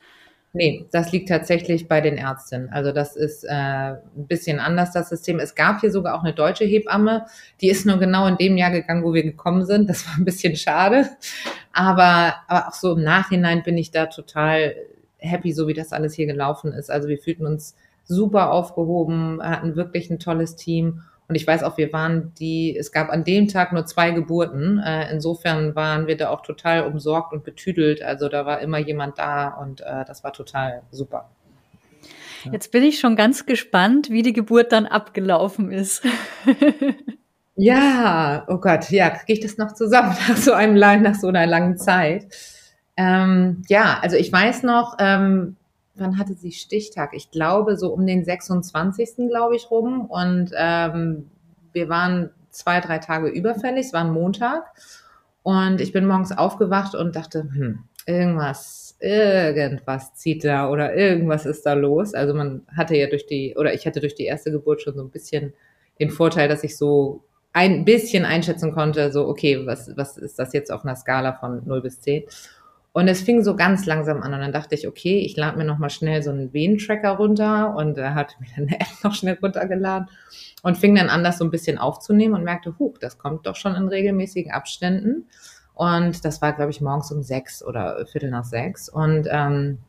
Nee, 0.55 0.85
das 0.93 1.11
liegt 1.11 1.27
tatsächlich 1.27 1.89
bei 1.89 1.99
den 1.99 2.17
Ärztinnen. 2.17 2.69
Also 2.69 2.93
das 2.93 3.17
ist 3.17 3.43
äh, 3.43 3.49
ein 3.51 3.99
bisschen 4.15 4.61
anders, 4.61 4.93
das 4.93 5.09
System. 5.09 5.39
Es 5.39 5.53
gab 5.53 5.81
hier 5.81 5.91
sogar 5.91 6.15
auch 6.15 6.23
eine 6.23 6.33
deutsche 6.33 6.63
Hebamme, 6.63 7.25
die 7.59 7.67
ist 7.67 7.85
nur 7.85 7.97
genau 7.97 8.25
in 8.25 8.37
dem 8.37 8.55
Jahr 8.55 8.71
gegangen, 8.71 9.03
wo 9.03 9.13
wir 9.13 9.23
gekommen 9.23 9.65
sind. 9.65 9.89
Das 9.89 10.07
war 10.07 10.15
ein 10.17 10.23
bisschen 10.23 10.55
schade. 10.55 11.09
Aber, 11.73 12.35
aber 12.47 12.69
auch 12.69 12.73
so 12.73 12.95
im 12.95 13.03
Nachhinein 13.03 13.63
bin 13.63 13.77
ich 13.77 13.91
da 13.91 14.05
total 14.05 14.75
happy, 15.17 15.51
so 15.51 15.67
wie 15.67 15.73
das 15.73 15.91
alles 15.91 16.13
hier 16.13 16.25
gelaufen 16.25 16.71
ist. 16.71 16.89
Also 16.89 17.09
wir 17.09 17.17
fühlten 17.17 17.45
uns 17.45 17.75
super 18.05 18.51
aufgehoben, 18.51 19.41
hatten 19.43 19.75
wirklich 19.75 20.09
ein 20.09 20.19
tolles 20.19 20.55
Team. 20.55 21.01
Und 21.27 21.35
ich 21.35 21.47
weiß 21.47 21.63
auch, 21.63 21.77
wir 21.77 21.91
waren 21.91 22.33
die, 22.39 22.77
es 22.77 22.91
gab 22.91 23.09
an 23.09 23.23
dem 23.23 23.47
Tag 23.47 23.73
nur 23.73 23.85
zwei 23.85 24.11
Geburten. 24.11 24.79
Äh, 24.79 25.11
insofern 25.11 25.75
waren 25.75 26.05
wir 26.05 26.17
da 26.17 26.29
auch 26.29 26.41
total 26.41 26.85
umsorgt 26.85 27.33
und 27.33 27.43
betüdelt. 27.43 28.03
Also 28.03 28.29
da 28.29 28.45
war 28.45 28.61
immer 28.61 28.77
jemand 28.77 29.17
da 29.17 29.47
und 29.47 29.81
äh, 29.81 30.05
das 30.05 30.23
war 30.23 30.33
total 30.33 30.83
super. 30.91 31.29
Jetzt 32.51 32.71
bin 32.71 32.83
ich 32.83 32.99
schon 32.99 33.15
ganz 33.15 33.47
gespannt, 33.47 34.09
wie 34.11 34.21
die 34.21 34.33
Geburt 34.33 34.71
dann 34.71 34.85
abgelaufen 34.85 35.71
ist. 35.71 36.03
ja, 37.55 38.45
oh 38.47 38.57
Gott, 38.57 38.91
ja, 38.91 39.09
kriege 39.09 39.33
ich 39.33 39.39
das 39.39 39.57
noch 39.57 39.73
zusammen 39.73 40.15
nach 40.29 40.37
so 40.37 40.53
einem 40.53 40.75
nach 40.75 41.15
so 41.15 41.27
einer 41.27 41.47
langen 41.47 41.77
Zeit. 41.77 42.27
Ähm, 42.97 43.63
ja, 43.67 43.99
also 44.01 44.15
ich 44.15 44.31
weiß 44.31 44.63
noch, 44.63 44.95
ähm, 44.99 45.57
wann 45.95 46.17
hatte 46.17 46.33
sie 46.33 46.51
Stichtag? 46.51 47.13
Ich 47.13 47.31
glaube, 47.31 47.77
so 47.77 47.93
um 47.93 48.05
den 48.05 48.23
26. 48.23 49.29
glaube 49.29 49.55
ich 49.55 49.69
rum. 49.71 50.05
Und 50.05 50.51
ähm, 50.55 51.29
wir 51.73 51.89
waren 51.89 52.29
zwei, 52.49 52.79
drei 52.79 52.99
Tage 52.99 53.27
überfällig. 53.27 53.87
Es 53.87 53.93
war 53.93 54.03
ein 54.03 54.13
Montag. 54.13 54.63
Und 55.43 55.81
ich 55.81 55.93
bin 55.93 56.05
morgens 56.05 56.31
aufgewacht 56.31 56.95
und 56.95 57.15
dachte, 57.15 57.47
hm, 57.53 57.83
irgendwas, 58.05 58.97
irgendwas 58.99 60.15
zieht 60.15 60.43
da 60.43 60.69
oder 60.69 60.95
irgendwas 60.95 61.45
ist 61.45 61.65
da 61.65 61.73
los. 61.73 62.13
Also 62.13 62.33
man 62.33 62.65
hatte 62.75 62.95
ja 62.95 63.07
durch 63.07 63.27
die, 63.27 63.55
oder 63.55 63.73
ich 63.73 63.85
hatte 63.85 63.99
durch 63.99 64.15
die 64.15 64.25
erste 64.25 64.51
Geburt 64.51 64.81
schon 64.81 64.95
so 64.95 65.03
ein 65.03 65.11
bisschen 65.11 65.53
den 65.99 66.09
Vorteil, 66.09 66.47
dass 66.47 66.63
ich 66.63 66.77
so 66.77 67.23
ein 67.53 67.85
bisschen 67.85 68.25
einschätzen 68.25 68.73
konnte, 68.73 69.11
so, 69.13 69.27
okay, 69.27 69.65
was, 69.65 69.95
was 69.95 70.17
ist 70.17 70.39
das 70.39 70.51
jetzt 70.51 70.71
auf 70.71 70.83
einer 70.83 70.95
Skala 70.95 71.33
von 71.33 71.61
0 71.65 71.81
bis 71.81 72.01
10? 72.01 72.23
Und 72.95 73.09
es 73.09 73.23
fing 73.23 73.43
so 73.43 73.57
ganz 73.57 73.85
langsam 73.85 74.23
an 74.23 74.33
und 74.33 74.39
dann 74.39 74.53
dachte 74.53 74.73
ich, 74.73 74.87
okay, 74.87 75.19
ich 75.19 75.35
lade 75.35 75.57
mir 75.57 75.65
nochmal 75.65 75.89
schnell 75.89 76.23
so 76.23 76.31
einen 76.31 76.53
Venentracker 76.53 77.17
runter 77.17 77.75
und 77.75 77.97
er 77.97 78.15
hat 78.15 78.37
mir 78.39 78.47
dann 78.55 78.67
eine 78.69 78.79
App 78.79 78.87
noch 79.03 79.13
schnell 79.13 79.37
runtergeladen 79.41 80.07
und 80.63 80.77
fing 80.77 80.95
dann 80.95 81.09
an, 81.09 81.21
das 81.21 81.39
so 81.39 81.43
ein 81.43 81.51
bisschen 81.51 81.77
aufzunehmen 81.77 82.33
und 82.35 82.45
merkte, 82.45 82.79
huch, 82.79 82.97
das 82.97 83.17
kommt 83.17 83.47
doch 83.47 83.57
schon 83.57 83.75
in 83.75 83.89
regelmäßigen 83.89 84.53
Abständen. 84.53 85.27
Und 85.73 86.23
das 86.23 86.41
war, 86.41 86.53
glaube 86.53 86.71
ich, 86.71 86.79
morgens 86.79 87.11
um 87.11 87.21
sechs 87.21 87.61
oder 87.61 88.05
Viertel 88.09 88.31
nach 88.31 88.45
sechs. 88.45 88.87
Und 88.87 89.27
ähm, 89.29 89.79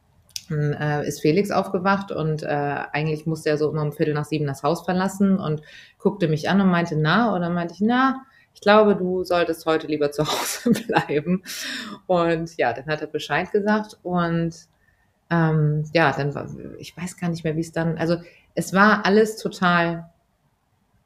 äh, 0.51 1.07
ist 1.07 1.21
Felix 1.21 1.53
aufgewacht 1.53 2.11
und 2.11 2.42
äh, 2.42 2.47
eigentlich 2.47 3.25
musste 3.25 3.51
er 3.51 3.57
so 3.57 3.71
immer 3.71 3.83
um 3.83 3.92
Viertel 3.92 4.14
nach 4.14 4.25
sieben 4.25 4.49
das 4.49 4.64
Haus 4.64 4.85
verlassen 4.85 5.38
und 5.38 5.62
guckte 6.01 6.27
mich 6.27 6.49
an 6.51 6.61
und 6.61 6.71
meinte, 6.71 6.97
na, 6.97 7.37
oder 7.37 7.51
meinte 7.51 7.75
ich, 7.75 7.81
na, 7.81 8.23
ich 8.57 8.62
glaube, 8.62 8.97
du 8.97 9.23
solltest 9.23 9.66
heute 9.66 9.87
lieber 9.87 10.11
zu 10.11 10.25
Hause 10.27 10.71
bleiben. 10.87 11.42
Und 12.07 12.57
ja, 12.57 12.73
dann 12.73 12.87
hat 12.87 13.03
er 13.03 13.07
Bescheid 13.07 13.53
gesagt 13.53 13.99
und 14.03 14.55
ähm, 15.29 15.85
ja, 15.92 16.11
dann 16.12 16.35
war, 16.35 16.49
ich 16.79 16.97
weiß 16.97 17.19
gar 17.19 17.29
nicht 17.29 17.45
mehr, 17.45 17.55
wie 17.57 17.61
es 17.61 17.73
dann, 17.73 17.99
also 17.99 18.16
es 18.55 18.73
war 18.73 19.05
alles 19.05 19.37
total 19.37 20.09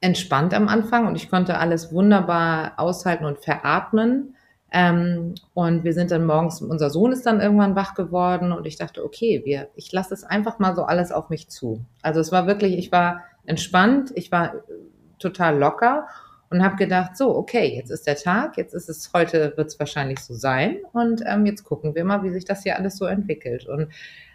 entspannt 0.01 0.55
am 0.55 0.69
Anfang 0.69 1.09
und 1.09 1.17
ich 1.17 1.29
konnte 1.29 1.59
alles 1.59 1.93
wunderbar 1.93 2.75
aushalten 2.77 3.25
und 3.25 3.43
veratmen. 3.43 4.37
Ähm, 4.71 5.35
und 5.53 5.83
wir 5.83 5.93
sind 5.93 6.13
dann 6.13 6.27
morgens, 6.27 6.63
unser 6.63 6.89
Sohn 6.89 7.11
ist 7.11 7.27
dann 7.27 7.41
irgendwann 7.41 7.75
wach 7.75 7.95
geworden 7.95 8.53
und 8.53 8.65
ich 8.65 8.77
dachte, 8.77 9.05
okay, 9.05 9.43
wir, 9.45 9.71
ich 9.75 9.91
lasse 9.91 10.15
es 10.15 10.23
einfach 10.23 10.61
mal 10.61 10.77
so 10.77 10.85
alles 10.85 11.11
auf 11.11 11.31
mich 11.31 11.49
zu. 11.49 11.85
Also 12.01 12.21
es 12.21 12.31
war 12.31 12.47
wirklich, 12.47 12.79
ich 12.79 12.93
war 12.93 13.25
entspannt, 13.45 14.13
ich 14.15 14.31
war 14.31 14.55
total 15.19 15.59
locker 15.59 16.07
und 16.51 16.63
habe 16.63 16.77
gedacht, 16.77 17.17
so, 17.17 17.37
okay, 17.37 17.75
jetzt 17.77 17.91
ist 17.91 18.07
der 18.07 18.17
Tag, 18.17 18.57
jetzt 18.57 18.75
ist 18.75 18.89
es, 18.89 19.13
heute 19.15 19.55
wird 19.57 19.69
es 19.69 19.79
wahrscheinlich 19.79 20.19
so 20.19 20.35
sein 20.35 20.79
und 20.93 21.23
ähm, 21.27 21.47
jetzt 21.47 21.65
gucken 21.65 21.95
wir 21.95 22.05
mal, 22.05 22.23
wie 22.25 22.31
sich 22.31 22.45
das 22.45 22.65
hier 22.65 22.77
alles 22.77 22.97
so 22.97 23.07
entwickelt. 23.07 23.67
Und 23.67 23.89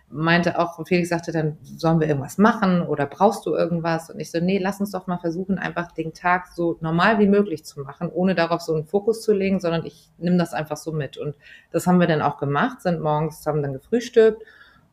meinte 0.10 0.60
auch, 0.60 0.86
Felix 0.88 1.10
sagte 1.10 1.32
dann, 1.32 1.58
sollen 1.64 2.00
wir 2.00 2.08
irgendwas 2.08 2.38
machen 2.38 2.82
oder 2.82 3.06
brauchst 3.06 3.46
du 3.46 3.56
irgendwas? 3.56 4.10
Und 4.10 4.20
ich 4.20 4.32
so, 4.32 4.40
nee, 4.40 4.60
lass 4.60 4.80
uns 4.80 4.92
doch 4.92 5.08
mal 5.08 5.18
versuchen, 5.18 5.58
einfach 5.58 5.92
den 5.92 6.14
Tag 6.14 6.48
so 6.54 6.78
normal 6.80 7.20
wie 7.20 7.28
möglich 7.28 7.66
zu 7.66 7.82
machen, 7.82 8.10
ohne 8.10 8.36
darauf 8.36 8.62
so 8.62 8.74
einen 8.74 8.86
Fokus 8.86 9.22
zu 9.22 9.34
legen, 9.34 9.60
sondern 9.60 9.86
ich 9.86 10.10
nehme 10.18 10.38
das 10.38 10.54
einfach 10.54 10.78
so 10.78 10.92
mit. 10.92 11.18
Und 11.18 11.36
das 11.72 11.88
haben 11.88 12.00
wir 12.00 12.08
dann 12.08 12.22
auch 12.22 12.38
gemacht, 12.38 12.82
sind 12.82 13.02
morgens, 13.02 13.46
haben 13.46 13.62
dann 13.62 13.74
gefrühstückt 13.74 14.44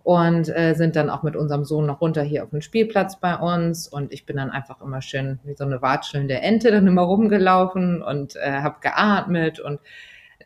und 0.05 0.49
äh, 0.49 0.75
sind 0.75 0.97
dann 0.97 1.11
auch 1.11 1.23
mit 1.23 1.37
unserem 1.37 1.65
Sohn 1.65 1.87
noch 1.87 2.01
runter 2.01 2.23
hier 2.23 2.43
auf 2.43 2.51
den 2.51 2.62
Spielplatz 2.62 3.21
bei 3.21 3.37
uns. 3.37 3.87
Und 3.87 4.12
ich 4.12 4.27
bin 4.27 4.37
dann 4.37 4.51
einfach 4.51 4.81
immer 4.81 5.01
schön 5.01 5.38
wie 5.45 5.55
so 5.55 5.65
eine 5.65 5.81
watschelnde 5.81 6.41
Ente 6.41 6.73
dann 6.73 6.87
immer 6.87 7.03
rumgelaufen 7.03 8.03
und 8.03 8.35
äh, 8.37 8.61
habe 8.61 8.77
geatmet. 8.81 9.61
Und 9.61 9.81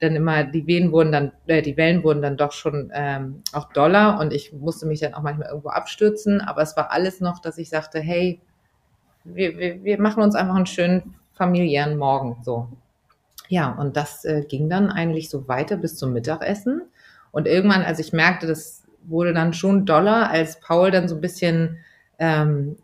dann 0.01 0.15
immer 0.15 0.45
die 0.45 0.67
Wehen 0.67 0.93
wurden 0.93 1.11
dann 1.11 1.33
äh, 1.47 1.63
die 1.63 1.79
Wellen 1.79 2.05
wurden 2.05 2.21
dann 2.21 2.37
doch 2.37 2.53
schon 2.53 2.91
ähm, 2.95 3.43
auch 3.55 3.73
doller. 3.73 4.21
Und 4.21 4.35
ich 4.35 4.53
musste 4.53 4.85
mich 4.85 5.01
dann 5.01 5.15
auch 5.15 5.23
manchmal 5.23 5.49
irgendwo 5.49 5.71
abstürzen, 5.71 6.43
aber 6.43 6.61
es 6.61 6.77
war 6.77 6.91
alles 6.91 7.21
noch, 7.21 7.41
dass 7.41 7.57
ich 7.57 7.71
sagte, 7.71 7.99
hey, 7.99 8.41
wir, 9.25 9.57
wir, 9.57 9.83
wir 9.83 10.01
machen 10.01 10.23
uns 10.23 10.35
einfach 10.35 10.55
einen 10.55 10.67
schönen 10.67 11.15
familiären 11.33 11.97
Morgen. 11.97 12.37
So. 12.43 12.69
Ja, 13.49 13.73
und 13.73 13.97
das 13.97 14.25
äh, 14.27 14.45
ging 14.47 14.69
dann 14.69 14.91
eigentlich 14.91 15.31
so 15.31 15.49
weiter 15.49 15.79
bis 15.79 15.97
zum 15.97 16.13
Mittagessen. 16.13 16.83
Und 17.33 17.47
irgendwann, 17.47 17.83
als 17.83 17.99
ich 17.99 18.13
merkte, 18.13 18.47
dass 18.47 18.86
wurde 19.09 19.33
dann 19.33 19.53
schon 19.53 19.87
doller, 19.87 20.31
als 20.31 20.61
Paul 20.61 20.91
dann 20.91 21.09
so 21.09 21.15
ein 21.17 21.21
bisschen, 21.21 21.79
ähm, 22.19 22.77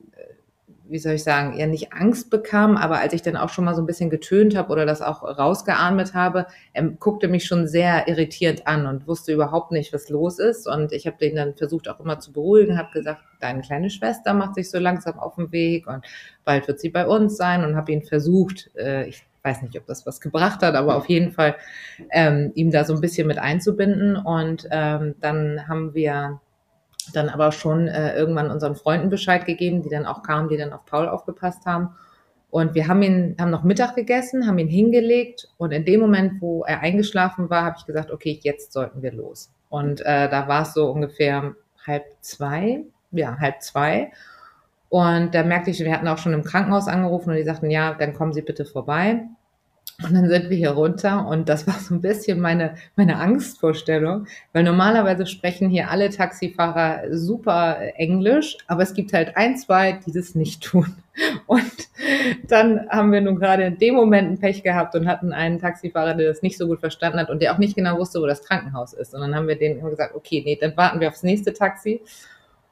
wie 0.89 0.99
soll 0.99 1.15
ich 1.15 1.25
sagen, 1.25 1.59
ja 1.59 1.67
nicht 1.67 1.93
Angst 1.93 2.29
bekam, 2.31 2.77
aber 2.77 2.99
als 2.99 3.15
ich 3.15 3.23
dann 3.23 3.37
auch 3.37 3.49
schon 3.49 3.65
mal 3.65 3.75
so 3.75 3.83
ein 3.83 3.87
bisschen 3.87 4.11
getönt 4.11 4.55
habe 4.55 4.71
oder 4.73 4.85
das 4.85 5.01
auch 5.01 5.23
rausgeatmet 5.23 6.13
habe, 6.15 6.47
er 6.75 6.85
guckte 6.85 7.29
mich 7.29 7.47
schon 7.47 7.67
sehr 7.67 8.09
irritierend 8.09 8.67
an 8.67 8.87
und 8.87 9.07
wusste 9.07 9.33
überhaupt 9.33 9.73
nicht, 9.73 9.93
was 9.93 10.11
los 10.11 10.39
ist. 10.39 10.69
Und 10.69 10.93
ich 10.93 11.07
habe 11.07 11.17
den 11.19 11.37
dann 11.37 11.55
versucht 11.55 11.89
auch 11.89 11.99
immer 11.99 12.21
zu 12.21 12.33
beruhigen, 12.33 12.79
habe 12.79 12.93
gesagt, 12.93 13.23
deine 13.41 13.63
kleine 13.63 13.89
Schwester 13.89 14.35
macht 14.35 14.55
sich 14.55 14.71
so 14.71 14.79
langsam 14.79 15.19
auf 15.19 15.37
den 15.37 15.51
Weg 15.51 15.87
und 15.87 16.05
bald 16.45 16.69
wird 16.69 16.79
sie 16.79 16.91
bei 16.91 17.07
uns 17.07 17.37
sein 17.37 17.65
und 17.65 17.75
habe 17.75 17.93
ihn 17.93 18.03
versucht, 18.03 18.71
äh, 18.77 19.07
ich 19.07 19.25
weiß 19.43 19.63
nicht, 19.63 19.77
ob 19.79 19.87
das 19.87 20.07
was 20.07 20.21
gebracht 20.21 20.63
hat, 20.63 20.75
aber 20.75 20.97
auf 20.97 21.07
jeden 21.07 21.33
Fall 21.33 21.57
ähm, 22.11 22.53
ihm 22.55 22.71
da 22.71 22.85
so 22.85 22.95
ein 22.95 23.01
bisschen 23.01 23.27
mit 23.27 23.39
einzubinden. 23.39 24.17
Und 24.17 24.69
ähm, 24.71 25.17
dann 25.21 25.67
haben 25.69 25.95
wir 25.95 26.41
dann 27.13 27.29
aber 27.29 27.53
schon 27.53 27.89
äh, 27.89 28.15
irgendwann 28.17 28.51
unseren 28.51 28.77
Freunden 28.77 29.11
Bescheid 29.11 29.45
gegeben, 29.45 29.83
die 29.83 29.89
dann 29.89 30.07
auch 30.07 30.23
kamen, 30.23 30.49
die 30.49 30.57
dann 30.57 30.73
auf 30.73 30.85
Paul 30.87 31.09
aufgepasst 31.09 31.67
haben. 31.67 31.91
Und 32.51 32.75
wir 32.75 32.87
haben 32.87 33.03
ihn, 33.03 33.35
haben 33.41 33.51
noch 33.51 33.65
Mittag 33.65 33.95
gegessen, 33.95 34.47
haben 34.47 34.59
ihn 34.59 34.69
hingelegt 34.69 35.49
und 35.57 35.73
in 35.73 35.87
dem 35.87 36.01
Moment, 36.01 36.43
wo 36.43 36.65
er 36.65 36.81
eingeschlafen 36.81 37.49
war, 37.49 37.65
habe 37.65 37.77
ich 37.79 37.87
gesagt, 37.87 38.11
okay, 38.11 38.39
jetzt 38.43 38.73
sollten 38.75 39.01
wir 39.01 39.13
los. 39.13 39.51
Und 39.71 40.03
äh, 40.03 40.29
da 40.29 40.49
war 40.49 40.63
es 40.63 40.75
so 40.75 40.91
ungefähr 40.91 41.55
halb 41.87 42.05
zwei, 42.21 42.85
ja, 43.11 43.39
halb 43.39 43.63
zwei. 43.63 44.13
Und 44.93 45.35
da 45.35 45.43
merkte 45.43 45.71
ich, 45.71 45.81
wir 45.81 45.91
hatten 45.91 46.07
auch 46.07 46.19
schon 46.19 46.35
im 46.35 46.45
Krankenhaus 46.45 46.87
angerufen 46.87 47.31
und 47.31 47.37
die 47.37 47.45
sagten, 47.45 47.71
ja, 47.71 47.95
dann 47.95 48.13
kommen 48.13 48.35
Sie 48.35 48.43
bitte 48.43 48.67
vorbei. 48.67 49.23
Und 50.05 50.13
dann 50.13 50.29
sind 50.29 50.51
wir 50.51 50.57
hier 50.59 50.73
runter 50.73 51.27
und 51.27 51.49
das 51.49 51.67
war 51.67 51.75
so 51.75 51.95
ein 51.95 52.03
bisschen 52.03 52.41
meine, 52.41 52.75
meine 52.95 53.17
Angstvorstellung, 53.17 54.27
weil 54.53 54.65
normalerweise 54.65 55.25
sprechen 55.27 55.71
hier 55.71 55.91
alle 55.91 56.11
Taxifahrer 56.11 57.05
super 57.11 57.79
Englisch, 57.97 58.59
aber 58.67 58.83
es 58.83 58.93
gibt 58.93 59.15
halt 59.15 59.35
ein, 59.35 59.57
zwei, 59.57 59.93
die 59.93 60.13
das 60.13 60.35
nicht 60.35 60.63
tun. 60.63 60.95
Und 61.47 61.89
dann 62.49 62.87
haben 62.91 63.13
wir 63.13 63.23
nun 63.23 63.37
gerade 63.37 63.65
in 63.65 63.79
dem 63.79 63.95
Moment 63.95 64.31
ein 64.31 64.41
Pech 64.41 64.63
gehabt 64.63 64.95
und 64.95 65.09
hatten 65.09 65.33
einen 65.33 65.59
Taxifahrer, 65.59 66.13
der 66.13 66.29
das 66.29 66.43
nicht 66.43 66.59
so 66.59 66.67
gut 66.67 66.81
verstanden 66.81 67.19
hat 67.19 67.31
und 67.31 67.41
der 67.41 67.55
auch 67.55 67.59
nicht 67.59 67.77
genau 67.77 67.97
wusste, 67.97 68.21
wo 68.21 68.27
das 68.27 68.45
Krankenhaus 68.45 68.93
ist. 68.93 69.15
Und 69.15 69.23
dann 69.23 69.35
haben 69.35 69.49
wir 69.49 69.57
denen 69.57 69.81
gesagt, 69.81 70.15
okay, 70.15 70.43
nee, 70.45 70.59
dann 70.61 70.77
warten 70.77 71.01
wir 71.01 71.09
aufs 71.09 71.23
nächste 71.23 71.55
Taxi. 71.55 72.03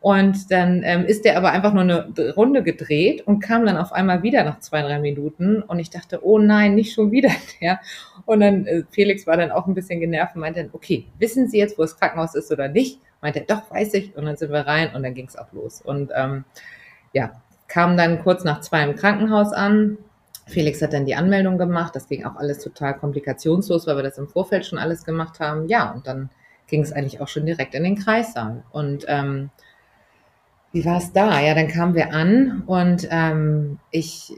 Und 0.00 0.50
dann 0.50 0.82
ähm, 0.82 1.04
ist 1.04 1.26
der 1.26 1.36
aber 1.36 1.52
einfach 1.52 1.74
nur 1.74 1.82
eine 1.82 2.32
Runde 2.34 2.62
gedreht 2.62 3.26
und 3.26 3.40
kam 3.40 3.66
dann 3.66 3.76
auf 3.76 3.92
einmal 3.92 4.22
wieder 4.22 4.44
nach 4.44 4.60
zwei, 4.60 4.80
drei 4.80 4.98
Minuten. 4.98 5.62
Und 5.62 5.78
ich 5.78 5.90
dachte, 5.90 6.24
oh 6.24 6.38
nein, 6.38 6.74
nicht 6.74 6.94
schon 6.94 7.10
wieder 7.10 7.30
der. 7.60 7.80
Und 8.24 8.40
dann 8.40 8.66
äh, 8.66 8.82
Felix 8.90 9.26
war 9.26 9.36
dann 9.36 9.50
auch 9.50 9.66
ein 9.66 9.74
bisschen 9.74 10.00
genervt 10.00 10.34
und 10.34 10.40
meinte, 10.40 10.70
okay, 10.72 11.06
wissen 11.18 11.48
Sie 11.48 11.58
jetzt, 11.58 11.76
wo 11.76 11.82
das 11.82 11.98
Krankenhaus 11.98 12.34
ist 12.34 12.50
oder 12.50 12.68
nicht? 12.68 12.98
Meinte, 13.20 13.44
doch, 13.46 13.70
weiß 13.70 13.92
ich. 13.94 14.16
Und 14.16 14.24
dann 14.24 14.36
sind 14.38 14.50
wir 14.50 14.66
rein 14.66 14.94
und 14.94 15.02
dann 15.02 15.12
ging 15.12 15.26
es 15.26 15.36
auch 15.36 15.52
los. 15.52 15.82
Und 15.82 16.10
ähm, 16.16 16.44
ja, 17.12 17.32
kam 17.68 17.98
dann 17.98 18.22
kurz 18.22 18.42
nach 18.42 18.62
zwei 18.62 18.82
im 18.84 18.96
Krankenhaus 18.96 19.52
an. 19.52 19.98
Felix 20.46 20.80
hat 20.80 20.94
dann 20.94 21.04
die 21.04 21.14
Anmeldung 21.14 21.58
gemacht. 21.58 21.94
Das 21.94 22.08
ging 22.08 22.24
auch 22.24 22.36
alles 22.36 22.60
total 22.60 22.94
komplikationslos, 22.94 23.86
weil 23.86 23.96
wir 23.96 24.02
das 24.02 24.16
im 24.16 24.28
Vorfeld 24.28 24.64
schon 24.64 24.78
alles 24.78 25.04
gemacht 25.04 25.40
haben. 25.40 25.68
Ja, 25.68 25.90
und 25.90 26.06
dann 26.06 26.30
ging 26.68 26.82
es 26.82 26.92
eigentlich 26.92 27.20
auch 27.20 27.28
schon 27.28 27.44
direkt 27.44 27.74
in 27.74 27.84
den 27.84 27.96
Kreissaal. 27.96 28.62
Und 28.70 29.04
ähm, 29.08 29.50
wie 30.72 30.84
war 30.84 30.98
es 30.98 31.12
da? 31.12 31.40
Ja, 31.40 31.54
dann 31.54 31.68
kamen 31.68 31.94
wir 31.94 32.12
an 32.12 32.62
und 32.66 33.08
ähm, 33.10 33.78
ich 33.90 34.32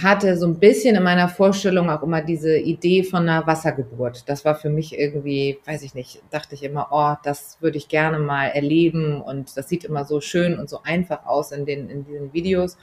hatte 0.00 0.38
so 0.38 0.46
ein 0.46 0.58
bisschen 0.58 0.96
in 0.96 1.02
meiner 1.02 1.28
Vorstellung 1.28 1.90
auch 1.90 2.02
immer 2.02 2.22
diese 2.22 2.56
Idee 2.56 3.02
von 3.02 3.28
einer 3.28 3.46
Wassergeburt. 3.46 4.28
Das 4.28 4.44
war 4.44 4.54
für 4.54 4.70
mich 4.70 4.98
irgendwie, 4.98 5.58
weiß 5.66 5.82
ich 5.82 5.94
nicht, 5.94 6.22
dachte 6.30 6.54
ich 6.54 6.62
immer, 6.62 6.88
oh, 6.90 7.14
das 7.22 7.58
würde 7.60 7.76
ich 7.76 7.88
gerne 7.88 8.18
mal 8.18 8.46
erleben 8.46 9.20
und 9.20 9.54
das 9.56 9.68
sieht 9.68 9.84
immer 9.84 10.04
so 10.04 10.20
schön 10.20 10.58
und 10.58 10.70
so 10.70 10.82
einfach 10.82 11.26
aus 11.26 11.52
in 11.52 11.66
den 11.66 11.90
in 11.90 12.06
diesen 12.06 12.32
Videos. 12.32 12.78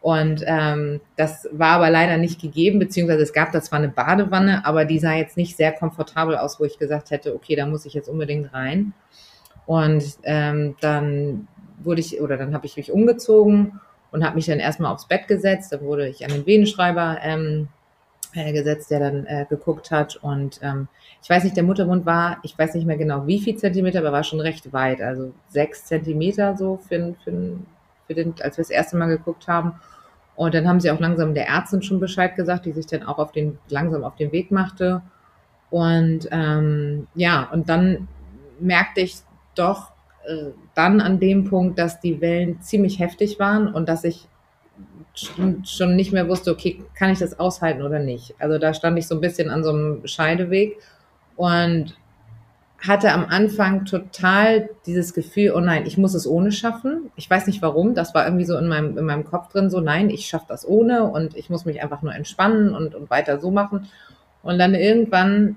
Und 0.00 0.42
ähm, 0.46 1.00
das 1.16 1.48
war 1.52 1.72
aber 1.72 1.90
leider 1.90 2.16
nicht 2.16 2.40
gegeben, 2.40 2.78
beziehungsweise 2.78 3.22
es 3.22 3.32
gab 3.32 3.52
da 3.52 3.60
zwar 3.60 3.78
eine 3.78 3.88
Badewanne, 3.88 4.64
aber 4.64 4.84
die 4.84 4.98
sah 4.98 5.14
jetzt 5.14 5.36
nicht 5.36 5.56
sehr 5.56 5.72
komfortabel 5.72 6.36
aus, 6.36 6.58
wo 6.58 6.64
ich 6.64 6.78
gesagt 6.78 7.10
hätte, 7.10 7.34
okay, 7.34 7.56
da 7.56 7.66
muss 7.66 7.84
ich 7.84 7.94
jetzt 7.94 8.08
unbedingt 8.08 8.52
rein. 8.52 8.94
Und 9.66 10.04
ähm, 10.22 10.76
dann 10.80 11.46
wurde 11.82 12.00
ich, 12.00 12.20
oder 12.20 12.36
dann 12.36 12.54
habe 12.54 12.66
ich 12.66 12.76
mich 12.76 12.92
umgezogen 12.92 13.80
und 14.10 14.24
habe 14.24 14.36
mich 14.36 14.46
dann 14.46 14.58
erstmal 14.58 14.92
aufs 14.92 15.06
Bett 15.06 15.28
gesetzt. 15.28 15.72
Dann 15.72 15.82
wurde 15.82 16.08
ich 16.08 16.24
an 16.24 16.32
den 16.32 16.46
Venenschreiber 16.46 17.18
ähm, 17.22 17.68
äh, 18.34 18.52
gesetzt, 18.52 18.90
der 18.90 19.00
dann 19.00 19.26
äh, 19.26 19.46
geguckt 19.48 19.90
hat. 19.90 20.16
Und 20.16 20.60
ähm, 20.62 20.88
ich 21.22 21.30
weiß 21.30 21.44
nicht, 21.44 21.56
der 21.56 21.64
Muttermund 21.64 22.06
war, 22.06 22.38
ich 22.42 22.58
weiß 22.58 22.74
nicht 22.74 22.86
mehr 22.86 22.96
genau 22.96 23.26
wie 23.26 23.40
viel 23.40 23.56
Zentimeter, 23.56 24.00
aber 24.00 24.12
war 24.12 24.24
schon 24.24 24.40
recht 24.40 24.72
weit. 24.72 25.00
Also 25.00 25.32
sechs 25.48 25.84
Zentimeter 25.86 26.56
so 26.56 26.78
für, 26.88 27.14
für, 27.24 27.58
für 28.06 28.14
den, 28.14 28.34
als 28.42 28.56
wir 28.56 28.62
das 28.62 28.70
erste 28.70 28.96
Mal 28.96 29.06
geguckt 29.06 29.48
haben. 29.48 29.74
Und 30.36 30.54
dann 30.54 30.68
haben 30.68 30.80
sie 30.80 30.90
auch 30.90 31.00
langsam 31.00 31.34
der 31.34 31.48
Ärztin 31.48 31.82
schon 31.82 31.98
Bescheid 31.98 32.36
gesagt, 32.36 32.64
die 32.64 32.72
sich 32.72 32.86
dann 32.86 33.02
auch 33.02 33.18
auf 33.18 33.32
den, 33.32 33.58
langsam 33.68 34.04
auf 34.04 34.14
den 34.16 34.30
Weg 34.30 34.50
machte. 34.50 35.02
Und 35.70 36.28
ähm, 36.30 37.08
ja, 37.14 37.48
und 37.52 37.68
dann 37.68 38.08
merkte 38.60 39.00
ich 39.00 39.16
doch, 39.54 39.90
äh, 40.28 40.52
dann 40.74 41.00
an 41.00 41.18
dem 41.18 41.44
Punkt, 41.44 41.78
dass 41.78 42.00
die 42.00 42.20
Wellen 42.20 42.60
ziemlich 42.60 42.98
heftig 42.98 43.38
waren 43.38 43.72
und 43.72 43.88
dass 43.88 44.04
ich 44.04 44.28
schon 45.14 45.96
nicht 45.96 46.12
mehr 46.12 46.28
wusste, 46.28 46.52
okay, 46.52 46.82
kann 46.94 47.10
ich 47.10 47.18
das 47.18 47.40
aushalten 47.40 47.82
oder 47.82 47.98
nicht. 47.98 48.34
Also 48.38 48.58
da 48.58 48.72
stand 48.72 48.98
ich 48.98 49.08
so 49.08 49.16
ein 49.16 49.20
bisschen 49.20 49.50
an 49.50 49.64
so 49.64 49.70
einem 49.70 50.06
Scheideweg 50.06 50.78
und 51.34 51.96
hatte 52.80 53.12
am 53.12 53.24
Anfang 53.24 53.84
total 53.84 54.70
dieses 54.86 55.12
Gefühl, 55.12 55.52
oh 55.56 55.60
nein, 55.60 55.84
ich 55.86 55.98
muss 55.98 56.14
es 56.14 56.28
ohne 56.28 56.52
schaffen. 56.52 57.10
Ich 57.16 57.28
weiß 57.28 57.48
nicht 57.48 57.60
warum, 57.60 57.94
das 57.94 58.14
war 58.14 58.24
irgendwie 58.24 58.44
so 58.44 58.56
in 58.56 58.68
meinem, 58.68 58.96
in 58.96 59.04
meinem 59.04 59.24
Kopf 59.24 59.48
drin, 59.48 59.70
so 59.70 59.80
nein, 59.80 60.10
ich 60.10 60.26
schaffe 60.26 60.46
das 60.48 60.66
ohne 60.66 61.04
und 61.04 61.36
ich 61.36 61.50
muss 61.50 61.64
mich 61.64 61.82
einfach 61.82 62.02
nur 62.02 62.14
entspannen 62.14 62.74
und, 62.74 62.94
und 62.94 63.10
weiter 63.10 63.40
so 63.40 63.50
machen. 63.50 63.88
Und 64.42 64.58
dann 64.58 64.74
irgendwann 64.74 65.56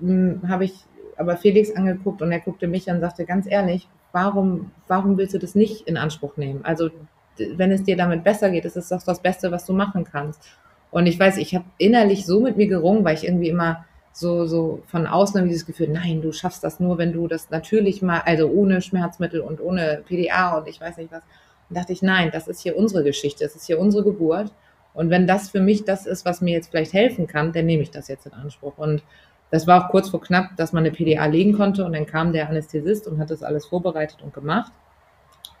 hm, 0.00 0.40
habe 0.48 0.64
ich 0.64 0.74
aber 1.18 1.36
Felix 1.36 1.74
angeguckt 1.74 2.22
und 2.22 2.32
er 2.32 2.40
guckte 2.40 2.66
mich 2.66 2.88
an 2.88 2.96
und 2.96 3.02
sagte, 3.02 3.24
ganz 3.24 3.46
ehrlich, 3.46 3.88
warum, 4.12 4.70
warum 4.88 5.16
willst 5.16 5.34
du 5.34 5.38
das 5.38 5.54
nicht 5.54 5.86
in 5.88 5.96
Anspruch 5.96 6.36
nehmen? 6.36 6.64
Also, 6.64 6.90
wenn 7.36 7.72
es 7.72 7.82
dir 7.82 7.96
damit 7.96 8.24
besser 8.24 8.50
geht, 8.50 8.64
ist 8.64 8.76
es 8.76 8.88
doch 8.88 9.02
das 9.02 9.20
Beste, 9.20 9.50
was 9.50 9.64
du 9.64 9.72
machen 9.72 10.04
kannst. 10.04 10.42
Und 10.90 11.06
ich 11.06 11.18
weiß, 11.18 11.38
ich 11.38 11.54
habe 11.54 11.64
innerlich 11.78 12.26
so 12.26 12.40
mit 12.40 12.56
mir 12.56 12.66
gerungen, 12.66 13.04
weil 13.04 13.14
ich 13.14 13.24
irgendwie 13.24 13.48
immer 13.48 13.86
so, 14.12 14.46
so 14.46 14.82
von 14.86 15.06
außen 15.06 15.48
dieses 15.48 15.64
Gefühl, 15.64 15.88
nein, 15.88 16.20
du 16.20 16.32
schaffst 16.32 16.62
das 16.62 16.80
nur, 16.80 16.98
wenn 16.98 17.12
du 17.12 17.28
das 17.28 17.50
natürlich 17.50 18.02
mal, 18.02 18.20
also 18.20 18.48
ohne 18.48 18.82
Schmerzmittel 18.82 19.40
und 19.40 19.60
ohne 19.60 20.02
PDA 20.06 20.58
und 20.58 20.68
ich 20.68 20.80
weiß 20.80 20.98
nicht 20.98 21.10
was. 21.10 21.22
Und 21.70 21.78
dachte 21.78 21.94
ich, 21.94 22.02
nein, 22.02 22.30
das 22.30 22.48
ist 22.48 22.60
hier 22.60 22.76
unsere 22.76 23.02
Geschichte, 23.02 23.44
das 23.44 23.56
ist 23.56 23.66
hier 23.66 23.78
unsere 23.78 24.04
Geburt. 24.04 24.52
Und 24.92 25.08
wenn 25.08 25.26
das 25.26 25.48
für 25.48 25.60
mich 25.60 25.84
das 25.84 26.04
ist, 26.04 26.26
was 26.26 26.42
mir 26.42 26.52
jetzt 26.52 26.70
vielleicht 26.70 26.92
helfen 26.92 27.26
kann, 27.26 27.52
dann 27.52 27.64
nehme 27.64 27.82
ich 27.82 27.90
das 27.90 28.08
jetzt 28.08 28.26
in 28.26 28.34
Anspruch. 28.34 28.76
Und 28.76 29.02
das 29.52 29.66
war 29.66 29.84
auch 29.84 29.90
kurz 29.90 30.08
vor 30.08 30.22
knapp, 30.22 30.56
dass 30.56 30.72
man 30.72 30.82
eine 30.82 30.90
PDA 30.90 31.26
legen 31.26 31.52
konnte 31.52 31.84
und 31.84 31.92
dann 31.92 32.06
kam 32.06 32.32
der 32.32 32.48
Anästhesist 32.48 33.06
und 33.06 33.20
hat 33.20 33.30
das 33.30 33.42
alles 33.42 33.66
vorbereitet 33.66 34.22
und 34.22 34.32
gemacht. 34.32 34.72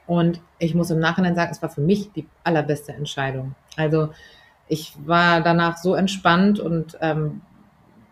Und 0.06 0.40
ich 0.58 0.74
muss 0.74 0.90
im 0.90 0.98
Nachhinein 0.98 1.34
sagen, 1.34 1.52
es 1.52 1.60
war 1.60 1.68
für 1.68 1.82
mich 1.82 2.10
die 2.10 2.26
allerbeste 2.42 2.94
Entscheidung. 2.94 3.54
Also 3.76 4.08
ich 4.66 4.94
war 5.04 5.42
danach 5.42 5.76
so 5.76 5.94
entspannt 5.94 6.58
und 6.58 6.96
ähm, 7.02 7.42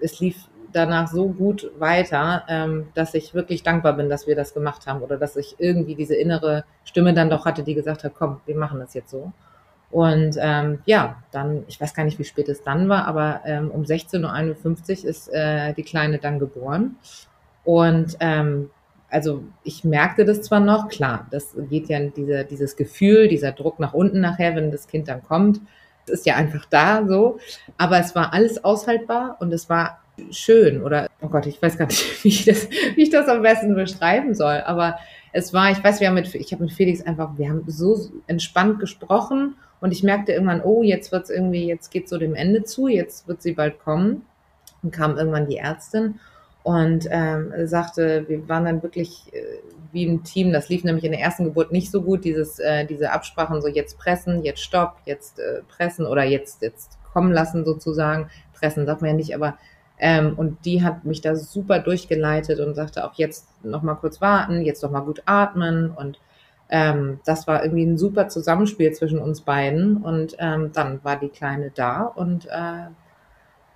es 0.00 0.20
lief 0.20 0.48
danach 0.70 1.08
so 1.08 1.28
gut 1.28 1.70
weiter, 1.78 2.44
ähm, 2.48 2.88
dass 2.92 3.14
ich 3.14 3.32
wirklich 3.32 3.62
dankbar 3.62 3.94
bin, 3.94 4.10
dass 4.10 4.26
wir 4.26 4.36
das 4.36 4.52
gemacht 4.52 4.86
haben 4.86 5.00
oder 5.00 5.16
dass 5.16 5.36
ich 5.36 5.56
irgendwie 5.58 5.94
diese 5.94 6.14
innere 6.14 6.64
Stimme 6.84 7.14
dann 7.14 7.30
doch 7.30 7.46
hatte, 7.46 7.62
die 7.62 7.74
gesagt 7.74 8.04
hat, 8.04 8.12
komm, 8.14 8.42
wir 8.44 8.54
machen 8.54 8.80
das 8.80 8.92
jetzt 8.92 9.10
so. 9.10 9.32
Und 9.90 10.37
ähm, 10.38 10.81
ja, 10.87 11.22
dann, 11.33 11.64
ich 11.66 11.81
weiß 11.81 11.94
gar 11.94 12.05
nicht, 12.05 12.18
wie 12.18 12.24
spät 12.24 12.48
es 12.48 12.62
dann 12.62 12.88
war, 12.88 13.07
aber 13.07 13.40
ähm, 13.44 13.70
um 13.70 13.83
16.51 13.83 15.03
Uhr 15.03 15.11
ist 15.11 15.29
äh, 15.29 15.72
die 15.74 15.83
Kleine 15.83 16.18
dann 16.18 16.38
geboren. 16.38 16.96
Und 17.64 18.16
ähm, 18.20 18.70
also 19.09 19.42
ich 19.64 19.83
merkte 19.83 20.24
das 20.24 20.42
zwar 20.42 20.61
noch, 20.61 20.88
klar, 20.88 21.26
das 21.33 21.57
geht 21.68 21.88
ja 21.88 21.98
diese, 22.00 22.44
dieses 22.44 22.76
Gefühl, 22.76 23.26
dieser 23.26 23.50
Druck 23.53 23.81
nach 23.81 23.92
unten 23.92 24.20
nachher, 24.20 24.55
wenn 24.55 24.70
das 24.70 24.87
Kind 24.87 25.09
dann 25.09 25.24
kommt, 25.24 25.61
das 26.07 26.20
ist 26.20 26.26
ja 26.26 26.37
einfach 26.37 26.64
da 26.66 27.05
so. 27.07 27.38
Aber 27.76 27.98
es 27.98 28.14
war 28.14 28.33
alles 28.33 28.62
aushaltbar 28.64 29.37
und 29.40 29.53
es 29.53 29.68
war 29.68 30.00
schön 30.31 30.83
oder, 30.83 31.09
oh 31.20 31.29
Gott, 31.29 31.46
ich 31.46 31.61
weiß 31.61 31.79
gar 31.79 31.87
nicht, 31.87 32.05
wie 32.24 32.29
ich 32.29 32.44
das, 32.44 32.70
wie 32.70 33.03
ich 33.03 33.11
das 33.11 33.26
am 33.29 33.42
besten 33.42 33.74
beschreiben 33.74 34.35
soll. 34.35 34.62
Aber 34.64 34.98
es 35.33 35.53
war, 35.53 35.70
ich 35.72 35.83
weiß, 35.83 36.00
wir 36.00 36.09
haben 36.09 36.14
mit, 36.14 36.33
ich 36.35 36.53
habe 36.53 36.62
mit 36.62 36.72
Felix 36.72 37.03
einfach, 37.03 37.37
wir 37.37 37.48
haben 37.48 37.64
so 37.66 38.11
entspannt 38.29 38.79
gesprochen 38.79 39.57
und 39.80 39.92
ich 39.92 40.02
merkte 40.02 40.32
irgendwann, 40.32 40.62
oh, 40.62 40.82
jetzt 40.82 41.12
wird's 41.12 41.30
irgendwie, 41.30 41.66
jetzt 41.66 41.90
geht 41.90 42.08
so 42.08 42.18
dem 42.18 42.34
Ende 42.34 42.64
zu, 42.64 42.88
jetzt 42.88 43.26
wird 43.28 43.42
sie 43.42 43.52
bald 43.52 43.78
kommen. 43.78 44.26
Und 44.82 44.92
kam 44.92 45.18
irgendwann 45.18 45.46
die 45.46 45.58
Ärztin 45.58 46.20
und 46.62 47.06
ähm, 47.10 47.52
sagte, 47.66 48.24
wir 48.28 48.48
waren 48.48 48.64
dann 48.64 48.82
wirklich 48.82 49.30
äh, 49.32 49.42
wie 49.92 50.06
ein 50.06 50.24
Team. 50.24 50.52
Das 50.52 50.68
lief 50.68 50.84
nämlich 50.84 51.04
in 51.04 51.12
der 51.12 51.20
ersten 51.20 51.44
Geburt 51.44 51.72
nicht 51.72 51.90
so 51.90 52.02
gut, 52.02 52.24
dieses, 52.24 52.58
äh, 52.58 52.84
diese 52.86 53.12
Absprachen, 53.12 53.60
so 53.60 53.68
jetzt 53.68 53.98
pressen, 53.98 54.42
jetzt 54.42 54.62
stopp, 54.62 54.96
jetzt 55.04 55.38
äh, 55.38 55.62
pressen 55.68 56.06
oder 56.06 56.24
jetzt, 56.24 56.62
jetzt 56.62 56.98
kommen 57.12 57.32
lassen 57.32 57.64
sozusagen. 57.64 58.30
Pressen 58.54 58.86
sagt 58.86 59.00
man 59.00 59.10
ja 59.10 59.16
nicht, 59.16 59.34
aber 59.34 59.58
ähm, 59.98 60.34
und 60.36 60.64
die 60.64 60.82
hat 60.82 61.04
mich 61.04 61.20
da 61.20 61.34
super 61.36 61.78
durchgeleitet 61.78 62.60
und 62.60 62.74
sagte 62.74 63.04
auch 63.04 63.14
jetzt 63.14 63.48
noch 63.62 63.82
mal 63.82 63.94
kurz 63.94 64.20
warten, 64.20 64.62
jetzt 64.62 64.82
noch 64.82 64.90
mal 64.90 65.00
gut 65.00 65.22
atmen 65.26 65.90
und 65.90 66.18
ähm, 66.70 67.20
das 67.24 67.46
war 67.46 67.62
irgendwie 67.62 67.85
ein 67.85 67.98
super 67.98 68.28
Zusammenspiel 68.28 68.92
zwischen 68.92 69.18
uns 69.18 69.42
beiden. 69.42 69.98
Und 69.98 70.37
ähm, 70.38 70.70
dann 70.72 71.02
war 71.02 71.16
die 71.16 71.28
Kleine 71.28 71.72
da 71.74 72.02
und 72.02 72.46
äh, 72.46 72.88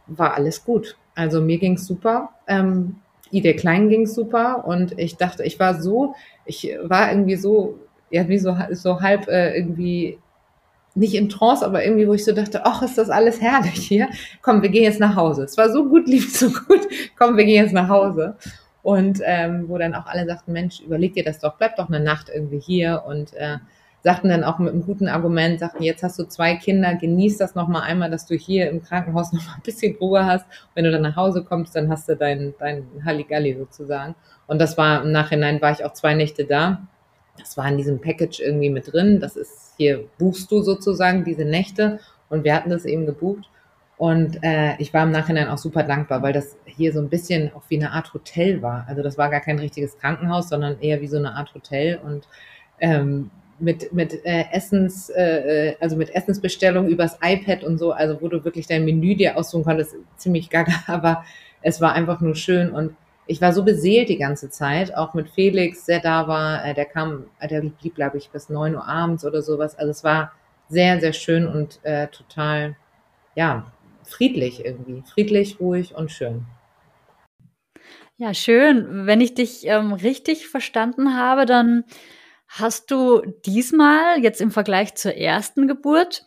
war 0.06 0.34
alles 0.34 0.64
gut. 0.64 0.96
Also 1.14 1.40
mir 1.40 1.58
ging's 1.58 1.86
super. 1.86 2.30
Ähm, 2.46 2.96
der 3.32 3.56
Kleinen 3.56 3.88
ging's 3.88 4.14
super. 4.14 4.64
Und 4.66 4.98
ich 4.98 5.16
dachte, 5.16 5.42
ich 5.44 5.58
war 5.58 5.80
so, 5.80 6.14
ich 6.44 6.76
war 6.82 7.10
irgendwie 7.10 7.36
so, 7.36 7.78
ja, 8.10 8.28
wie 8.28 8.38
so, 8.38 8.56
so 8.70 9.00
halb 9.00 9.28
äh, 9.28 9.56
irgendwie 9.56 10.18
nicht 10.94 11.14
in 11.14 11.28
Trance, 11.28 11.66
aber 11.66 11.84
irgendwie, 11.84 12.06
wo 12.06 12.14
ich 12.14 12.24
so 12.24 12.32
dachte, 12.32 12.64
ach, 12.64 12.82
ist 12.82 12.98
das 12.98 13.10
alles 13.10 13.40
herrlich 13.40 13.88
hier. 13.88 14.08
Komm, 14.42 14.62
wir 14.62 14.68
gehen 14.68 14.84
jetzt 14.84 15.00
nach 15.00 15.16
Hause. 15.16 15.42
Es 15.42 15.58
war 15.58 15.70
so 15.70 15.88
gut, 15.88 16.06
lief 16.08 16.36
so 16.36 16.48
gut. 16.48 16.86
Komm, 17.18 17.36
wir 17.36 17.44
gehen 17.44 17.64
jetzt 17.64 17.74
nach 17.74 17.88
Hause. 17.88 18.36
Und 18.84 19.22
ähm, 19.24 19.64
wo 19.68 19.78
dann 19.78 19.94
auch 19.94 20.04
alle 20.04 20.26
sagten, 20.26 20.52
Mensch, 20.52 20.80
überleg 20.80 21.14
dir 21.14 21.24
das 21.24 21.38
doch, 21.38 21.56
bleib 21.56 21.76
doch 21.76 21.88
eine 21.88 22.00
Nacht 22.00 22.30
irgendwie 22.32 22.60
hier 22.60 23.02
und 23.06 23.32
äh, 23.32 23.56
sagten 24.02 24.28
dann 24.28 24.44
auch 24.44 24.58
mit 24.58 24.74
einem 24.74 24.84
guten 24.84 25.08
Argument, 25.08 25.58
sagten, 25.58 25.82
jetzt 25.82 26.02
hast 26.02 26.18
du 26.18 26.24
zwei 26.24 26.56
Kinder, 26.56 26.94
genieß 26.94 27.38
das 27.38 27.54
nochmal 27.54 27.82
einmal, 27.82 28.10
dass 28.10 28.26
du 28.26 28.34
hier 28.34 28.68
im 28.68 28.82
Krankenhaus 28.82 29.32
nochmal 29.32 29.56
ein 29.56 29.62
bisschen 29.62 29.96
Ruhe 29.96 30.26
hast. 30.26 30.44
Wenn 30.74 30.84
du 30.84 30.92
dann 30.92 31.00
nach 31.00 31.16
Hause 31.16 31.42
kommst, 31.42 31.74
dann 31.74 31.88
hast 31.88 32.10
du 32.10 32.14
dein, 32.14 32.52
dein 32.58 32.86
Halligalli 33.02 33.56
sozusagen. 33.56 34.14
Und 34.46 34.60
das 34.60 34.76
war 34.76 35.02
im 35.02 35.12
Nachhinein, 35.12 35.62
war 35.62 35.72
ich 35.72 35.82
auch 35.82 35.94
zwei 35.94 36.12
Nächte 36.12 36.44
da. 36.44 36.86
Das 37.38 37.56
war 37.56 37.66
in 37.66 37.78
diesem 37.78 38.02
Package 38.02 38.40
irgendwie 38.40 38.68
mit 38.68 38.92
drin. 38.92 39.18
Das 39.18 39.34
ist 39.34 39.72
hier, 39.78 40.04
buchst 40.18 40.52
du 40.52 40.60
sozusagen 40.60 41.24
diese 41.24 41.46
Nächte. 41.46 42.00
Und 42.28 42.44
wir 42.44 42.54
hatten 42.54 42.68
das 42.68 42.84
eben 42.84 43.06
gebucht. 43.06 43.48
Und 43.96 44.42
äh, 44.42 44.76
ich 44.78 44.92
war 44.92 45.04
im 45.04 45.12
Nachhinein 45.12 45.48
auch 45.48 45.58
super 45.58 45.82
dankbar, 45.82 46.20
weil 46.20 46.34
das 46.34 46.58
hier 46.76 46.92
so 46.92 47.00
ein 47.00 47.08
bisschen 47.08 47.52
auch 47.54 47.62
wie 47.68 47.76
eine 47.76 47.92
Art 47.92 48.12
Hotel 48.14 48.62
war. 48.62 48.84
Also 48.88 49.02
das 49.02 49.18
war 49.18 49.30
gar 49.30 49.40
kein 49.40 49.58
richtiges 49.58 49.98
Krankenhaus, 49.98 50.48
sondern 50.48 50.80
eher 50.80 51.00
wie 51.00 51.06
so 51.06 51.16
eine 51.16 51.34
Art 51.34 51.54
Hotel 51.54 51.98
und 52.04 52.28
ähm, 52.80 53.30
mit, 53.58 53.92
mit 53.92 54.24
äh, 54.24 54.44
Essens, 54.52 55.10
äh, 55.10 55.76
also 55.80 55.96
mit 55.96 56.14
Essensbestellung 56.14 56.88
übers 56.88 57.18
iPad 57.22 57.64
und 57.64 57.78
so, 57.78 57.92
also 57.92 58.20
wo 58.20 58.28
du 58.28 58.44
wirklich 58.44 58.66
dein 58.66 58.84
Menü 58.84 59.14
dir 59.14 59.36
aussuchen 59.36 59.64
konntest, 59.64 59.94
ziemlich 60.16 60.50
gaga, 60.50 60.72
aber 60.86 61.24
es 61.62 61.80
war 61.80 61.92
einfach 61.92 62.20
nur 62.20 62.34
schön 62.34 62.70
und 62.70 62.94
ich 63.26 63.40
war 63.40 63.52
so 63.52 63.64
beseelt 63.64 64.10
die 64.10 64.18
ganze 64.18 64.50
Zeit, 64.50 64.94
auch 64.94 65.14
mit 65.14 65.30
Felix, 65.30 65.86
der 65.86 66.00
da 66.00 66.28
war, 66.28 66.64
äh, 66.64 66.74
der 66.74 66.84
kam, 66.84 67.24
äh, 67.38 67.48
der 67.48 67.62
blieb, 67.62 67.94
glaube 67.94 68.18
ich, 68.18 68.30
bis 68.30 68.48
neun 68.50 68.74
Uhr 68.74 68.86
abends 68.86 69.24
oder 69.24 69.40
sowas. 69.40 69.78
Also 69.78 69.90
es 69.90 70.04
war 70.04 70.32
sehr, 70.68 71.00
sehr 71.00 71.12
schön 71.12 71.46
und 71.46 71.80
äh, 71.84 72.08
total, 72.08 72.76
ja, 73.34 73.72
friedlich 74.02 74.64
irgendwie. 74.64 75.02
Friedlich, 75.06 75.58
ruhig 75.58 75.94
und 75.94 76.10
schön. 76.12 76.44
Ja, 78.16 78.32
schön. 78.32 79.06
Wenn 79.06 79.20
ich 79.20 79.34
dich 79.34 79.66
ähm, 79.66 79.92
richtig 79.92 80.46
verstanden 80.48 81.16
habe, 81.16 81.46
dann 81.46 81.84
hast 82.46 82.90
du 82.92 83.22
diesmal 83.44 84.22
jetzt 84.22 84.40
im 84.40 84.52
Vergleich 84.52 84.94
zur 84.94 85.14
ersten 85.14 85.66
Geburt 85.66 86.24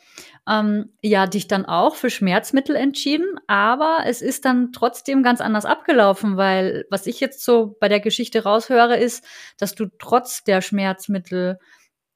ähm, 0.50 0.90
ja 1.02 1.28
dich 1.28 1.48
dann 1.48 1.66
auch 1.66 1.96
für 1.96 2.10
Schmerzmittel 2.10 2.76
entschieden, 2.76 3.40
aber 3.48 4.00
es 4.06 4.22
ist 4.22 4.44
dann 4.46 4.74
trotzdem 4.74 5.24
ganz 5.24 5.40
anders 5.42 5.66
abgelaufen, 5.66 6.36
weil 6.38 6.86
was 6.90 7.08
ich 7.08 7.20
jetzt 7.22 7.44
so 7.46 7.78
bei 7.80 7.88
der 7.88 8.02
Geschichte 8.02 8.44
raushöre, 8.44 8.98
ist, 8.98 9.24
dass 9.58 9.74
du 9.76 9.86
trotz 10.00 10.44
der 10.44 10.62
Schmerzmittel 10.62 11.60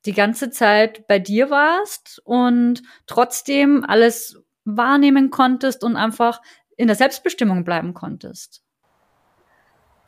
die 0.06 0.14
ganze 0.14 0.50
Zeit 0.50 1.08
bei 1.08 1.20
dir 1.20 1.50
warst 1.50 2.22
und 2.26 2.82
trotzdem 3.08 3.86
alles 3.86 4.42
wahrnehmen 4.66 5.30
konntest 5.30 5.84
und 5.84 5.96
einfach 5.96 6.42
in 6.76 6.88
der 6.88 6.96
Selbstbestimmung 6.96 7.64
bleiben 7.64 7.94
konntest. 7.94 8.64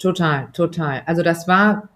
Total, 0.03 0.49
total. 0.51 1.01
Also 1.05 1.23
das 1.23 1.47
war 1.47 1.87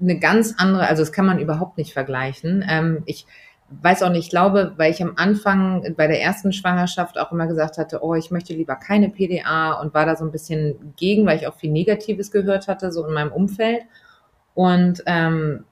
eine 0.00 0.18
ganz 0.18 0.56
andere, 0.58 0.88
also 0.88 1.02
das 1.02 1.12
kann 1.12 1.24
man 1.24 1.38
überhaupt 1.38 1.78
nicht 1.78 1.92
vergleichen. 1.92 2.64
Ähm, 2.68 3.04
ich 3.06 3.26
weiß 3.80 4.02
auch 4.02 4.10
nicht, 4.10 4.24
ich 4.24 4.30
glaube, 4.30 4.72
weil 4.76 4.90
ich 4.90 5.00
am 5.00 5.12
Anfang 5.14 5.94
bei 5.96 6.08
der 6.08 6.20
ersten 6.20 6.52
Schwangerschaft 6.52 7.20
auch 7.20 7.30
immer 7.30 7.46
gesagt 7.46 7.78
hatte, 7.78 8.02
oh, 8.02 8.16
ich 8.16 8.32
möchte 8.32 8.54
lieber 8.54 8.74
keine 8.74 9.08
PDA 9.08 9.74
und 9.74 9.94
war 9.94 10.04
da 10.04 10.16
so 10.16 10.24
ein 10.24 10.32
bisschen 10.32 10.94
gegen, 10.96 11.24
weil 11.24 11.36
ich 11.36 11.46
auch 11.46 11.54
viel 11.54 11.70
Negatives 11.70 12.32
gehört 12.32 12.66
hatte, 12.66 12.90
so 12.90 13.06
in 13.06 13.14
meinem 13.14 13.30
Umfeld. 13.30 13.82
Und 14.54 15.04
ähm, 15.06 15.62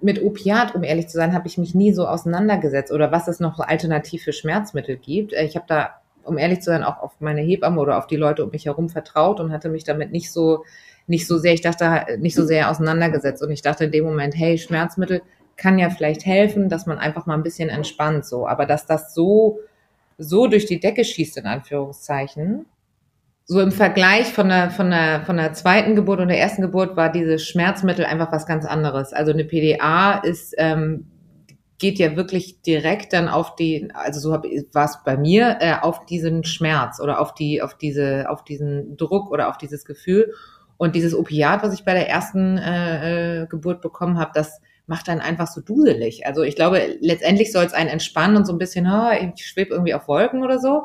mit 0.00 0.22
Opiat, 0.22 0.76
um 0.76 0.84
ehrlich 0.84 1.08
zu 1.08 1.16
sein, 1.16 1.34
habe 1.34 1.48
ich 1.48 1.58
mich 1.58 1.74
nie 1.74 1.92
so 1.92 2.06
auseinandergesetzt 2.06 2.92
oder 2.92 3.10
was 3.10 3.26
es 3.26 3.40
noch 3.40 3.58
alternativ 3.58 4.22
für 4.22 4.32
Schmerzmittel 4.32 4.96
gibt. 4.96 5.32
Äh, 5.32 5.42
ich 5.42 5.56
habe 5.56 5.66
da, 5.66 6.01
um 6.24 6.38
ehrlich 6.38 6.60
zu 6.60 6.70
sein, 6.70 6.82
auch 6.82 6.98
auf 7.02 7.20
meine 7.20 7.40
Hebamme 7.40 7.80
oder 7.80 7.98
auf 7.98 8.06
die 8.06 8.16
Leute 8.16 8.44
um 8.44 8.50
mich 8.50 8.66
herum 8.66 8.88
vertraut 8.88 9.40
und 9.40 9.52
hatte 9.52 9.68
mich 9.68 9.84
damit 9.84 10.12
nicht 10.12 10.32
so, 10.32 10.64
nicht 11.06 11.26
so 11.26 11.38
sehr, 11.38 11.54
ich 11.54 11.60
dachte, 11.60 12.18
nicht 12.18 12.34
so 12.34 12.44
sehr 12.44 12.70
auseinandergesetzt. 12.70 13.42
Und 13.42 13.50
ich 13.50 13.62
dachte 13.62 13.84
in 13.84 13.92
dem 13.92 14.04
Moment, 14.04 14.34
hey, 14.36 14.58
Schmerzmittel 14.58 15.22
kann 15.56 15.78
ja 15.78 15.90
vielleicht 15.90 16.24
helfen, 16.26 16.68
dass 16.68 16.86
man 16.86 16.98
einfach 16.98 17.26
mal 17.26 17.34
ein 17.34 17.42
bisschen 17.42 17.68
entspannt 17.68 18.24
so. 18.24 18.46
Aber 18.46 18.66
dass 18.66 18.86
das 18.86 19.14
so, 19.14 19.60
so 20.18 20.46
durch 20.46 20.66
die 20.66 20.80
Decke 20.80 21.04
schießt, 21.04 21.38
in 21.38 21.46
Anführungszeichen, 21.46 22.66
so 23.44 23.60
im 23.60 23.72
Vergleich 23.72 24.32
von 24.32 24.48
der, 24.48 24.70
von 24.70 24.90
der, 24.90 25.22
von 25.22 25.36
der 25.36 25.52
zweiten 25.52 25.94
Geburt 25.94 26.20
und 26.20 26.28
der 26.28 26.38
ersten 26.38 26.62
Geburt 26.62 26.96
war 26.96 27.10
dieses 27.10 27.46
Schmerzmittel 27.46 28.04
einfach 28.04 28.32
was 28.32 28.46
ganz 28.46 28.64
anderes. 28.64 29.12
Also 29.12 29.32
eine 29.32 29.44
PDA 29.44 30.18
ist, 30.18 30.54
ähm, 30.58 31.06
geht 31.82 31.98
ja 31.98 32.14
wirklich 32.14 32.62
direkt 32.62 33.12
dann 33.12 33.28
auf 33.28 33.56
die, 33.56 33.88
also 33.92 34.20
so 34.20 34.30
war 34.30 34.84
es 34.84 34.98
bei 35.04 35.16
mir, 35.16 35.58
äh, 35.58 35.74
auf 35.82 36.06
diesen 36.06 36.44
Schmerz 36.44 37.00
oder 37.00 37.20
auf 37.20 37.34
die, 37.34 37.60
auf 37.60 37.74
diese, 37.74 38.30
auf 38.30 38.44
diesen 38.44 38.96
Druck 38.96 39.32
oder 39.32 39.48
auf 39.48 39.58
dieses 39.58 39.84
Gefühl. 39.84 40.32
Und 40.76 40.94
dieses 40.94 41.12
Opiat, 41.12 41.64
was 41.64 41.74
ich 41.74 41.84
bei 41.84 41.92
der 41.92 42.08
ersten 42.08 42.56
äh, 42.56 43.42
äh 43.42 43.46
Geburt 43.48 43.80
bekommen 43.80 44.16
habe, 44.16 44.30
das 44.32 44.60
macht 44.86 45.08
dann 45.08 45.20
einfach 45.20 45.48
so 45.48 45.60
duselig. 45.60 46.24
Also 46.24 46.42
ich 46.42 46.54
glaube, 46.54 46.98
letztendlich 47.00 47.50
soll 47.50 47.64
es 47.64 47.72
einen 47.72 47.90
entspannen 47.90 48.36
und 48.36 48.46
so 48.46 48.52
ein 48.52 48.58
bisschen, 48.58 48.86
oh, 48.86 49.10
ich 49.10 49.44
schwebe 49.44 49.72
irgendwie 49.72 49.94
auf 49.94 50.06
Wolken 50.06 50.44
oder 50.44 50.60
so. 50.60 50.84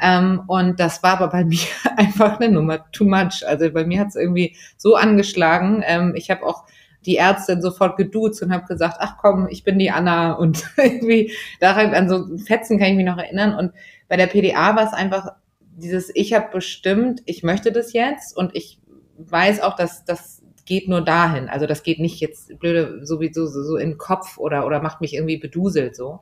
Ähm, 0.00 0.44
und 0.46 0.80
das 0.80 1.02
war 1.02 1.20
aber 1.20 1.28
bei 1.28 1.44
mir 1.44 1.60
einfach 1.98 2.40
eine 2.40 2.50
Nummer 2.50 2.90
too 2.90 3.04
much. 3.04 3.46
Also 3.46 3.70
bei 3.70 3.84
mir 3.84 4.00
hat 4.00 4.08
es 4.08 4.16
irgendwie 4.16 4.56
so 4.78 4.94
angeschlagen. 4.94 5.82
Ähm, 5.86 6.14
ich 6.16 6.30
habe 6.30 6.46
auch 6.46 6.64
die 7.08 7.16
Ärztin 7.16 7.62
sofort 7.62 7.96
geduzt 7.96 8.42
und 8.42 8.52
habe 8.52 8.66
gesagt, 8.66 8.96
ach 9.00 9.16
komm, 9.18 9.48
ich 9.48 9.64
bin 9.64 9.78
die 9.78 9.90
Anna 9.90 10.34
und 10.34 10.62
irgendwie 10.76 11.32
daran 11.58 11.94
an 11.94 12.08
so 12.08 12.36
Fetzen 12.36 12.78
kann 12.78 12.88
ich 12.88 12.96
mich 12.96 13.06
noch 13.06 13.16
erinnern. 13.16 13.54
Und 13.54 13.72
bei 14.08 14.16
der 14.16 14.26
PDA 14.26 14.76
war 14.76 14.86
es 14.86 14.92
einfach 14.92 15.32
dieses, 15.60 16.14
ich 16.14 16.34
habe 16.34 16.48
bestimmt, 16.52 17.22
ich 17.24 17.42
möchte 17.42 17.72
das 17.72 17.94
jetzt 17.94 18.36
und 18.36 18.54
ich 18.54 18.78
weiß 19.16 19.62
auch, 19.62 19.74
dass 19.74 20.04
das 20.04 20.42
geht 20.66 20.86
nur 20.86 21.00
dahin. 21.00 21.48
Also 21.48 21.64
das 21.64 21.82
geht 21.82 21.98
nicht 21.98 22.20
jetzt 22.20 22.58
blöde 22.58 23.06
sowieso 23.06 23.46
so, 23.46 23.62
so 23.62 23.76
in 23.76 23.92
den 23.92 23.98
Kopf 23.98 24.36
oder, 24.36 24.66
oder 24.66 24.82
macht 24.82 25.00
mich 25.00 25.14
irgendwie 25.14 25.38
beduselt 25.38 25.96
so. 25.96 26.20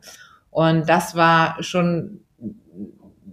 Und 0.50 0.88
das 0.88 1.16
war 1.16 1.60
schon 1.64 2.20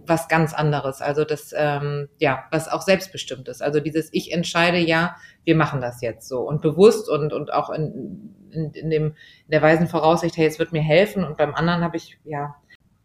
was 0.06 0.28
ganz 0.28 0.54
anderes. 0.54 1.02
Also 1.02 1.26
das, 1.26 1.54
ähm, 1.56 2.10
ja, 2.20 2.44
was 2.52 2.68
auch 2.68 2.82
selbstbestimmt 2.82 3.48
ist. 3.48 3.62
Also 3.62 3.80
dieses 3.80 4.10
Ich 4.14 4.32
entscheide, 4.32 4.78
ja, 4.78 5.16
wir 5.44 5.56
machen 5.56 5.82
das 5.82 6.02
jetzt 6.02 6.28
so 6.28 6.42
und 6.42 6.62
bewusst 6.62 7.10
und 7.10 7.34
und 7.34 7.54
auch 7.54 7.70
in, 7.70 8.36
in, 8.52 8.72
in 8.72 8.90
dem 8.90 9.06
in 9.08 9.52
der 9.52 9.62
weisen 9.62 9.88
Voraussicht, 9.88 10.38
hey, 10.38 10.48
es 10.48 10.60
wird 10.60 10.72
mir 10.72 10.82
helfen. 10.82 11.24
Und 11.24 11.38
beim 11.38 11.56
anderen 11.56 11.84
habe 11.84 11.98
ich 11.98 12.18
ja 12.24 12.56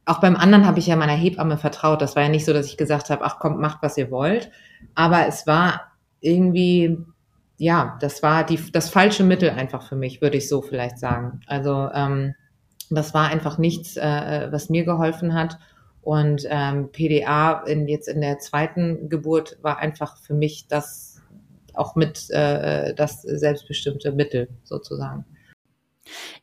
auch 0.04 0.20
beim 0.20 0.36
anderen 0.36 0.66
habe 0.66 0.78
ich 0.78 0.86
ja 0.86 0.96
meiner 0.96 1.16
Hebamme 1.16 1.58
vertraut. 1.58 2.00
Das 2.00 2.16
war 2.16 2.22
ja 2.22 2.28
nicht 2.28 2.44
so, 2.44 2.52
dass 2.52 2.66
ich 2.66 2.76
gesagt 2.76 3.10
habe, 3.10 3.24
ach 3.24 3.38
kommt, 3.38 3.58
macht 3.58 3.82
was 3.82 3.98
ihr 3.98 4.10
wollt. 4.10 4.50
Aber 4.94 5.26
es 5.26 5.46
war 5.46 5.92
irgendwie 6.20 6.98
ja, 7.58 7.98
das 8.00 8.22
war 8.22 8.44
die, 8.44 8.58
das 8.72 8.88
falsche 8.88 9.24
Mittel 9.24 9.50
einfach 9.50 9.82
für 9.82 9.96
mich, 9.96 10.22
würde 10.22 10.36
ich 10.36 10.48
so 10.48 10.62
vielleicht 10.62 10.98
sagen. 10.98 11.40
Also 11.48 11.90
ähm, 11.92 12.34
das 12.88 13.12
war 13.14 13.28
einfach 13.28 13.58
nichts, 13.58 13.96
äh, 13.96 14.48
was 14.50 14.70
mir 14.70 14.84
geholfen 14.84 15.34
hat. 15.34 15.58
Und 16.02 16.46
ähm, 16.48 16.90
PDA 16.90 17.64
in, 17.66 17.88
jetzt 17.88 18.08
in 18.08 18.20
der 18.20 18.38
zweiten 18.38 19.08
Geburt 19.08 19.58
war 19.62 19.78
einfach 19.78 20.16
für 20.18 20.34
mich 20.34 20.66
das 20.68 21.20
auch 21.74 21.94
mit 21.94 22.30
äh, 22.30 22.94
das 22.94 23.22
selbstbestimmte 23.22 24.12
Mittel 24.12 24.48
sozusagen. 24.64 25.24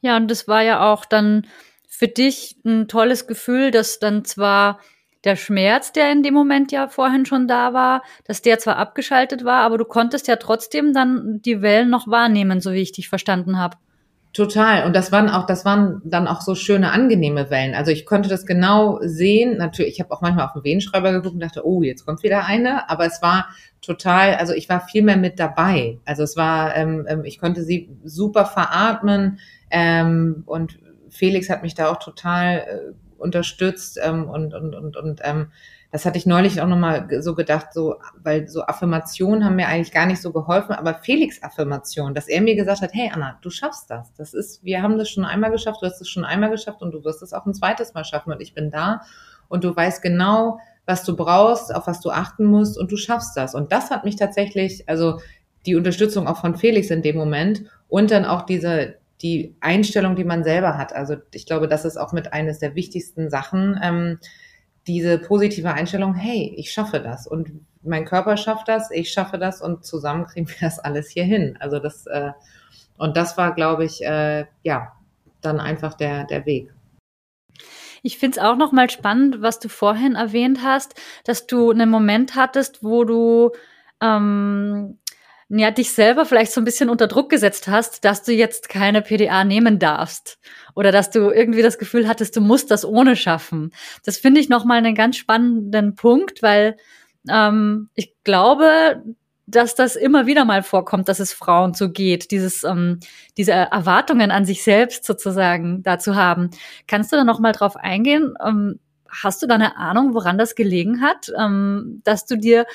Ja, 0.01 0.17
und 0.17 0.29
das 0.29 0.47
war 0.47 0.61
ja 0.61 0.91
auch 0.91 1.05
dann 1.05 1.47
für 1.87 2.07
dich 2.07 2.57
ein 2.65 2.87
tolles 2.87 3.27
Gefühl, 3.27 3.71
dass 3.71 3.99
dann 3.99 4.25
zwar 4.25 4.79
der 5.23 5.35
Schmerz, 5.35 5.91
der 5.91 6.11
in 6.11 6.21
dem 6.21 6.33
Moment 6.33 6.71
ja 6.71 6.87
vorhin 6.87 7.25
schon 7.25 7.47
da 7.47 7.73
war, 7.73 8.03
dass 8.25 8.43
der 8.43 8.59
zwar 8.59 8.77
abgeschaltet 8.77 9.43
war, 9.43 9.63
aber 9.63 9.77
du 9.77 9.85
konntest 9.85 10.27
ja 10.27 10.35
trotzdem 10.35 10.93
dann 10.93 11.41
die 11.41 11.61
Wellen 11.61 11.89
noch 11.89 12.07
wahrnehmen, 12.07 12.61
so 12.61 12.73
wie 12.73 12.81
ich 12.81 12.91
dich 12.91 13.09
verstanden 13.09 13.57
habe. 13.57 13.77
Total. 14.35 14.85
Und 14.85 14.93
das 14.93 15.13
waren 15.13 15.29
auch, 15.29 15.45
das 15.45 15.63
waren 15.63 16.01
dann 16.03 16.27
auch 16.27 16.41
so 16.41 16.55
schöne, 16.55 16.91
angenehme 16.91 17.49
Wellen. 17.49 17.73
Also 17.73 17.91
ich 17.91 18.05
konnte 18.05 18.27
das 18.27 18.45
genau 18.45 18.99
sehen. 19.01 19.55
Natürlich, 19.55 19.93
ich 19.93 20.01
habe 20.01 20.11
auch 20.11 20.19
manchmal 20.19 20.45
auf 20.45 20.51
den 20.51 20.65
Venenschreiber 20.65 21.13
geguckt 21.13 21.35
und 21.35 21.39
dachte, 21.39 21.65
oh, 21.65 21.83
jetzt 21.83 22.05
kommt 22.05 22.21
wieder 22.21 22.45
eine. 22.45 22.89
Aber 22.89 23.05
es 23.05 23.21
war 23.21 23.47
total, 23.81 24.35
also 24.35 24.51
ich 24.51 24.67
war 24.67 24.81
viel 24.81 25.03
mehr 25.03 25.15
mit 25.15 25.39
dabei. 25.39 25.99
Also 26.03 26.23
es 26.23 26.35
war, 26.35 26.75
ähm, 26.75 27.05
ähm 27.07 27.23
ich 27.23 27.39
konnte 27.39 27.63
sie 27.63 27.89
super 28.03 28.45
veratmen 28.45 29.39
ähm, 29.71 30.43
und 30.45 30.79
Felix 31.09 31.49
hat 31.49 31.63
mich 31.63 31.73
da 31.73 31.89
auch 31.89 31.99
total 31.99 32.57
äh, 32.57 32.93
unterstützt 33.17 33.97
ähm, 34.03 34.29
und, 34.29 34.53
und, 34.53 34.75
und, 34.75 34.97
und 34.97 35.21
ähm, 35.23 35.47
das 35.95 36.05
hatte 36.05 36.17
ich 36.17 36.25
neulich 36.25 36.59
auch 36.59 36.67
nochmal 36.67 37.07
so 37.21 37.35
gedacht, 37.35 37.67
so, 37.71 37.95
weil 38.21 38.49
so 38.49 38.63
Affirmationen 38.63 39.45
haben 39.45 39.55
mir 39.55 39.69
eigentlich 39.69 39.93
gar 39.93 40.05
nicht 40.05 40.21
so 40.21 40.33
geholfen, 40.33 40.73
aber 40.73 40.95
Felix 40.95 41.41
Affirmation, 41.41 42.13
dass 42.13 42.27
er 42.27 42.41
mir 42.41 42.57
gesagt 42.57 42.81
hat, 42.81 42.93
hey 42.93 43.09
Anna, 43.13 43.39
du 43.41 43.49
schaffst 43.49 43.89
das. 43.89 44.13
Das 44.15 44.33
ist, 44.33 44.61
wir 44.61 44.81
haben 44.81 44.97
das 44.97 45.09
schon 45.09 45.23
einmal 45.23 45.51
geschafft, 45.51 45.81
du 45.81 45.85
hast 45.85 46.01
es 46.01 46.09
schon 46.09 46.25
einmal 46.25 46.49
geschafft 46.49 46.81
und 46.81 46.91
du 46.91 47.05
wirst 47.05 47.21
es 47.21 47.31
auch 47.31 47.45
ein 47.45 47.53
zweites 47.53 47.93
Mal 47.93 48.03
schaffen 48.03 48.33
und 48.33 48.41
ich 48.41 48.53
bin 48.53 48.71
da 48.71 49.03
und 49.47 49.63
du 49.63 49.73
weißt 49.73 50.01
genau, 50.01 50.59
was 50.85 51.05
du 51.05 51.15
brauchst, 51.15 51.73
auf 51.73 51.87
was 51.87 52.01
du 52.01 52.09
achten 52.09 52.43
musst 52.43 52.77
und 52.77 52.91
du 52.91 52.97
schaffst 52.97 53.37
das. 53.37 53.55
Und 53.55 53.71
das 53.71 53.89
hat 53.89 54.03
mich 54.03 54.17
tatsächlich, 54.17 54.89
also 54.89 55.21
die 55.65 55.75
Unterstützung 55.75 56.27
auch 56.27 56.41
von 56.41 56.57
Felix 56.57 56.89
in 56.89 57.03
dem 57.03 57.15
Moment 57.15 57.63
und 57.87 58.11
dann 58.11 58.25
auch 58.25 58.41
diese, 58.41 58.95
die 59.21 59.55
Einstellung, 59.61 60.17
die 60.17 60.25
man 60.25 60.43
selber 60.43 60.77
hat. 60.77 60.93
Also 60.93 61.15
ich 61.33 61.45
glaube, 61.45 61.69
das 61.69 61.85
ist 61.85 61.95
auch 61.95 62.11
mit 62.11 62.33
eines 62.33 62.59
der 62.59 62.75
wichtigsten 62.75 63.29
Sachen, 63.29 63.79
ähm, 63.81 64.19
diese 64.87 65.17
positive 65.17 65.73
Einstellung, 65.73 66.13
hey, 66.13 66.53
ich 66.57 66.71
schaffe 66.71 66.99
das 66.99 67.27
und 67.27 67.51
mein 67.83 68.05
Körper 68.05 68.37
schafft 68.37 68.67
das, 68.67 68.91
ich 68.91 69.11
schaffe 69.11 69.37
das 69.37 69.61
und 69.61 69.85
zusammen 69.85 70.25
kriegen 70.25 70.47
wir 70.47 70.55
das 70.61 70.79
alles 70.79 71.09
hier 71.09 71.23
hin. 71.23 71.57
Also 71.59 71.79
das, 71.79 72.05
äh, 72.07 72.31
und 72.97 73.17
das 73.17 73.37
war, 73.37 73.53
glaube 73.53 73.85
ich, 73.85 74.03
äh, 74.03 74.45
ja, 74.63 74.93
dann 75.41 75.59
einfach 75.59 75.93
der, 75.93 76.25
der 76.25 76.45
Weg. 76.45 76.73
Ich 78.03 78.19
finde 78.19 78.37
es 78.37 78.45
auch 78.45 78.55
nochmal 78.55 78.89
spannend, 78.89 79.41
was 79.41 79.59
du 79.59 79.67
vorhin 79.67 80.15
erwähnt 80.15 80.59
hast, 80.63 80.93
dass 81.23 81.47
du 81.47 81.71
einen 81.71 81.89
Moment 81.89 82.35
hattest, 82.35 82.83
wo 82.83 83.03
du 83.03 83.51
ähm, 84.01 84.99
ja, 85.49 85.69
dich 85.69 85.91
selber 85.91 86.25
vielleicht 86.25 86.51
so 86.51 86.61
ein 86.61 86.65
bisschen 86.65 86.89
unter 86.89 87.07
Druck 87.07 87.29
gesetzt 87.29 87.67
hast, 87.67 88.03
dass 88.03 88.23
du 88.23 88.33
jetzt 88.33 88.67
keine 88.67 89.01
PDA 89.01 89.43
nehmen 89.43 89.77
darfst 89.77 90.39
oder 90.73 90.91
dass 90.91 91.11
du 91.11 91.29
irgendwie 91.29 91.61
das 91.61 91.77
Gefühl 91.77 92.07
hattest, 92.07 92.35
du 92.35 92.41
musst 92.41 92.71
das 92.71 92.83
ohne 92.83 93.15
schaffen. 93.15 93.71
Das 94.03 94.17
finde 94.17 94.41
ich 94.41 94.49
nochmal 94.49 94.79
einen 94.79 94.95
ganz 94.95 95.17
spannenden 95.17 95.95
Punkt, 95.95 96.41
weil 96.41 96.77
ähm, 97.29 97.89
ich 97.93 98.15
glaube, 98.23 99.03
dass 99.47 99.75
das 99.75 99.95
immer 99.95 100.25
wieder 100.25 100.45
mal 100.45 100.63
vorkommt, 100.63 101.07
dass 101.07 101.19
es 101.19 101.31
Frauen 101.31 101.75
so 101.75 101.91
geht, 101.91 102.31
dieses, 102.31 102.63
ähm, 102.63 102.99
diese 103.37 103.51
Erwartungen 103.51 104.31
an 104.31 104.45
sich 104.45 104.63
selbst 104.63 105.05
sozusagen 105.05 105.83
dazu 105.83 106.15
haben. 106.15 106.49
Kannst 106.87 107.11
du 107.11 107.17
da 107.17 107.23
noch 107.23 107.39
mal 107.39 107.51
drauf 107.51 107.75
eingehen? 107.75 108.33
Ähm, 108.43 108.79
hast 109.07 109.43
du 109.43 109.47
da 109.47 109.55
eine 109.55 109.77
Ahnung, 109.77 110.15
woran 110.15 110.39
das 110.39 110.55
gelegen 110.55 111.01
hat, 111.01 111.31
ähm, 111.37 112.01
dass 112.03 112.25
du 112.25 112.37
dir 112.37 112.65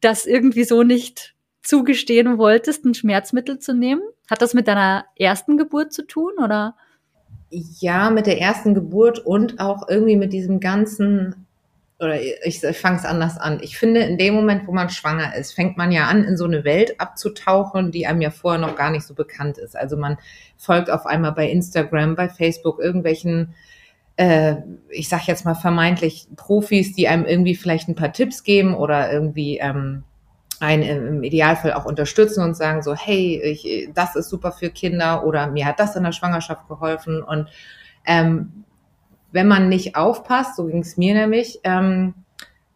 das 0.00 0.26
irgendwie 0.26 0.64
so 0.64 0.82
nicht 0.82 1.34
zugestehen 1.62 2.38
wolltest, 2.38 2.84
ein 2.84 2.94
Schmerzmittel 2.94 3.58
zu 3.58 3.74
nehmen? 3.74 4.02
Hat 4.30 4.42
das 4.42 4.54
mit 4.54 4.68
deiner 4.68 5.04
ersten 5.16 5.56
Geburt 5.56 5.92
zu 5.92 6.06
tun 6.06 6.32
oder? 6.42 6.74
Ja, 7.50 8.10
mit 8.10 8.26
der 8.26 8.40
ersten 8.40 8.74
Geburt 8.74 9.18
und 9.18 9.60
auch 9.60 9.88
irgendwie 9.88 10.16
mit 10.16 10.32
diesem 10.32 10.58
ganzen 10.60 11.46
oder 12.02 12.20
ich, 12.20 12.62
ich 12.64 12.78
fange 12.78 12.96
es 12.96 13.04
anders 13.04 13.38
an. 13.38 13.60
Ich 13.62 13.78
finde, 13.78 14.00
in 14.00 14.18
dem 14.18 14.34
Moment, 14.34 14.66
wo 14.66 14.72
man 14.72 14.90
schwanger 14.90 15.36
ist, 15.36 15.52
fängt 15.52 15.76
man 15.76 15.92
ja 15.92 16.06
an, 16.06 16.24
in 16.24 16.36
so 16.36 16.44
eine 16.44 16.64
Welt 16.64 17.00
abzutauchen, 17.00 17.92
die 17.92 18.06
einem 18.06 18.20
ja 18.20 18.30
vorher 18.30 18.60
noch 18.60 18.74
gar 18.74 18.90
nicht 18.90 19.06
so 19.06 19.14
bekannt 19.14 19.56
ist. 19.56 19.76
Also 19.76 19.96
man 19.96 20.18
folgt 20.56 20.90
auf 20.90 21.06
einmal 21.06 21.32
bei 21.32 21.48
Instagram, 21.48 22.16
bei 22.16 22.28
Facebook 22.28 22.80
irgendwelchen, 22.80 23.54
äh, 24.16 24.56
ich 24.90 25.08
sag 25.08 25.28
jetzt 25.28 25.44
mal 25.44 25.54
vermeintlich 25.54 26.26
Profis, 26.34 26.92
die 26.92 27.06
einem 27.06 27.24
irgendwie 27.24 27.54
vielleicht 27.54 27.88
ein 27.88 27.94
paar 27.94 28.12
Tipps 28.12 28.42
geben 28.42 28.74
oder 28.74 29.12
irgendwie 29.12 29.58
ähm, 29.58 30.02
einen 30.62 31.06
im 31.06 31.22
Idealfall 31.22 31.72
auch 31.72 31.84
unterstützen 31.84 32.42
und 32.44 32.56
sagen 32.56 32.82
so, 32.82 32.94
hey, 32.94 33.40
ich, 33.42 33.90
das 33.94 34.16
ist 34.16 34.30
super 34.30 34.52
für 34.52 34.70
Kinder 34.70 35.26
oder 35.26 35.48
mir 35.48 35.66
hat 35.66 35.80
das 35.80 35.96
in 35.96 36.04
der 36.04 36.12
Schwangerschaft 36.12 36.68
geholfen 36.68 37.22
und 37.22 37.48
ähm, 38.04 38.64
wenn 39.32 39.48
man 39.48 39.68
nicht 39.68 39.96
aufpasst, 39.96 40.56
so 40.56 40.66
ging 40.66 40.82
es 40.82 40.96
mir 40.96 41.14
nämlich, 41.14 41.58
ähm, 41.64 42.14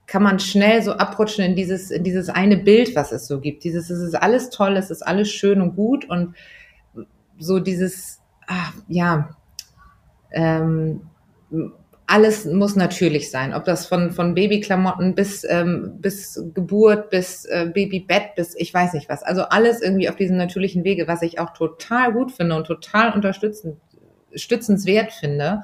kann 0.06 0.22
man 0.22 0.38
schnell 0.38 0.82
so 0.82 0.92
abrutschen 0.92 1.44
in 1.44 1.56
dieses, 1.56 1.90
in 1.90 2.02
dieses 2.02 2.28
eine 2.28 2.56
Bild, 2.56 2.94
was 2.96 3.12
es 3.12 3.26
so 3.26 3.40
gibt. 3.40 3.64
Dieses, 3.64 3.90
es 3.90 4.00
ist 4.00 4.14
alles 4.14 4.50
toll, 4.50 4.76
es 4.76 4.90
ist 4.90 5.02
alles 5.02 5.30
schön 5.30 5.60
und 5.60 5.74
gut 5.74 6.08
und 6.08 6.34
so 7.38 7.58
dieses, 7.58 8.20
ah, 8.46 8.72
ja, 8.88 9.36
ähm, 10.30 11.02
alles 12.06 12.44
muss 12.44 12.76
natürlich 12.76 13.30
sein. 13.30 13.52
Ob 13.52 13.64
das 13.64 13.86
von, 13.86 14.12
von 14.12 14.34
Babyklamotten 14.34 15.14
bis, 15.14 15.44
ähm, 15.48 15.94
bis 15.98 16.40
Geburt, 16.54 17.10
bis 17.10 17.44
äh, 17.46 17.70
Babybett, 17.72 18.34
bis 18.36 18.54
ich 18.56 18.72
weiß 18.72 18.92
nicht 18.92 19.08
was. 19.08 19.22
Also 19.22 19.42
alles 19.42 19.82
irgendwie 19.82 20.08
auf 20.08 20.16
diesem 20.16 20.36
natürlichen 20.36 20.84
Wege, 20.84 21.08
was 21.08 21.22
ich 21.22 21.40
auch 21.40 21.52
total 21.52 22.12
gut 22.12 22.32
finde 22.32 22.54
und 22.54 22.66
total 22.66 23.12
unterstützend, 23.12 23.76
stützenswert 24.34 25.12
finde. 25.12 25.62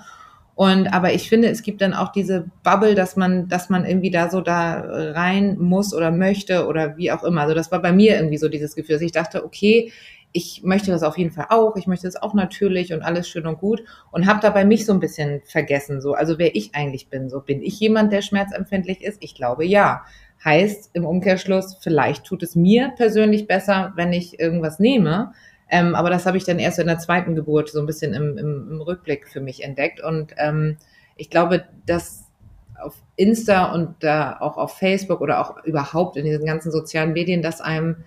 Und 0.54 0.88
aber 0.92 1.14
ich 1.14 1.28
finde, 1.28 1.48
es 1.48 1.62
gibt 1.62 1.80
dann 1.80 1.94
auch 1.94 2.12
diese 2.12 2.50
Bubble, 2.62 2.94
dass 2.94 3.16
man, 3.16 3.48
dass 3.48 3.70
man 3.70 3.86
irgendwie 3.86 4.10
da 4.10 4.28
so 4.28 4.40
da 4.40 4.80
rein 4.80 5.56
muss 5.58 5.94
oder 5.94 6.10
möchte 6.10 6.66
oder 6.66 6.96
wie 6.96 7.10
auch 7.10 7.22
immer. 7.22 7.42
Also 7.42 7.54
das 7.54 7.70
war 7.70 7.80
bei 7.80 7.92
mir 7.92 8.16
irgendwie 8.16 8.36
so 8.36 8.48
dieses 8.48 8.74
Gefühl, 8.74 8.96
dass 8.96 9.02
ich 9.02 9.12
dachte, 9.12 9.44
okay, 9.44 9.92
ich 10.32 10.62
möchte 10.64 10.90
das 10.90 11.02
auf 11.02 11.18
jeden 11.18 11.30
Fall 11.30 11.46
auch, 11.50 11.76
ich 11.76 11.86
möchte 11.86 12.06
das 12.06 12.16
auch 12.16 12.34
natürlich 12.34 12.92
und 12.92 13.02
alles 13.02 13.28
schön 13.28 13.46
und 13.46 13.58
gut 13.58 13.82
und 14.10 14.26
habe 14.26 14.40
dabei 14.40 14.64
mich 14.64 14.86
so 14.86 14.92
ein 14.92 15.00
bisschen 15.00 15.42
vergessen, 15.44 16.00
so 16.00 16.14
also 16.14 16.38
wer 16.38 16.54
ich 16.56 16.74
eigentlich 16.74 17.08
bin, 17.08 17.28
so 17.28 17.40
bin 17.40 17.62
ich 17.62 17.78
jemand, 17.80 18.12
der 18.12 18.22
schmerzempfindlich 18.22 19.02
ist? 19.02 19.22
Ich 19.22 19.34
glaube 19.34 19.64
ja. 19.64 20.04
Heißt 20.44 20.90
im 20.94 21.06
Umkehrschluss, 21.06 21.76
vielleicht 21.80 22.24
tut 22.24 22.42
es 22.42 22.56
mir 22.56 22.92
persönlich 22.96 23.46
besser, 23.46 23.92
wenn 23.94 24.12
ich 24.12 24.40
irgendwas 24.40 24.80
nehme, 24.80 25.32
ähm, 25.72 25.94
aber 25.94 26.10
das 26.10 26.26
habe 26.26 26.36
ich 26.36 26.44
dann 26.44 26.58
erst 26.58 26.78
in 26.78 26.86
der 26.86 26.98
zweiten 26.98 27.34
Geburt 27.34 27.70
so 27.70 27.80
ein 27.80 27.86
bisschen 27.86 28.12
im, 28.12 28.36
im, 28.36 28.68
im 28.72 28.80
Rückblick 28.82 29.26
für 29.26 29.40
mich 29.40 29.64
entdeckt. 29.64 30.02
Und 30.02 30.34
ähm, 30.36 30.76
ich 31.16 31.30
glaube, 31.30 31.64
dass 31.86 32.28
auf 32.78 32.94
Insta 33.16 33.72
und 33.72 33.94
da 34.00 34.36
auch 34.40 34.58
auf 34.58 34.76
Facebook 34.76 35.22
oder 35.22 35.40
auch 35.40 35.64
überhaupt 35.64 36.18
in 36.18 36.26
diesen 36.26 36.44
ganzen 36.44 36.70
sozialen 36.70 37.14
Medien, 37.14 37.40
dass 37.40 37.62
einem 37.62 38.04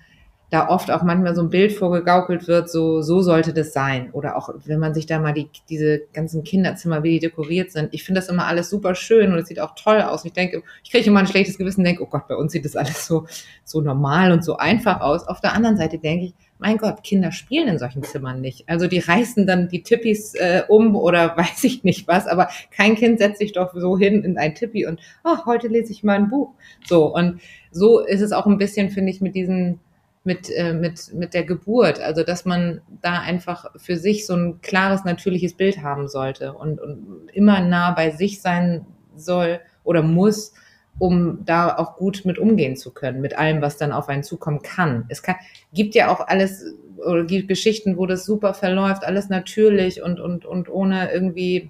da 0.50 0.70
oft 0.70 0.92
auch 0.92 1.04
manchmal 1.04 1.36
so 1.36 1.42
ein 1.42 1.50
Bild 1.50 1.74
vorgegaukelt 1.74 2.48
wird, 2.48 2.70
so, 2.70 3.02
so 3.02 3.22
sollte 3.22 3.54
das 3.54 3.74
sein. 3.74 4.10
Oder 4.12 4.38
auch, 4.38 4.50
wenn 4.66 4.80
man 4.80 4.94
sich 4.94 5.06
da 5.06 5.20
mal 5.20 5.34
die, 5.34 5.50
diese 5.70 6.02
ganzen 6.14 6.44
Kinderzimmer, 6.44 7.04
wie 7.04 7.12
die 7.12 7.20
dekoriert 7.20 7.72
sind. 7.72 7.90
Ich 7.94 8.04
finde 8.04 8.22
das 8.22 8.30
immer 8.30 8.46
alles 8.46 8.70
super 8.70 8.96
schön 8.96 9.34
und 9.34 9.40
es 9.40 9.48
sieht 9.48 9.60
auch 9.60 9.76
toll 9.76 10.02
aus. 10.02 10.24
Ich 10.24 10.34
denke, 10.34 10.64
ich 10.84 10.92
kriege 10.92 11.06
immer 11.06 11.20
ein 11.20 11.28
schlechtes 11.28 11.58
Gewissen 11.58 11.84
denke, 11.84 12.04
oh 12.04 12.08
Gott, 12.08 12.28
bei 12.28 12.36
uns 12.36 12.52
sieht 12.52 12.66
das 12.66 12.76
alles 12.76 13.06
so, 13.06 13.26
so 13.64 13.82
normal 13.82 14.32
und 14.32 14.44
so 14.44 14.58
einfach 14.58 15.02
aus. 15.02 15.28
Auf 15.28 15.42
der 15.42 15.54
anderen 15.54 15.78
Seite 15.78 15.98
denke 15.98 16.26
ich, 16.26 16.34
mein 16.58 16.78
Gott, 16.78 17.04
Kinder 17.04 17.32
spielen 17.32 17.68
in 17.68 17.80
solchen 17.80 18.04
Zimmern 18.04 18.40
nicht. 18.40 18.70
Also 18.70 18.88
die 18.88 19.00
reißen 19.00 19.46
dann 19.46 19.68
die 19.68 19.84
Tippis 19.84 20.36
äh, 20.36 20.64
um 20.68 20.96
oder 20.96 21.36
weiß 21.38 21.64
ich 21.64 21.84
nicht 21.84 22.08
was, 22.08 22.28
aber 22.28 22.50
kein 22.72 22.96
Kind 22.96 23.20
setzt 23.20 23.40
sich 23.40 23.52
doch 23.52 23.74
so 23.76 23.98
hin 23.98 24.24
in 24.24 24.38
ein 24.38 24.56
Tippi 24.56 24.86
und 24.86 25.00
oh, 25.24 25.46
heute 25.46 25.68
lese 25.68 25.92
ich 25.92 26.04
mal 26.04 26.16
ein 26.16 26.30
Buch. 26.30 26.54
So, 26.86 27.14
und 27.14 27.42
so 27.72 28.00
ist 28.00 28.22
es 28.22 28.32
auch 28.32 28.46
ein 28.46 28.58
bisschen, 28.58 28.90
finde 28.90 29.12
ich, 29.12 29.20
mit 29.20 29.36
diesen 29.36 29.80
mit, 30.26 30.50
äh, 30.50 30.74
mit, 30.74 31.14
mit 31.14 31.34
der 31.34 31.44
Geburt. 31.44 32.00
Also, 32.00 32.24
dass 32.24 32.46
man 32.46 32.82
da 33.02 33.20
einfach 33.20 33.72
für 33.78 33.98
sich 33.98 34.26
so 34.26 34.36
ein 34.36 34.62
klares, 34.62 35.04
natürliches 35.06 35.54
Bild 35.54 35.82
haben 35.82 36.08
sollte 36.08 36.54
und, 36.54 36.82
und 36.82 37.30
immer 37.34 37.62
nah 37.62 37.92
bei 37.92 38.12
sich 38.12 38.42
sein 38.42 38.86
soll 39.16 39.60
oder 39.84 40.02
muss, 40.02 40.54
um 40.98 41.44
da 41.46 41.78
auch 41.78 41.98
gut 41.98 42.24
mit 42.26 42.40
umgehen 42.40 42.76
zu 42.76 42.94
können, 42.94 43.22
mit 43.22 43.38
allem, 43.38 43.62
was 43.62 43.78
dann 43.78 43.92
auf 43.92 44.10
einen 44.10 44.24
zukommen 44.24 44.62
kann. 44.62 45.06
Es 45.10 45.22
kann, 45.22 45.36
gibt 45.74 45.94
ja 45.94 46.10
auch 46.10 46.28
alles, 46.28 46.64
oder 46.98 47.26
gibt 47.26 47.48
Geschichten, 47.48 47.98
wo 47.98 48.06
das 48.06 48.26
super 48.26 48.54
verläuft, 48.54 49.04
alles 49.04 49.30
natürlich 49.30 50.02
und, 50.02 50.20
und, 50.20 50.46
und 50.46 50.70
ohne 50.70 51.12
irgendwie 51.12 51.70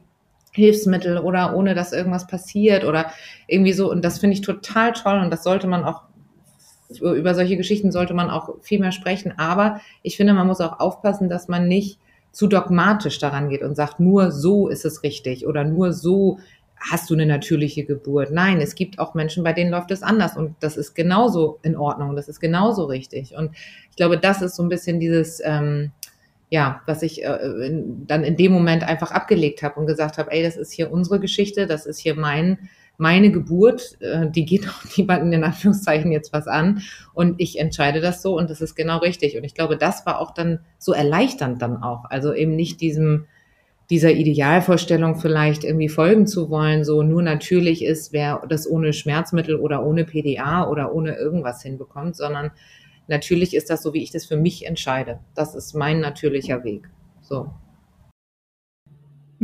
Hilfsmittel 0.56 1.18
oder 1.18 1.56
ohne 1.56 1.76
dass 1.76 1.92
irgendwas 1.92 2.28
passiert 2.28 2.86
oder 2.86 3.12
irgendwie 3.48 3.74
so. 3.74 3.92
Und 3.92 4.06
das 4.06 4.20
finde 4.20 4.36
ich 4.36 4.42
total 4.42 4.94
toll 4.94 5.20
und 5.20 5.32
das 5.32 5.44
sollte 5.44 5.68
man 5.68 5.84
auch, 5.84 6.04
über 7.00 7.34
solche 7.34 7.58
Geschichten 7.58 7.92
sollte 7.92 8.14
man 8.14 8.30
auch 8.30 8.62
viel 8.62 8.80
mehr 8.80 8.92
sprechen. 8.92 9.34
Aber 9.38 9.82
ich 10.04 10.18
finde, 10.18 10.34
man 10.34 10.48
muss 10.48 10.62
auch 10.62 10.80
aufpassen, 10.80 11.30
dass 11.30 11.48
man 11.48 11.68
nicht 11.68 12.00
zu 12.32 12.48
dogmatisch 12.48 13.18
daran 13.20 13.50
geht 13.50 13.64
und 13.64 13.76
sagt, 13.76 14.00
nur 14.00 14.32
so 14.32 14.68
ist 14.68 14.86
es 14.86 15.04
richtig 15.04 15.48
oder 15.48 15.64
nur 15.64 15.94
so 15.94 16.40
hast 16.78 17.10
du 17.10 17.14
eine 17.14 17.26
natürliche 17.26 17.86
Geburt. 17.86 18.32
Nein, 18.32 18.60
es 18.62 18.76
gibt 18.76 19.00
auch 19.00 19.14
Menschen, 19.14 19.44
bei 19.44 19.54
denen 19.54 19.72
läuft 19.72 19.92
es 19.92 20.04
anders 20.04 20.36
und 20.36 20.56
das 20.60 20.78
ist 20.78 20.94
genauso 20.94 21.60
in 21.64 21.78
Ordnung, 21.78 22.16
das 22.16 22.28
ist 22.28 22.40
genauso 22.40 22.86
richtig. 22.86 23.36
Und 23.36 23.52
ich 23.90 23.96
glaube, 23.96 24.18
das 24.18 24.42
ist 24.42 24.56
so 24.56 24.64
ein 24.64 24.70
bisschen 24.70 25.00
dieses, 25.00 25.42
ähm, 25.44 25.92
ja, 26.50 26.82
was 26.86 27.02
ich 27.02 27.24
äh, 27.24 27.38
in, 27.66 28.06
dann 28.06 28.24
in 28.24 28.36
dem 28.36 28.52
Moment 28.52 28.84
einfach 28.84 29.12
abgelegt 29.12 29.64
habe 29.64 29.80
und 29.80 29.88
gesagt 29.88 30.18
habe, 30.18 30.32
ey, 30.32 30.44
das 30.44 30.58
ist 30.58 30.72
hier 30.72 30.92
unsere 30.92 31.20
Geschichte, 31.20 31.66
das 31.66 31.86
ist 31.86 32.00
hier 32.00 32.16
mein, 32.16 32.70
meine 32.98 33.32
Geburt, 33.32 33.98
äh, 34.02 34.30
die 34.30 34.46
geht 34.46 34.68
auch 34.68 34.84
niemanden 34.98 35.34
in 35.34 35.44
Anführungszeichen 35.44 36.12
jetzt 36.12 36.34
was 36.34 36.48
an 36.48 36.82
und 37.14 37.36
ich 37.40 37.60
entscheide 37.60 38.02
das 38.02 38.22
so 38.22 38.38
und 38.38 38.50
das 38.50 38.62
ist 38.62 38.76
genau 38.76 39.00
richtig. 39.00 39.38
Und 39.38 39.44
ich 39.44 39.54
glaube, 39.54 39.78
das 39.78 40.06
war 40.06 40.20
auch 40.20 40.34
dann 40.34 40.60
so 40.78 40.94
erleichternd 40.94 41.62
dann 41.62 41.82
auch. 41.84 42.06
Also 42.06 42.34
eben 42.34 42.56
nicht 42.56 42.82
diesem, 42.82 43.26
dieser 43.90 44.12
Idealvorstellung 44.12 45.16
vielleicht 45.16 45.64
irgendwie 45.64 45.90
folgen 45.90 46.28
zu 46.28 46.50
wollen, 46.50 46.84
so 46.84 47.04
nur 47.04 47.22
natürlich 47.22 47.84
ist, 47.84 48.14
wer 48.14 48.42
das 48.50 48.70
ohne 48.70 48.94
Schmerzmittel 48.94 49.56
oder 49.56 49.86
ohne 49.86 50.06
PDA 50.06 50.68
oder 50.68 50.94
ohne 50.94 51.16
irgendwas 51.16 51.62
hinbekommt, 51.62 52.16
sondern 52.16 52.52
natürlich 53.08 53.56
ist 53.56 53.70
das 53.70 53.84
so, 53.84 53.94
wie 53.94 54.02
ich 54.02 54.12
das 54.12 54.26
für 54.26 54.38
mich 54.38 54.66
entscheide. 54.66 55.20
Das 55.36 55.54
ist 55.54 55.76
mein 55.76 56.00
natürlicher 56.00 56.64
Weg. 56.64 56.90
So. 57.22 57.52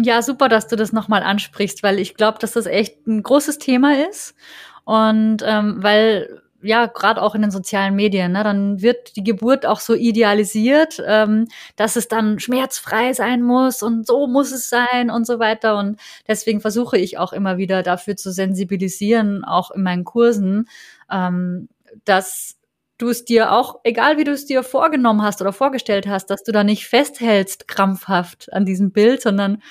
Ja, 0.04 0.22
super, 0.22 0.50
dass 0.50 0.68
du 0.68 0.76
das 0.76 0.94
nochmal 0.94 1.24
ansprichst, 1.24 1.84
weil 1.84 2.00
ich 2.00 2.16
glaube, 2.16 2.40
dass 2.40 2.54
das 2.54 2.66
echt 2.66 3.08
ein 3.08 3.24
großes 3.24 3.60
Thema 3.60 4.08
ist. 4.10 4.36
Und 4.84 5.44
ähm, 5.46 5.84
weil 5.84 6.42
ja, 6.64 6.86
gerade 6.86 7.22
auch 7.22 7.34
in 7.36 7.42
den 7.42 7.52
sozialen 7.52 7.96
Medien, 7.96 8.34
ne, 8.34 8.44
dann 8.44 8.82
wird 8.82 9.16
die 9.16 9.24
Geburt 9.24 9.66
auch 9.66 9.80
so 9.80 9.94
idealisiert, 9.96 11.02
ähm, 11.06 11.48
dass 11.76 11.96
es 11.96 12.08
dann 12.08 12.40
schmerzfrei 12.40 13.14
sein 13.14 13.42
muss 13.42 13.82
und 13.82 14.06
so 14.06 14.28
muss 14.28 14.52
es 14.52 14.70
sein 14.70 15.10
und 15.10 15.26
so 15.26 15.40
weiter. 15.40 15.78
Und 15.78 16.00
deswegen 16.28 16.62
versuche 16.62 16.98
ich 16.98 17.18
auch 17.18 17.34
immer 17.34 17.58
wieder 17.58 17.84
dafür 17.84 18.16
zu 18.16 18.32
sensibilisieren, 18.32 19.44
auch 19.44 19.72
in 19.72 19.84
meinen 19.84 20.04
Kursen, 20.06 20.68
ähm, 21.10 21.68
dass 22.06 22.58
du 23.02 23.10
es 23.10 23.26
dir 23.26 23.52
auch, 23.52 23.80
egal 23.84 24.18
wie 24.18 24.24
du 24.24 24.32
es 24.32 24.46
dir 24.46 24.64
vorgenommen 24.64 25.22
hast 25.22 25.42
oder 25.42 25.54
vorgestellt 25.54 26.08
hast, 26.08 26.28
dass 26.28 26.44
du 26.44 26.52
da 26.52 26.64
nicht 26.64 26.88
festhältst 26.88 27.68
krampfhaft 27.68 28.52
an 28.54 28.66
diesem 28.66 28.92
Bild, 28.92 29.22
sondern 29.22 29.62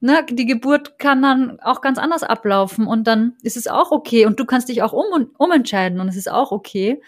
ne, 0.00 0.24
die 0.28 0.46
Geburt 0.46 0.98
kann 0.98 1.22
dann 1.22 1.60
auch 1.60 1.80
ganz 1.80 1.98
anders 1.98 2.22
ablaufen 2.22 2.86
und 2.86 3.06
dann 3.06 3.34
ist 3.42 3.56
es 3.56 3.66
auch 3.66 3.90
okay 3.90 4.26
und 4.26 4.38
du 4.38 4.44
kannst 4.44 4.68
dich 4.68 4.82
auch 4.82 4.92
um, 4.92 5.30
umentscheiden 5.38 6.00
und 6.00 6.08
es 6.08 6.16
ist 6.16 6.30
auch 6.30 6.52
okay. 6.52 7.00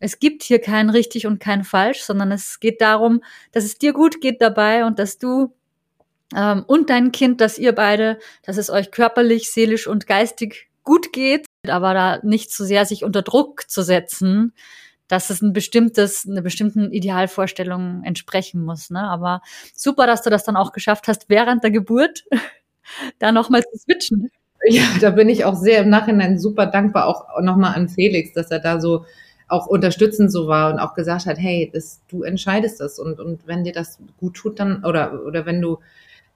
Es 0.00 0.18
gibt 0.18 0.42
hier 0.42 0.60
kein 0.60 0.90
richtig 0.90 1.26
und 1.26 1.38
kein 1.38 1.64
falsch, 1.64 2.02
sondern 2.02 2.32
es 2.32 2.60
geht 2.60 2.80
darum, 2.80 3.22
dass 3.52 3.64
es 3.64 3.78
dir 3.78 3.92
gut 3.92 4.20
geht 4.20 4.42
dabei 4.42 4.84
und 4.84 4.98
dass 4.98 5.18
du 5.18 5.54
ähm, 6.34 6.64
und 6.66 6.90
dein 6.90 7.12
Kind, 7.12 7.40
dass 7.40 7.58
ihr 7.58 7.72
beide, 7.72 8.18
dass 8.42 8.56
es 8.56 8.70
euch 8.70 8.90
körperlich, 8.90 9.50
seelisch 9.50 9.86
und 9.86 10.06
geistig 10.06 10.68
gut 10.82 11.12
geht, 11.12 11.46
aber 11.66 11.94
da 11.94 12.20
nicht 12.22 12.52
zu 12.52 12.64
sehr 12.64 12.84
sich 12.86 13.04
unter 13.04 13.22
Druck 13.22 13.70
zu 13.70 13.82
setzen, 13.82 14.52
dass 15.08 15.30
es 15.30 15.42
ein 15.42 15.52
bestimmtes, 15.52 16.26
eine 16.28 16.42
bestimmten 16.42 16.90
Idealvorstellung 16.90 18.02
entsprechen 18.04 18.64
muss. 18.64 18.90
Ne? 18.90 19.00
Aber 19.00 19.42
super, 19.74 20.06
dass 20.06 20.22
du 20.22 20.30
das 20.30 20.44
dann 20.44 20.56
auch 20.56 20.72
geschafft 20.72 21.08
hast, 21.08 21.28
während 21.28 21.62
der 21.62 21.70
Geburt 21.70 22.24
da 23.18 23.32
nochmal 23.32 23.62
zu 23.62 23.78
switchen. 23.78 24.30
Ja, 24.66 24.84
da 25.00 25.10
bin 25.10 25.28
ich 25.28 25.44
auch 25.44 25.56
sehr 25.56 25.82
im 25.82 25.90
Nachhinein 25.90 26.38
super 26.38 26.66
dankbar, 26.66 27.06
auch 27.06 27.40
nochmal 27.42 27.74
an 27.74 27.88
Felix, 27.88 28.32
dass 28.32 28.50
er 28.50 28.60
da 28.60 28.80
so 28.80 29.04
auch 29.46 29.66
unterstützend 29.66 30.32
so 30.32 30.48
war 30.48 30.72
und 30.72 30.78
auch 30.78 30.94
gesagt 30.94 31.26
hat, 31.26 31.38
hey, 31.38 31.70
das, 31.72 32.00
du 32.08 32.22
entscheidest 32.22 32.80
das 32.80 32.98
und, 32.98 33.20
und 33.20 33.46
wenn 33.46 33.62
dir 33.62 33.74
das 33.74 33.98
gut 34.18 34.34
tut, 34.34 34.58
dann, 34.58 34.84
oder, 34.84 35.22
oder 35.26 35.44
wenn 35.44 35.60
du 35.60 35.80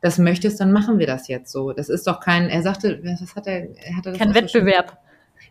das 0.01 0.19
möchtest, 0.19 0.61
dann 0.61 0.73
machen 0.73 0.99
wir 0.99 1.07
das 1.07 1.27
jetzt 1.27 1.51
so. 1.51 1.73
Das 1.73 1.89
ist 1.89 2.07
doch 2.07 2.21
kein, 2.21 2.49
er 2.49 2.63
sagte, 2.63 3.01
was 3.03 3.35
hat 3.35 3.47
er, 3.47 3.75
er 3.77 3.97
hatte 3.97 4.11
das 4.11 4.19
Kein 4.19 4.35
Wettbewerb. 4.35 4.99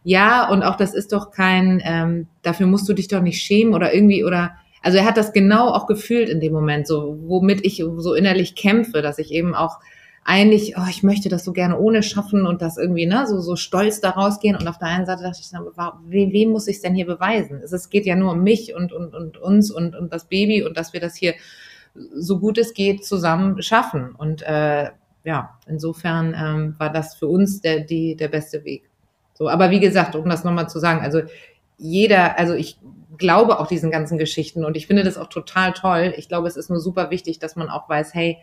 Ja, 0.08 0.48
und 0.50 0.64
auch 0.64 0.78
das 0.78 0.94
ist 0.94 1.12
doch 1.12 1.32
kein, 1.32 1.82
ähm, 1.84 2.28
dafür 2.42 2.66
musst 2.66 2.88
du 2.88 2.94
dich 2.94 3.10
doch 3.10 3.22
nicht 3.22 3.42
schämen 3.42 3.74
oder 3.74 3.94
irgendwie, 3.94 4.24
oder, 4.24 4.56
also 4.82 5.00
er 5.00 5.04
hat 5.04 5.18
das 5.18 5.34
genau 5.34 5.68
auch 5.68 5.86
gefühlt 5.86 6.30
in 6.30 6.40
dem 6.40 6.54
Moment, 6.54 6.88
so, 6.88 7.20
womit 7.24 7.66
ich 7.66 7.84
so 7.98 8.14
innerlich 8.14 8.56
kämpfe, 8.56 9.02
dass 9.02 9.20
ich 9.20 9.34
eben 9.34 9.54
auch 9.54 9.80
eigentlich, 10.24 10.78
oh, 10.78 10.86
ich 10.90 11.04
möchte 11.04 11.28
das 11.28 11.44
so 11.44 11.52
gerne 11.52 11.78
ohne 11.78 12.04
schaffen 12.04 12.48
und 12.48 12.62
das 12.62 12.78
irgendwie, 12.78 13.06
ne, 13.06 13.28
so, 13.28 13.42
so 13.42 13.58
stolz 13.58 14.00
da 14.00 14.12
rausgehen. 14.12 14.56
Und 14.56 14.70
auf 14.70 14.78
der 14.78 14.88
einen 14.88 15.06
Seite 15.06 15.24
dachte 15.24 15.42
ich 15.42 15.50
dann, 15.52 15.66
wem, 16.06 16.52
muss 16.52 16.70
ich 16.70 16.80
denn 16.80 16.96
hier 16.96 17.06
beweisen? 17.06 17.60
Es, 17.62 17.74
es 17.74 17.90
geht 17.90 18.06
ja 18.06 18.16
nur 18.16 18.32
um 18.32 18.44
mich 18.44 18.74
und, 18.74 18.94
und, 18.94 19.14
und 19.14 19.38
uns 19.38 19.72
und, 19.72 19.94
und 19.94 20.14
das 20.14 20.30
Baby 20.30 20.64
und 20.64 20.78
dass 20.78 20.94
wir 20.94 21.02
das 21.02 21.18
hier 21.18 21.34
so 22.16 22.40
gut 22.40 22.58
es 22.58 22.74
geht 22.74 23.04
zusammen 23.04 23.62
schaffen. 23.62 24.16
Und 24.16 24.42
äh, 24.44 24.90
ja, 25.26 25.60
insofern 25.68 26.34
ähm, 26.34 26.76
war 26.78 26.94
das 26.94 27.16
für 27.16 27.28
uns 27.28 27.60
der, 27.60 27.82
die, 27.82 28.16
der 28.16 28.30
beste 28.30 28.64
Weg. 28.64 28.90
So, 29.38 29.50
aber 29.50 29.70
wie 29.70 29.80
gesagt, 29.80 30.16
um 30.16 30.28
das 30.28 30.44
nochmal 30.44 30.68
zu 30.68 30.80
sagen, 30.80 31.02
also 31.02 31.22
jeder, 31.78 32.40
also 32.40 32.54
ich 32.54 32.80
glaube 33.18 33.60
auch 33.60 33.68
diesen 33.68 33.92
ganzen 33.92 34.18
Geschichten 34.18 34.66
und 34.66 34.76
ich 34.76 34.88
finde 34.88 35.04
das 35.04 35.18
auch 35.18 35.28
total 35.28 35.74
toll. 35.74 36.14
Ich 36.18 36.28
glaube, 36.28 36.48
es 36.48 36.58
ist 36.58 36.72
nur 36.72 36.80
super 36.80 37.12
wichtig, 37.12 37.38
dass 37.38 37.56
man 37.56 37.70
auch 37.70 37.88
weiß, 37.88 38.16
hey, 38.16 38.38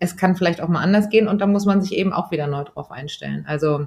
es 0.00 0.16
kann 0.16 0.34
vielleicht 0.34 0.60
auch 0.60 0.68
mal 0.68 0.82
anders 0.82 1.08
gehen 1.08 1.28
und 1.28 1.40
da 1.40 1.46
muss 1.46 1.66
man 1.66 1.82
sich 1.82 1.94
eben 1.94 2.12
auch 2.12 2.32
wieder 2.32 2.48
neu 2.48 2.64
drauf 2.64 2.90
einstellen. 2.90 3.44
Also 3.46 3.86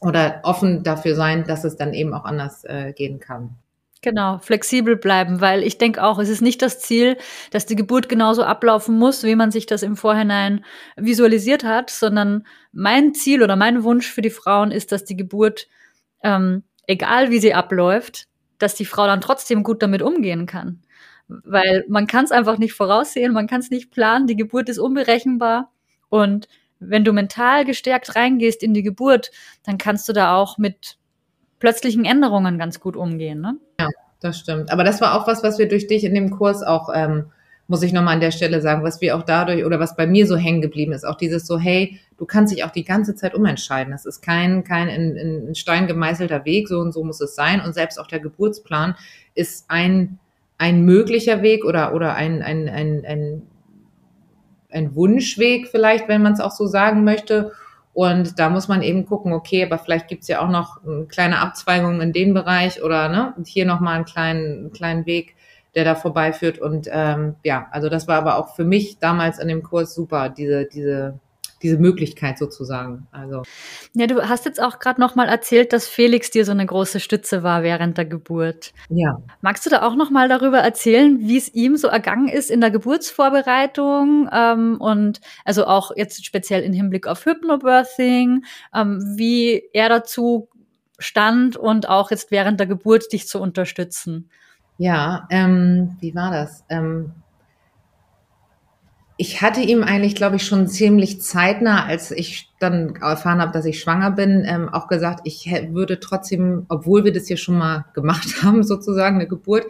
oder 0.00 0.40
offen 0.44 0.82
dafür 0.82 1.14
sein, 1.14 1.44
dass 1.44 1.64
es 1.64 1.76
dann 1.76 1.92
eben 1.92 2.14
auch 2.14 2.24
anders 2.24 2.64
äh, 2.64 2.92
gehen 2.92 3.18
kann. 3.18 3.56
Genau, 4.00 4.38
flexibel 4.38 4.96
bleiben, 4.96 5.40
weil 5.40 5.64
ich 5.64 5.76
denke 5.76 6.04
auch, 6.04 6.20
es 6.20 6.28
ist 6.28 6.40
nicht 6.40 6.62
das 6.62 6.78
Ziel, 6.78 7.16
dass 7.50 7.66
die 7.66 7.74
Geburt 7.74 8.08
genauso 8.08 8.44
ablaufen 8.44 8.96
muss, 8.96 9.24
wie 9.24 9.34
man 9.34 9.50
sich 9.50 9.66
das 9.66 9.82
im 9.82 9.96
Vorhinein 9.96 10.64
visualisiert 10.96 11.64
hat, 11.64 11.90
sondern 11.90 12.46
mein 12.70 13.12
Ziel 13.12 13.42
oder 13.42 13.56
mein 13.56 13.82
Wunsch 13.82 14.06
für 14.08 14.22
die 14.22 14.30
Frauen 14.30 14.70
ist, 14.70 14.92
dass 14.92 15.04
die 15.04 15.16
Geburt, 15.16 15.66
ähm, 16.22 16.62
egal 16.86 17.30
wie 17.30 17.38
sie 17.38 17.54
abläuft, 17.54 18.26
dass 18.58 18.74
die 18.74 18.84
Frau 18.84 19.06
dann 19.06 19.20
trotzdem 19.20 19.62
gut 19.62 19.82
damit 19.82 20.02
umgehen 20.02 20.46
kann 20.46 20.82
weil 21.28 21.84
man 21.88 22.06
kann 22.06 22.24
es 22.24 22.32
einfach 22.32 22.58
nicht 22.58 22.72
voraussehen, 22.72 23.32
man 23.32 23.46
kann 23.46 23.60
es 23.60 23.70
nicht 23.70 23.90
planen, 23.90 24.26
die 24.26 24.36
Geburt 24.36 24.68
ist 24.68 24.78
unberechenbar 24.78 25.70
und 26.08 26.48
wenn 26.80 27.04
du 27.04 27.12
mental 27.12 27.64
gestärkt 27.64 28.16
reingehst 28.16 28.62
in 28.62 28.72
die 28.72 28.82
Geburt, 28.82 29.30
dann 29.64 29.78
kannst 29.78 30.08
du 30.08 30.12
da 30.12 30.36
auch 30.36 30.58
mit 30.58 30.96
plötzlichen 31.58 32.04
Änderungen 32.04 32.56
ganz 32.56 32.78
gut 32.78 32.96
umgehen. 32.96 33.40
Ne? 33.40 33.56
Ja, 33.80 33.88
das 34.20 34.38
stimmt. 34.38 34.70
Aber 34.70 34.84
das 34.84 35.00
war 35.00 35.14
auch 35.14 35.26
was, 35.26 35.42
was 35.42 35.58
wir 35.58 35.68
durch 35.68 35.88
dich 35.88 36.04
in 36.04 36.14
dem 36.14 36.30
Kurs 36.30 36.62
auch, 36.62 36.88
ähm, 36.94 37.32
muss 37.66 37.82
ich 37.82 37.92
nochmal 37.92 38.14
an 38.14 38.20
der 38.20 38.30
Stelle 38.30 38.60
sagen, 38.60 38.84
was 38.84 39.00
wir 39.00 39.16
auch 39.16 39.22
dadurch 39.22 39.64
oder 39.64 39.80
was 39.80 39.96
bei 39.96 40.06
mir 40.06 40.26
so 40.26 40.36
hängen 40.36 40.62
geblieben 40.62 40.92
ist, 40.92 41.04
auch 41.04 41.16
dieses 41.16 41.46
so, 41.46 41.58
hey, 41.58 41.98
du 42.18 42.26
kannst 42.26 42.52
dich 42.52 42.64
auch 42.64 42.70
die 42.70 42.84
ganze 42.84 43.14
Zeit 43.14 43.34
umentscheiden. 43.34 43.92
Das 43.92 44.04
ist 44.04 44.20
kein, 44.20 44.64
kein 44.64 44.88
in, 44.88 45.16
in 45.16 45.54
Stein 45.54 45.86
gemeißelter 45.86 46.44
Weg, 46.44 46.68
so 46.68 46.80
und 46.80 46.92
so 46.92 47.04
muss 47.04 47.20
es 47.20 47.34
sein. 47.34 47.60
Und 47.60 47.74
selbst 47.74 47.98
auch 47.98 48.06
der 48.06 48.20
Geburtsplan 48.20 48.96
ist 49.34 49.66
ein 49.68 50.18
ein 50.58 50.84
möglicher 50.84 51.40
Weg 51.42 51.64
oder, 51.64 51.94
oder 51.94 52.14
ein, 52.14 52.42
ein, 52.42 52.68
ein, 52.68 53.04
ein, 53.06 53.42
ein 54.70 54.94
Wunschweg 54.94 55.68
vielleicht, 55.68 56.08
wenn 56.08 56.22
man 56.22 56.32
es 56.32 56.40
auch 56.40 56.50
so 56.50 56.66
sagen 56.66 57.04
möchte. 57.04 57.52
Und 57.94 58.38
da 58.38 58.50
muss 58.50 58.68
man 58.68 58.82
eben 58.82 59.06
gucken, 59.06 59.32
okay, 59.32 59.64
aber 59.64 59.78
vielleicht 59.78 60.08
gibt's 60.08 60.28
ja 60.28 60.40
auch 60.40 60.50
noch 60.50 60.80
kleine 61.08 61.38
Abzweigungen 61.38 62.00
in 62.00 62.12
dem 62.12 62.34
Bereich 62.34 62.82
oder 62.82 63.08
ne, 63.08 63.34
hier 63.46 63.66
nochmal 63.66 63.96
einen 63.96 64.04
kleinen, 64.04 64.72
kleinen 64.72 65.06
Weg, 65.06 65.36
der 65.74 65.84
da 65.84 65.94
vorbeiführt. 65.94 66.58
Und 66.58 66.88
ähm, 66.92 67.36
ja, 67.44 67.68
also 67.70 67.88
das 67.88 68.06
war 68.06 68.18
aber 68.18 68.36
auch 68.36 68.54
für 68.54 68.64
mich 68.64 68.98
damals 68.98 69.38
in 69.38 69.48
dem 69.48 69.62
Kurs 69.62 69.94
super, 69.94 70.28
diese, 70.28 70.66
diese 70.66 71.18
diese 71.62 71.78
Möglichkeit 71.78 72.38
sozusagen. 72.38 73.06
Also 73.10 73.42
ja, 73.94 74.06
du 74.06 74.28
hast 74.28 74.44
jetzt 74.44 74.62
auch 74.62 74.78
gerade 74.78 75.00
noch 75.00 75.14
mal 75.14 75.28
erzählt, 75.28 75.72
dass 75.72 75.88
Felix 75.88 76.30
dir 76.30 76.44
so 76.44 76.52
eine 76.52 76.66
große 76.66 77.00
Stütze 77.00 77.42
war 77.42 77.62
während 77.62 77.98
der 77.98 78.04
Geburt. 78.04 78.72
Ja. 78.88 79.20
Magst 79.40 79.66
du 79.66 79.70
da 79.70 79.82
auch 79.82 79.96
noch 79.96 80.10
mal 80.10 80.28
darüber 80.28 80.58
erzählen, 80.58 81.18
wie 81.20 81.36
es 81.36 81.52
ihm 81.54 81.76
so 81.76 81.88
ergangen 81.88 82.28
ist 82.28 82.50
in 82.50 82.60
der 82.60 82.70
Geburtsvorbereitung 82.70 84.28
ähm, 84.32 84.76
und 84.80 85.20
also 85.44 85.66
auch 85.66 85.90
jetzt 85.96 86.24
speziell 86.24 86.62
im 86.62 86.72
Hinblick 86.72 87.06
auf 87.06 87.24
Hypnobirthing, 87.24 88.44
ähm, 88.74 89.14
wie 89.16 89.62
er 89.72 89.88
dazu 89.88 90.48
stand 90.98 91.56
und 91.56 91.88
auch 91.88 92.10
jetzt 92.10 92.30
während 92.30 92.60
der 92.60 92.66
Geburt 92.66 93.12
dich 93.12 93.28
zu 93.28 93.40
unterstützen? 93.40 94.30
Ja, 94.78 95.26
ähm, 95.30 95.96
wie 96.00 96.14
war 96.14 96.30
das? 96.30 96.64
Ähm, 96.68 97.12
ich 99.20 99.42
hatte 99.42 99.60
ihm 99.60 99.82
eigentlich, 99.82 100.14
glaube 100.14 100.36
ich, 100.36 100.46
schon 100.46 100.68
ziemlich 100.68 101.20
zeitnah, 101.20 101.84
als 101.84 102.12
ich 102.12 102.52
dann 102.60 102.94
erfahren 102.94 103.40
habe, 103.40 103.50
dass 103.50 103.64
ich 103.64 103.80
schwanger 103.80 104.12
bin, 104.12 104.44
ähm, 104.46 104.68
auch 104.68 104.86
gesagt, 104.86 105.22
ich 105.24 105.50
würde 105.72 105.98
trotzdem, 105.98 106.66
obwohl 106.68 107.04
wir 107.04 107.12
das 107.12 107.26
hier 107.26 107.36
schon 107.36 107.58
mal 107.58 107.84
gemacht 107.94 108.28
haben, 108.44 108.62
sozusagen 108.62 109.16
eine 109.16 109.26
Geburt, 109.26 109.64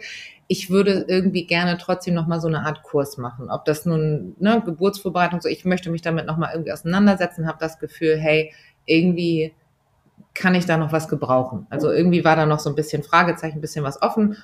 ich 0.47 0.69
würde 0.69 1.05
irgendwie 1.07 1.47
gerne 1.47 1.79
trotzdem 1.79 2.13
noch 2.13 2.27
mal 2.27 2.39
so 2.39 2.47
eine 2.47 2.63
Art 2.63 2.83
Kurs 2.83 3.17
machen. 3.17 3.49
Ob 3.49 3.65
das 3.65 3.87
nun 3.87 4.35
ne, 4.39 4.61
Geburtsvorbereitung, 4.63 5.41
so 5.41 5.49
ich 5.49 5.65
möchte 5.65 5.89
mich 5.89 6.03
damit 6.03 6.27
noch 6.27 6.37
mal 6.37 6.51
irgendwie 6.53 6.71
auseinandersetzen, 6.71 7.47
habe 7.47 7.57
das 7.59 7.79
Gefühl, 7.79 8.17
hey, 8.17 8.53
irgendwie 8.85 9.53
kann 10.35 10.53
ich 10.53 10.67
da 10.67 10.77
noch 10.77 10.91
was 10.91 11.07
gebrauchen. 11.07 11.65
Also 11.71 11.91
irgendwie 11.91 12.23
war 12.23 12.35
da 12.35 12.45
noch 12.45 12.59
so 12.59 12.69
ein 12.69 12.75
bisschen 12.75 13.01
Fragezeichen, 13.01 13.57
ein 13.57 13.61
bisschen 13.61 13.83
was 13.83 14.01
offen 14.01 14.37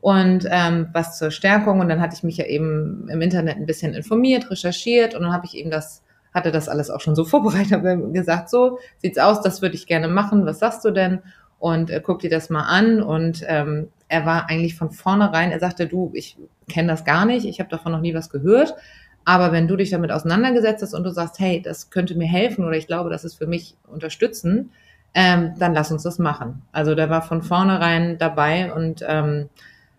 und 0.00 0.46
ähm, 0.50 0.88
was 0.92 1.18
zur 1.18 1.30
Stärkung. 1.30 1.80
Und 1.80 1.88
dann 1.88 2.00
hatte 2.00 2.14
ich 2.16 2.22
mich 2.22 2.36
ja 2.36 2.46
eben 2.46 3.08
im 3.08 3.20
Internet 3.20 3.56
ein 3.56 3.66
bisschen 3.66 3.94
informiert, 3.94 4.50
recherchiert 4.50 5.14
und 5.14 5.22
dann 5.22 5.32
habe 5.32 5.46
ich 5.46 5.56
eben 5.56 5.70
das, 5.70 6.02
hatte 6.32 6.52
das 6.52 6.68
alles 6.68 6.90
auch 6.90 7.00
schon 7.00 7.16
so 7.16 7.24
vorbereitet, 7.26 7.72
habe 7.72 8.12
gesagt, 8.12 8.50
so 8.50 8.78
sieht's 8.98 9.18
aus, 9.18 9.40
das 9.40 9.62
würde 9.62 9.74
ich 9.74 9.86
gerne 9.86 10.08
machen, 10.08 10.46
was 10.46 10.58
sagst 10.58 10.84
du 10.84 10.90
denn? 10.90 11.20
Und 11.58 11.90
äh, 11.90 12.02
guck 12.04 12.20
dir 12.20 12.30
das 12.30 12.50
mal 12.50 12.64
an. 12.64 13.02
Und 13.02 13.42
ähm, 13.46 13.88
er 14.08 14.26
war 14.26 14.48
eigentlich 14.50 14.76
von 14.76 14.90
vornherein, 14.90 15.50
er 15.50 15.60
sagte, 15.60 15.86
du, 15.86 16.10
ich 16.14 16.36
kenne 16.68 16.88
das 16.88 17.04
gar 17.04 17.24
nicht, 17.24 17.46
ich 17.46 17.60
habe 17.60 17.70
davon 17.70 17.92
noch 17.92 18.00
nie 18.00 18.14
was 18.14 18.30
gehört. 18.30 18.74
Aber 19.24 19.50
wenn 19.50 19.66
du 19.66 19.74
dich 19.74 19.90
damit 19.90 20.12
auseinandergesetzt 20.12 20.82
hast 20.82 20.94
und 20.94 21.02
du 21.02 21.10
sagst, 21.10 21.40
hey, 21.40 21.60
das 21.60 21.90
könnte 21.90 22.14
mir 22.14 22.28
helfen 22.28 22.64
oder 22.64 22.76
ich 22.76 22.86
glaube, 22.86 23.10
das 23.10 23.24
ist 23.24 23.34
für 23.34 23.48
mich 23.48 23.76
unterstützen, 23.88 24.70
ähm, 25.14 25.54
dann 25.58 25.74
lass 25.74 25.90
uns 25.90 26.04
das 26.04 26.20
machen. 26.20 26.62
Also 26.70 26.94
der 26.94 27.10
war 27.10 27.22
von 27.22 27.42
vornherein 27.42 28.18
dabei 28.18 28.72
und 28.72 29.04
ähm, 29.04 29.48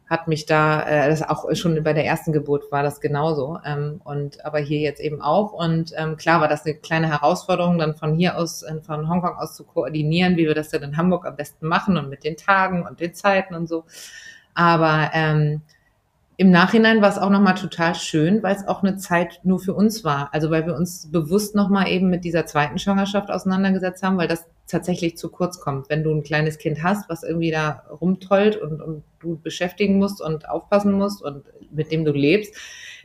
hat 0.09 0.27
mich 0.27 0.45
da, 0.45 0.83
äh, 0.83 1.09
das 1.09 1.21
auch 1.21 1.53
schon 1.55 1.83
bei 1.83 1.93
der 1.93 2.05
ersten 2.05 2.31
Geburt 2.31 2.71
war 2.71 2.81
das 2.81 3.01
genauso. 3.01 3.59
Ähm, 3.65 4.01
und 4.03 4.43
aber 4.45 4.59
hier 4.59 4.79
jetzt 4.79 5.01
eben 5.01 5.21
auch. 5.21 5.51
Und 5.51 5.93
ähm, 5.97 6.15
klar 6.15 6.39
war 6.39 6.47
das 6.47 6.65
eine 6.65 6.75
kleine 6.75 7.09
Herausforderung, 7.09 7.77
dann 7.77 7.95
von 7.95 8.15
hier 8.15 8.37
aus, 8.37 8.63
äh, 8.63 8.81
von 8.81 9.09
Hongkong 9.09 9.37
aus 9.37 9.55
zu 9.55 9.65
koordinieren, 9.65 10.37
wie 10.37 10.47
wir 10.47 10.55
das 10.55 10.69
denn 10.69 10.83
in 10.83 10.97
Hamburg 10.97 11.25
am 11.25 11.35
besten 11.35 11.67
machen 11.67 11.97
und 11.97 12.09
mit 12.09 12.23
den 12.23 12.37
Tagen 12.37 12.85
und 12.87 12.99
den 12.99 13.13
Zeiten 13.13 13.53
und 13.53 13.67
so. 13.67 13.83
Aber 14.53 15.11
ähm, 15.13 15.61
im 16.39 16.51
Nachhinein 16.51 17.01
war 17.01 17.09
es 17.09 17.17
auch 17.17 17.31
nochmal 17.31 17.55
total 17.55 17.95
schön, 17.95 18.43
weil 18.43 18.55
es 18.55 18.67
auch 18.67 18.83
eine 18.83 18.97
Zeit 18.97 19.39
nur 19.43 19.59
für 19.59 19.73
uns 19.73 20.03
war. 20.03 20.29
Also 20.33 20.51
weil 20.51 20.67
wir 20.67 20.75
uns 20.75 21.11
bewusst 21.11 21.55
nochmal 21.55 21.87
eben 21.89 22.11
mit 22.11 22.23
dieser 22.23 22.45
zweiten 22.45 22.77
Schwangerschaft 22.77 23.31
auseinandergesetzt 23.31 24.03
haben, 24.03 24.19
weil 24.19 24.27
das 24.27 24.45
tatsächlich 24.67 25.17
zu 25.17 25.29
kurz 25.29 25.59
kommt. 25.59 25.89
Wenn 25.89 26.03
du 26.03 26.11
ein 26.11 26.21
kleines 26.21 26.59
Kind 26.59 26.83
hast, 26.83 27.09
was 27.09 27.23
irgendwie 27.23 27.49
da 27.49 27.83
rumtollt 27.89 28.55
und, 28.55 28.81
und 28.83 29.03
du 29.19 29.39
beschäftigen 29.39 29.97
musst 29.97 30.21
und 30.21 30.47
aufpassen 30.47 30.91
musst 30.91 31.23
und 31.23 31.43
mit 31.71 31.91
dem 31.91 32.05
du 32.05 32.11
lebst, 32.11 32.55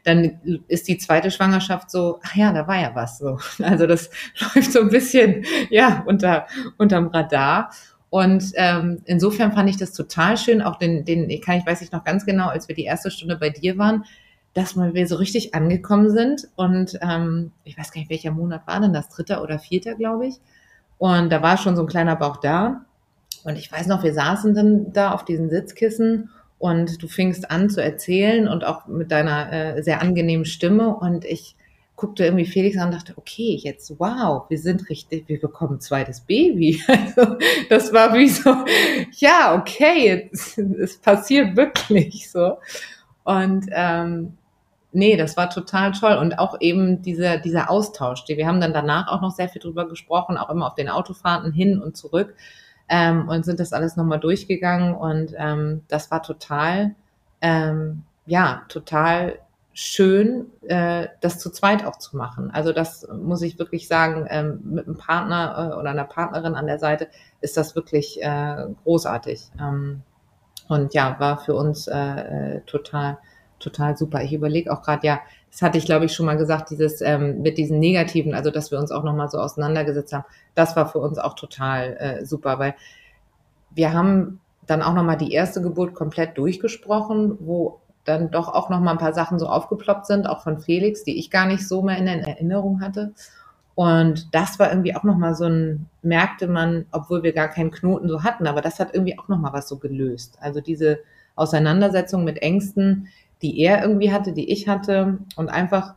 dann 0.05 0.41
ist 0.69 0.89
die 0.89 0.99
zweite 0.99 1.31
Schwangerschaft 1.31 1.91
so, 1.91 2.19
ach 2.25 2.35
ja, 2.35 2.53
da 2.53 2.67
war 2.67 2.81
ja 2.81 2.91
was 2.95 3.19
so. 3.19 3.39
Also 3.63 3.87
das 3.87 4.11
läuft 4.55 4.73
so 4.73 4.81
ein 4.81 4.91
bisschen, 4.91 5.47
ja, 5.71 6.03
unter, 6.07 6.47
unterm 6.77 7.07
Radar. 7.07 7.71
Und 8.13 8.53
ähm, 8.57 9.01
insofern 9.07 9.53
fand 9.53 9.71
ich 9.71 9.79
das 9.79 9.95
total 9.95 10.37
schön, 10.37 10.61
auch 10.61 10.77
den, 10.77 11.07
den, 11.07 11.31
ich 11.31 11.41
kann, 11.41 11.57
ich 11.57 11.65
weiß 11.65 11.81
ich 11.81 11.93
noch 11.93 12.05
ganz 12.05 12.27
genau, 12.27 12.49
als 12.49 12.69
wir 12.69 12.75
die 12.75 12.85
erste 12.85 13.11
Stunde 13.11 13.37
bei 13.37 13.49
dir 13.49 13.79
waren, 13.79 14.05
dass 14.53 14.77
wir 14.77 15.09
so 15.09 15.17
richtig 15.17 15.55
angekommen 15.55 16.11
sind. 16.11 16.47
Und 16.55 16.99
ähm, 17.01 17.53
ich 17.65 17.79
weiß 17.79 17.91
gar 17.91 18.01
nicht, 18.01 18.11
welcher 18.11 18.31
Monat 18.31 18.67
war 18.67 18.81
denn 18.81 18.93
das, 18.93 19.09
dritter 19.09 19.43
oder 19.43 19.59
vierter, 19.59 19.95
glaube 19.95 20.27
ich. 20.27 20.35
Und 20.99 21.33
da 21.33 21.41
war 21.41 21.57
schon 21.57 21.75
so 21.75 21.81
ein 21.81 21.89
kleiner 21.89 22.15
Bauch 22.15 22.37
da. 22.37 22.85
Und 23.45 23.57
ich 23.57 23.73
weiß 23.73 23.87
noch, 23.87 24.05
wir 24.05 24.13
saßen 24.13 24.55
dann 24.55 24.93
da 24.93 25.13
auf 25.13 25.25
diesen 25.25 25.49
Sitzkissen 25.49 26.29
und 26.59 27.03
du 27.03 27.09
fingst 27.09 27.51
an 27.51 27.71
zu 27.71 27.83
erzählen 27.83 28.47
und 28.47 28.63
auch 28.63 28.89
mit 28.89 29.11
deiner 29.11 29.51
äh, 29.51 29.83
sehr 29.83 30.03
angenehmen 30.03 30.45
Stimme. 30.45 30.95
Und 30.95 31.25
ich 31.25 31.57
guckte 31.97 32.25
irgendwie 32.25 32.47
Felix 32.47 32.77
an 32.77 32.89
und 32.89 32.95
dachte, 32.95 33.15
okay, 33.17 33.61
jetzt, 33.63 33.99
wow, 33.99 34.45
wir 34.49 34.59
sind 34.59 34.89
richtig, 34.89 35.29
wir 35.29 35.41
bekommen 35.41 35.75
ein 35.77 35.81
zweites 35.81 36.21
Baby. 36.21 36.83
Also, 36.89 37.37
das 37.69 37.93
war 37.93 38.15
wie 38.15 38.29
so, 38.29 38.55
ja, 39.19 39.55
okay, 39.55 40.29
es, 40.33 40.59
es 40.59 40.99
passiert 40.99 41.57
wirklich 41.57 42.31
so. 42.31 42.59
Und 43.25 43.67
ähm, 43.71 44.37
nee, 44.93 45.17
das 45.17 45.37
war 45.37 45.51
total 45.51 45.93
toll. 45.93 46.17
Und 46.17 46.39
auch 46.39 46.61
eben 46.61 47.03
dieser, 47.03 47.39
dieser 47.39 47.71
Austausch. 47.71 48.25
Wir 48.27 48.47
haben 48.47 48.61
dann 48.61 48.73
danach 48.73 49.09
auch 49.09 49.21
noch 49.21 49.31
sehr 49.31 49.49
viel 49.49 49.63
drüber 49.63 49.89
gesprochen, 49.89 50.37
auch 50.37 50.51
immer 50.51 50.67
auf 50.67 50.75
den 50.75 50.89
Autofahrten 50.89 51.53
hin 51.53 51.81
und 51.81 51.97
zurück. 51.97 52.35
Ähm, 52.89 53.29
und 53.29 53.45
sind 53.45 53.61
das 53.61 53.73
alles 53.73 53.97
nochmal 53.97 54.21
durchgegangen. 54.21 54.95
Und 54.95 55.35
ähm, 55.37 55.83
das 55.89 56.11
war 56.11 56.23
total, 56.23 56.95
ähm, 57.41 58.03
ja, 58.27 58.63
total 58.69 59.39
schön, 59.75 60.47
äh, 60.63 61.09
das 61.21 61.39
zu 61.39 61.51
zweit 61.51 61.85
auch 61.87 61.97
zu 61.97 62.17
machen. 62.17 62.51
Also 62.51 62.73
das 62.73 63.07
muss 63.09 63.43
ich 63.43 63.59
wirklich 63.59 63.89
sagen, 63.89 64.27
ähm, 64.29 64.61
mit 64.65 64.87
einem 64.87 64.97
Partner 64.97 65.73
äh, 65.73 65.79
oder 65.79 65.91
einer 65.91 66.05
Partnerin 66.05 66.55
an 66.55 66.67
der 66.67 66.79
Seite 66.79 67.09
ist 67.41 67.57
das 67.57 67.75
wirklich 67.75 68.23
äh, 68.23 68.67
großartig. 68.85 69.51
Ähm, 69.59 70.03
und 70.69 70.95
ja, 70.95 71.17
war 71.19 71.39
für 71.39 71.55
uns 71.55 71.87
äh, 71.87 71.95
äh 71.95 72.61
total, 72.67 73.19
total 73.59 73.97
super. 73.97 74.23
Ich 74.23 74.33
überlege 74.33 74.73
auch 74.73 74.83
gerade, 74.83 75.07
ja, 75.07 75.21
das 75.51 75.63
hatte 75.63 75.79
ich, 75.79 75.85
glaube 75.85 76.07
ich, 76.07 76.15
schon 76.15 76.27
mal 76.27 76.37
gesagt, 76.37 76.71
dieses 76.71 77.01
ähm, 77.01 77.43
mit 77.43 77.59
diesen 77.59 77.79
Negativen, 77.79 78.35
also 78.35 78.51
dass 78.51 78.71
wir 78.71 78.79
uns 78.79 78.91
auch 78.91 79.05
nochmal 79.05 79.29
so 79.29 79.39
auseinandergesetzt 79.39 80.13
haben, 80.13 80.25
das 80.55 80.77
war 80.77 80.89
für 80.89 80.99
uns 80.99 81.19
auch 81.19 81.35
total 81.35 81.97
äh, 81.99 82.25
super, 82.25 82.59
weil 82.59 82.75
wir 83.71 83.93
haben 83.93 84.41
dann 84.67 84.83
auch 84.83 84.95
nochmal 84.95 85.17
die 85.17 85.33
erste 85.33 85.61
Geburt 85.61 85.95
komplett 85.95 86.39
durchgesprochen, 86.39 87.37
wo 87.41 87.81
dann 88.05 88.31
doch 88.31 88.49
auch 88.49 88.69
noch 88.69 88.81
mal 88.81 88.93
ein 88.93 88.99
paar 88.99 89.13
Sachen 89.13 89.39
so 89.39 89.47
aufgeploppt 89.47 90.07
sind, 90.07 90.27
auch 90.27 90.43
von 90.43 90.59
Felix, 90.59 91.05
die 91.05 91.19
ich 91.19 91.31
gar 91.31 91.47
nicht 91.47 91.67
so 91.67 91.83
mehr 91.83 91.99
in 91.99 92.07
Erinnerung 92.07 92.81
hatte. 92.81 93.13
Und 93.75 94.35
das 94.35 94.59
war 94.59 94.71
irgendwie 94.71 94.95
auch 94.95 95.03
noch 95.03 95.17
mal 95.17 95.35
so 95.35 95.47
ein, 95.47 95.87
merkte 96.03 96.47
man, 96.47 96.87
obwohl 96.93 97.23
wir 97.23 97.33
gar 97.33 97.49
keinen 97.49 97.71
Knoten 97.71 98.09
so 98.09 98.23
hatten, 98.23 98.47
aber 98.47 98.61
das 98.61 98.79
hat 98.79 98.93
irgendwie 98.93 99.19
auch 99.19 99.29
noch 99.29 99.39
mal 99.39 99.53
was 99.53 99.69
so 99.69 99.79
gelöst. 99.79 100.37
Also 100.41 100.61
diese 100.61 100.99
Auseinandersetzung 101.37 102.25
mit 102.25 102.43
Ängsten, 102.43 103.09
die 103.41 103.59
er 103.61 103.83
irgendwie 103.83 104.13
hatte, 104.13 104.33
die 104.33 104.53
ich 104.53 104.69
hatte 104.69 105.19
und 105.37 105.49
einfach 105.49 105.95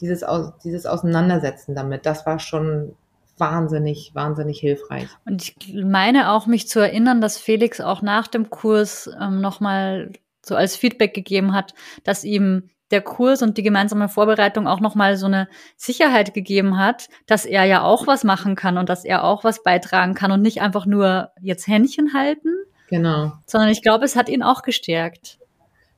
dieses, 0.00 0.24
dieses 0.64 0.86
Auseinandersetzen 0.86 1.74
damit, 1.74 2.06
das 2.06 2.24
war 2.24 2.38
schon 2.38 2.94
wahnsinnig, 3.36 4.12
wahnsinnig 4.14 4.60
hilfreich. 4.60 5.08
Und 5.26 5.42
ich 5.42 5.84
meine 5.84 6.30
auch, 6.30 6.46
mich 6.46 6.68
zu 6.68 6.80
erinnern, 6.80 7.20
dass 7.20 7.38
Felix 7.38 7.80
auch 7.80 8.02
nach 8.02 8.26
dem 8.26 8.50
Kurs 8.50 9.10
ähm, 9.20 9.40
nochmal 9.40 10.12
so 10.44 10.56
als 10.56 10.76
Feedback 10.76 11.14
gegeben 11.14 11.54
hat, 11.54 11.74
dass 12.04 12.24
ihm 12.24 12.70
der 12.90 13.02
Kurs 13.02 13.42
und 13.42 13.58
die 13.58 13.62
gemeinsame 13.62 14.08
Vorbereitung 14.08 14.66
auch 14.66 14.80
nochmal 14.80 15.16
so 15.16 15.26
eine 15.26 15.48
Sicherheit 15.76 16.32
gegeben 16.32 16.78
hat, 16.78 17.08
dass 17.26 17.44
er 17.44 17.64
ja 17.64 17.82
auch 17.82 18.06
was 18.06 18.24
machen 18.24 18.56
kann 18.56 18.78
und 18.78 18.88
dass 18.88 19.04
er 19.04 19.24
auch 19.24 19.44
was 19.44 19.62
beitragen 19.62 20.14
kann 20.14 20.32
und 20.32 20.40
nicht 20.40 20.62
einfach 20.62 20.86
nur 20.86 21.30
jetzt 21.40 21.66
Händchen 21.66 22.14
halten. 22.14 22.48
Genau. 22.88 23.32
Sondern 23.46 23.68
ich 23.68 23.82
glaube, 23.82 24.04
es 24.04 24.16
hat 24.16 24.30
ihn 24.30 24.42
auch 24.42 24.62
gestärkt. 24.62 25.38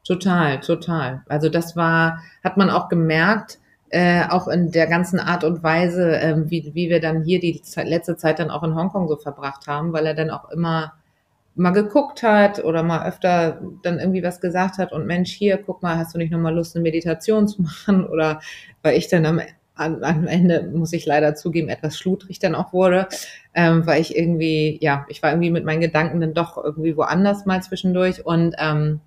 Total, 0.05 0.59
total. 0.59 1.23
Also 1.29 1.49
das 1.49 1.77
war, 1.77 2.23
hat 2.43 2.57
man 2.57 2.71
auch 2.71 2.89
gemerkt, 2.89 3.61
äh, 3.91 4.25
auch 4.29 4.49
in 4.49 4.71
der 4.73 4.87
ganzen 4.87 5.21
Art 5.21 5.45
und 5.45 5.63
Weise, 5.63 6.19
äh, 6.21 6.51
wie, 6.51 6.71
wie 6.75 6.91
wir 6.91 7.01
dann 7.01 7.23
hier 7.23 7.39
die 7.39 7.63
letzte 7.77 8.17
Zeit 8.17 8.39
dann 8.39 8.51
auch 8.51 8.63
in 8.63 8.75
Hongkong 8.75 9.09
so 9.09 9.17
verbracht 9.17 9.67
haben, 9.67 9.93
weil 9.93 10.07
er 10.07 10.15
dann 10.15 10.31
auch 10.31 10.49
immer 10.51 10.95
mal 11.55 11.71
geguckt 11.71 12.23
hat 12.23 12.65
oder 12.65 12.83
mal 12.83 13.07
öfter 13.07 13.61
dann 13.83 13.99
irgendwie 13.99 14.23
was 14.23 14.41
gesagt 14.41 14.79
hat 14.79 14.93
und 14.93 15.07
Mensch, 15.07 15.33
hier, 15.33 15.59
guck 15.59 15.83
mal, 15.83 15.97
hast 15.99 16.15
du 16.15 16.19
nicht 16.19 16.31
nochmal 16.31 16.55
Lust, 16.55 16.77
eine 16.77 16.83
Meditation 16.83 17.49
zu 17.49 17.63
machen? 17.87 18.07
Oder 18.07 18.41
weil 18.83 18.97
ich 18.97 19.09
dann 19.09 19.27
am, 19.27 19.41
am 19.75 20.27
Ende, 20.27 20.71
muss 20.75 20.93
ich 20.93 21.07
leider 21.07 21.35
zugeben, 21.35 21.69
etwas 21.69 21.99
schludrig 21.99 22.39
dann 22.39 22.55
auch 22.55 22.73
wurde, 22.73 23.09
ähm, 23.55 23.87
weil 23.87 24.01
ich 24.01 24.17
irgendwie, 24.17 24.79
ja, 24.81 25.07
ich 25.09 25.23
war 25.23 25.31
irgendwie 25.31 25.51
mit 25.51 25.65
meinen 25.65 25.81
Gedanken 25.81 26.21
dann 26.21 26.35
doch 26.35 26.63
irgendwie 26.63 26.97
woanders 26.97 27.47
mal 27.47 27.63
zwischendurch 27.63 28.25
und 28.25 28.55
ähm, 28.59 29.01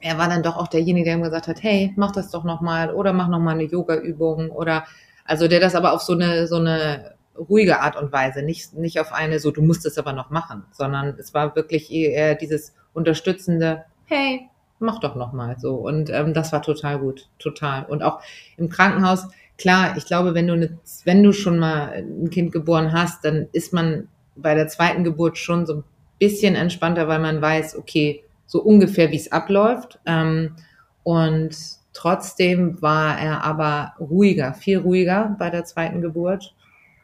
er 0.00 0.18
war 0.18 0.28
dann 0.28 0.42
doch 0.42 0.56
auch 0.56 0.68
derjenige, 0.68 1.06
der 1.06 1.16
mir 1.16 1.24
gesagt 1.24 1.48
hat, 1.48 1.62
hey, 1.62 1.92
mach 1.96 2.12
das 2.12 2.30
doch 2.30 2.44
nochmal 2.44 2.94
oder 2.94 3.12
mach 3.12 3.28
nochmal 3.28 3.54
eine 3.54 3.64
Yoga-Übung 3.64 4.50
oder 4.50 4.84
also 5.24 5.48
der 5.48 5.60
das 5.60 5.74
aber 5.74 5.92
auf 5.92 6.02
so 6.02 6.12
eine, 6.12 6.46
so 6.46 6.56
eine 6.56 7.15
ruhige 7.38 7.80
Art 7.80 7.96
und 7.96 8.12
Weise, 8.12 8.42
nicht, 8.42 8.74
nicht 8.74 9.00
auf 9.00 9.12
eine 9.12 9.38
so, 9.38 9.50
du 9.50 9.62
musst 9.62 9.86
es 9.86 9.98
aber 9.98 10.12
noch 10.12 10.30
machen, 10.30 10.64
sondern 10.72 11.16
es 11.18 11.34
war 11.34 11.54
wirklich 11.56 11.90
eher 11.92 12.34
dieses 12.34 12.74
unterstützende, 12.92 13.84
hey, 14.06 14.48
mach 14.78 15.00
doch 15.00 15.14
noch 15.14 15.32
mal 15.32 15.56
so. 15.58 15.74
Und 15.74 16.10
ähm, 16.10 16.34
das 16.34 16.52
war 16.52 16.62
total 16.62 16.98
gut, 16.98 17.28
total. 17.38 17.84
Und 17.84 18.02
auch 18.02 18.20
im 18.56 18.68
Krankenhaus, 18.68 19.28
klar, 19.58 19.96
ich 19.96 20.06
glaube, 20.06 20.34
wenn 20.34 20.46
du, 20.46 20.54
eine, 20.54 20.78
wenn 21.04 21.22
du 21.22 21.32
schon 21.32 21.58
mal 21.58 21.92
ein 21.92 22.30
Kind 22.30 22.52
geboren 22.52 22.92
hast, 22.92 23.24
dann 23.24 23.48
ist 23.52 23.72
man 23.72 24.08
bei 24.36 24.54
der 24.54 24.68
zweiten 24.68 25.04
Geburt 25.04 25.38
schon 25.38 25.66
so 25.66 25.74
ein 25.74 25.84
bisschen 26.18 26.54
entspannter, 26.54 27.08
weil 27.08 27.18
man 27.18 27.40
weiß, 27.40 27.76
okay, 27.76 28.22
so 28.46 28.62
ungefähr, 28.62 29.10
wie 29.10 29.16
es 29.16 29.32
abläuft. 29.32 29.98
Ähm, 30.06 30.56
und 31.02 31.56
trotzdem 31.92 32.80
war 32.82 33.18
er 33.18 33.44
aber 33.44 33.94
ruhiger, 33.98 34.54
viel 34.54 34.78
ruhiger 34.78 35.36
bei 35.38 35.50
der 35.50 35.64
zweiten 35.64 36.00
Geburt. 36.00 36.54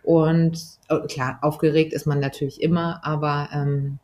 Und 0.03 0.61
oh, 0.89 1.01
klar, 1.07 1.39
aufgeregt 1.43 1.93
ist 1.93 2.07
man 2.07 2.21
natürlich 2.21 2.61
immer, 2.61 3.01
aber 3.05 3.49
ähm, 3.53 3.99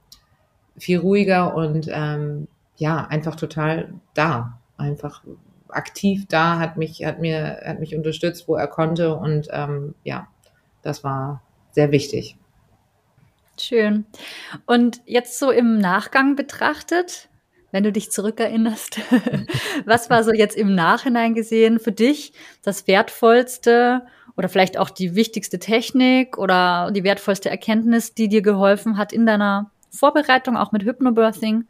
viel 0.76 0.98
ruhiger 0.98 1.54
und 1.54 1.88
ähm, 1.90 2.48
ja, 2.76 3.06
einfach 3.06 3.36
total 3.36 3.92
da. 4.14 4.60
Einfach 4.76 5.24
aktiv 5.68 6.26
da, 6.28 6.58
hat 6.58 6.76
mich, 6.76 7.04
hat 7.04 7.20
mir, 7.20 7.60
hat 7.64 7.80
mich 7.80 7.96
unterstützt, 7.96 8.48
wo 8.48 8.56
er 8.56 8.68
konnte. 8.68 9.16
Und 9.16 9.48
ähm, 9.50 9.94
ja, 10.04 10.28
das 10.82 11.02
war 11.02 11.42
sehr 11.72 11.90
wichtig. 11.90 12.36
Schön. 13.60 14.06
Und 14.66 15.00
jetzt 15.04 15.38
so 15.38 15.50
im 15.50 15.78
Nachgang 15.78 16.36
betrachtet, 16.36 17.28
wenn 17.72 17.82
du 17.82 17.92
dich 17.92 18.10
zurückerinnerst, 18.12 19.00
was 19.84 20.10
war 20.10 20.22
so 20.22 20.32
jetzt 20.32 20.56
im 20.56 20.74
Nachhinein 20.74 21.34
gesehen 21.34 21.80
für 21.80 21.92
dich 21.92 22.32
das 22.62 22.86
Wertvollste 22.86 24.06
oder 24.38 24.48
vielleicht 24.48 24.78
auch 24.78 24.88
die 24.88 25.16
wichtigste 25.16 25.58
Technik 25.58 26.38
oder 26.38 26.92
die 26.92 27.02
wertvollste 27.02 27.50
Erkenntnis, 27.50 28.14
die 28.14 28.28
dir 28.28 28.40
geholfen 28.40 28.96
hat 28.96 29.12
in 29.12 29.26
deiner 29.26 29.72
Vorbereitung, 29.90 30.56
auch 30.56 30.70
mit 30.70 30.84
Hypnobirthing, 30.84 31.64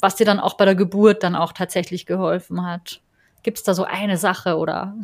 was 0.00 0.14
dir 0.14 0.24
dann 0.24 0.38
auch 0.38 0.56
bei 0.56 0.64
der 0.64 0.76
Geburt 0.76 1.24
dann 1.24 1.34
auch 1.34 1.52
tatsächlich 1.52 2.06
geholfen 2.06 2.64
hat? 2.64 3.00
Gibt 3.42 3.58
es 3.58 3.64
da 3.64 3.74
so 3.74 3.82
eine 3.82 4.16
Sache 4.16 4.58
oder? 4.58 4.94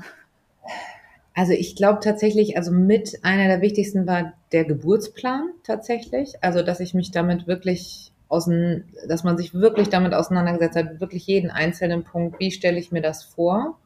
Also 1.34 1.52
ich 1.52 1.74
glaube 1.74 1.98
tatsächlich, 2.00 2.56
also 2.56 2.70
mit 2.70 3.24
einer 3.24 3.48
der 3.48 3.60
wichtigsten 3.60 4.06
war 4.06 4.34
der 4.52 4.64
Geburtsplan 4.64 5.50
tatsächlich. 5.64 6.34
Also 6.42 6.62
dass 6.62 6.78
ich 6.78 6.94
mich 6.94 7.10
damit 7.10 7.48
wirklich 7.48 8.12
außen, 8.28 8.84
dass 9.08 9.24
man 9.24 9.36
sich 9.36 9.52
wirklich 9.52 9.88
damit 9.88 10.14
auseinandergesetzt 10.14 10.76
hat, 10.76 11.00
wirklich 11.00 11.26
jeden 11.26 11.50
einzelnen 11.50 12.04
Punkt, 12.04 12.38
wie 12.38 12.52
stelle 12.52 12.78
ich 12.78 12.92
mir 12.92 13.02
das 13.02 13.24
vor? 13.24 13.78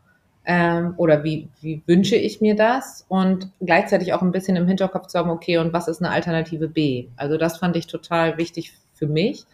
Ähm, 0.44 0.94
oder 0.96 1.22
wie, 1.22 1.48
wie 1.60 1.82
wünsche 1.86 2.16
ich 2.16 2.40
mir 2.40 2.56
das 2.56 3.04
und 3.08 3.50
gleichzeitig 3.60 4.12
auch 4.12 4.22
ein 4.22 4.32
bisschen 4.32 4.56
im 4.56 4.66
Hinterkopf 4.66 5.06
zu 5.06 5.18
haben, 5.18 5.30
okay, 5.30 5.58
und 5.58 5.72
was 5.72 5.88
ist 5.88 6.02
eine 6.02 6.10
Alternative 6.10 6.68
B? 6.68 7.06
Also 7.16 7.36
das 7.36 7.58
fand 7.58 7.76
ich 7.76 7.86
total 7.86 8.38
wichtig 8.38 8.72
für 8.92 9.06
mich. 9.06 9.44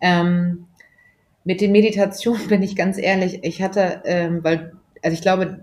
Ähm, 0.00 0.66
mit 1.44 1.60
den 1.60 1.72
Meditationen 1.72 2.46
bin 2.48 2.62
ich 2.62 2.74
ganz 2.74 2.98
ehrlich, 2.98 3.40
ich 3.42 3.62
hatte, 3.62 4.02
ähm, 4.04 4.42
weil, 4.42 4.72
also 5.02 5.14
ich 5.14 5.22
glaube, 5.22 5.62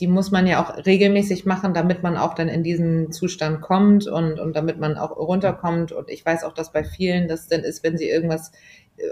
die 0.00 0.06
muss 0.06 0.30
man 0.30 0.46
ja 0.46 0.62
auch 0.62 0.86
regelmäßig 0.86 1.44
machen, 1.44 1.74
damit 1.74 2.02
man 2.02 2.16
auch 2.16 2.34
dann 2.34 2.48
in 2.48 2.62
diesen 2.62 3.10
Zustand 3.10 3.60
kommt 3.60 4.06
und, 4.06 4.38
und 4.38 4.54
damit 4.54 4.78
man 4.78 4.96
auch 4.96 5.16
runterkommt. 5.16 5.90
Und 5.90 6.08
ich 6.08 6.24
weiß 6.24 6.44
auch, 6.44 6.54
dass 6.54 6.72
bei 6.72 6.84
vielen 6.84 7.26
das 7.26 7.48
dann 7.48 7.62
ist, 7.62 7.82
wenn 7.82 7.98
sie 7.98 8.08
irgendwas, 8.08 8.52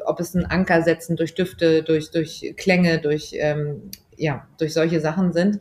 ob 0.05 0.21
es 0.21 0.35
ein 0.35 0.47
Anker 0.47 0.83
setzen 0.83 1.17
durch 1.17 1.35
Düfte, 1.35 1.83
durch, 1.83 2.13
durch 2.13 2.55
Klänge, 2.57 3.01
durch 3.01 3.35
ähm, 3.37 3.91
ja, 4.17 4.47
durch 4.59 4.73
solche 4.73 5.01
Sachen 5.01 5.33
sind. 5.33 5.61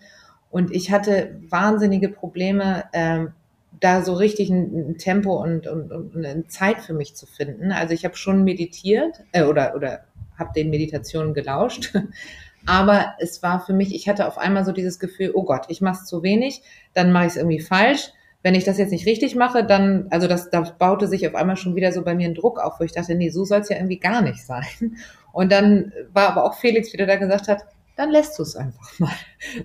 Und 0.50 0.72
ich 0.74 0.92
hatte 0.92 1.40
wahnsinnige 1.50 2.10
Probleme, 2.10 2.86
ähm, 2.94 3.34
da 3.80 4.02
so 4.02 4.14
richtig 4.14 4.50
ein, 4.50 4.92
ein 4.92 4.98
Tempo 4.98 5.42
und, 5.42 5.68
und, 5.68 5.92
und 5.92 6.16
eine 6.16 6.48
Zeit 6.48 6.80
für 6.80 6.94
mich 6.94 7.16
zu 7.16 7.26
finden. 7.26 7.72
Also 7.72 7.94
ich 7.94 8.06
habe 8.06 8.16
schon 8.16 8.44
meditiert 8.44 9.24
äh, 9.32 9.44
oder, 9.44 9.76
oder 9.76 10.06
habe 10.38 10.52
den 10.56 10.70
Meditationen 10.70 11.34
gelauscht. 11.34 11.94
Aber 12.66 13.14
es 13.20 13.44
war 13.44 13.64
für 13.64 13.74
mich, 13.74 13.94
ich 13.94 14.10
hatte 14.10 14.28
auf 14.28 14.38
einmal 14.38 14.66
so 14.66 14.72
dieses 14.72 15.00
Gefühl, 15.00 15.32
oh 15.34 15.44
Gott, 15.44 15.66
ich 15.68 15.82
mache 15.82 16.02
es 16.02 16.06
zu 16.06 16.24
wenig, 16.24 16.64
dann 16.94 17.12
mache 17.12 17.26
ich 17.26 17.32
es 17.32 17.38
irgendwie 17.38 17.60
falsch. 17.60 18.12
Wenn 18.42 18.56
ich 18.56 18.64
das 18.64 18.78
jetzt 18.78 18.92
nicht 18.92 19.06
richtig 19.06 19.36
mache, 19.36 19.64
dann, 19.64 20.08
also 20.10 20.28
das, 20.28 20.50
da 20.50 20.62
baute 20.62 21.08
sich 21.08 21.28
auf 21.28 21.36
einmal 21.36 21.58
schon 21.58 21.76
wieder 21.76 21.92
so 21.92 22.04
bei 22.04 22.16
mir 22.16 22.28
ein 22.28 22.36
Druck 22.36 22.60
auf, 22.60 22.80
wo 22.80 22.84
ich 22.84 22.92
dachte, 22.92 23.16
nee, 23.16 23.30
so 23.30 23.44
soll 23.44 23.62
es 23.62 23.70
ja 23.70 23.76
irgendwie 23.76 24.00
gar 24.00 24.22
nicht 24.22 24.44
sein. 24.46 24.98
Und 25.32 25.52
dann 25.52 25.92
war 26.14 26.30
aber 26.30 26.46
auch 26.46 26.56
Felix 26.56 26.94
wieder 26.94 27.06
da 27.06 27.18
gesagt 27.18 27.48
hat, 27.48 27.66
dann 27.96 28.12
lässt 28.12 28.38
du 28.38 28.44
es 28.44 28.56
einfach 28.56 28.88
mal. 29.00 29.12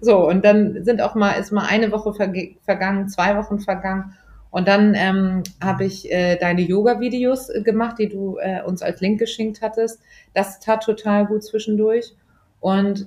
So, 0.00 0.28
und 0.28 0.44
dann 0.44 0.84
sind 0.84 1.00
auch 1.00 1.14
mal, 1.14 1.32
ist 1.32 1.52
mal 1.52 1.66
eine 1.66 1.92
Woche 1.92 2.12
vergangen, 2.12 3.08
zwei 3.08 3.36
Wochen 3.36 3.60
vergangen. 3.60 4.16
Und 4.50 4.66
dann 4.66 4.94
ähm, 4.96 5.42
habe 5.62 5.84
ich 5.84 6.10
äh, 6.10 6.36
deine 6.36 6.62
Yoga-Videos 6.62 7.50
äh, 7.50 7.62
gemacht, 7.62 7.98
die 7.98 8.08
du 8.08 8.36
äh, 8.38 8.62
uns 8.62 8.82
als 8.82 9.00
Link 9.00 9.20
geschenkt 9.20 9.62
hattest. 9.62 10.00
Das 10.34 10.58
tat 10.58 10.82
total 10.82 11.26
gut 11.26 11.44
zwischendurch. 11.44 12.14
Und 12.58 13.06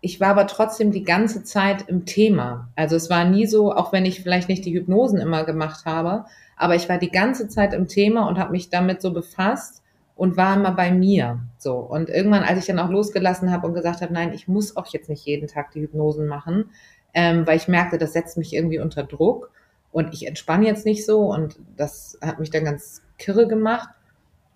ich 0.00 0.20
war 0.20 0.30
aber 0.30 0.46
trotzdem 0.46 0.90
die 0.90 1.04
ganze 1.04 1.44
Zeit 1.44 1.88
im 1.88 2.06
Thema. 2.06 2.68
Also 2.76 2.96
es 2.96 3.08
war 3.08 3.24
nie 3.24 3.46
so, 3.46 3.72
auch 3.72 3.92
wenn 3.92 4.04
ich 4.04 4.20
vielleicht 4.20 4.48
nicht 4.48 4.64
die 4.64 4.74
Hypnosen 4.74 5.20
immer 5.20 5.44
gemacht 5.44 5.84
habe, 5.86 6.24
aber 6.56 6.74
ich 6.74 6.88
war 6.88 6.98
die 6.98 7.10
ganze 7.10 7.48
Zeit 7.48 7.72
im 7.72 7.88
Thema 7.88 8.28
und 8.28 8.38
habe 8.38 8.52
mich 8.52 8.70
damit 8.70 9.00
so 9.00 9.12
befasst 9.12 9.82
und 10.18 10.36
war 10.36 10.56
immer 10.56 10.72
bei 10.72 10.90
mir. 10.90 11.38
So. 11.58 11.76
Und 11.76 12.10
irgendwann, 12.10 12.42
als 12.42 12.58
ich 12.58 12.66
dann 12.66 12.80
auch 12.80 12.90
losgelassen 12.90 13.52
habe 13.52 13.68
und 13.68 13.74
gesagt 13.74 14.02
habe, 14.02 14.12
nein, 14.12 14.32
ich 14.34 14.48
muss 14.48 14.76
auch 14.76 14.86
jetzt 14.88 15.08
nicht 15.08 15.24
jeden 15.24 15.46
Tag 15.46 15.70
die 15.70 15.80
Hypnosen 15.80 16.26
machen, 16.26 16.70
ähm, 17.14 17.46
weil 17.46 17.56
ich 17.56 17.68
merkte, 17.68 17.98
das 17.98 18.12
setzt 18.12 18.36
mich 18.36 18.52
irgendwie 18.52 18.80
unter 18.80 19.04
Druck 19.04 19.52
und 19.92 20.12
ich 20.12 20.26
entspanne 20.26 20.66
jetzt 20.66 20.84
nicht 20.84 21.06
so 21.06 21.32
und 21.32 21.60
das 21.76 22.18
hat 22.20 22.40
mich 22.40 22.50
dann 22.50 22.64
ganz 22.64 23.00
kirre 23.16 23.46
gemacht. 23.46 23.90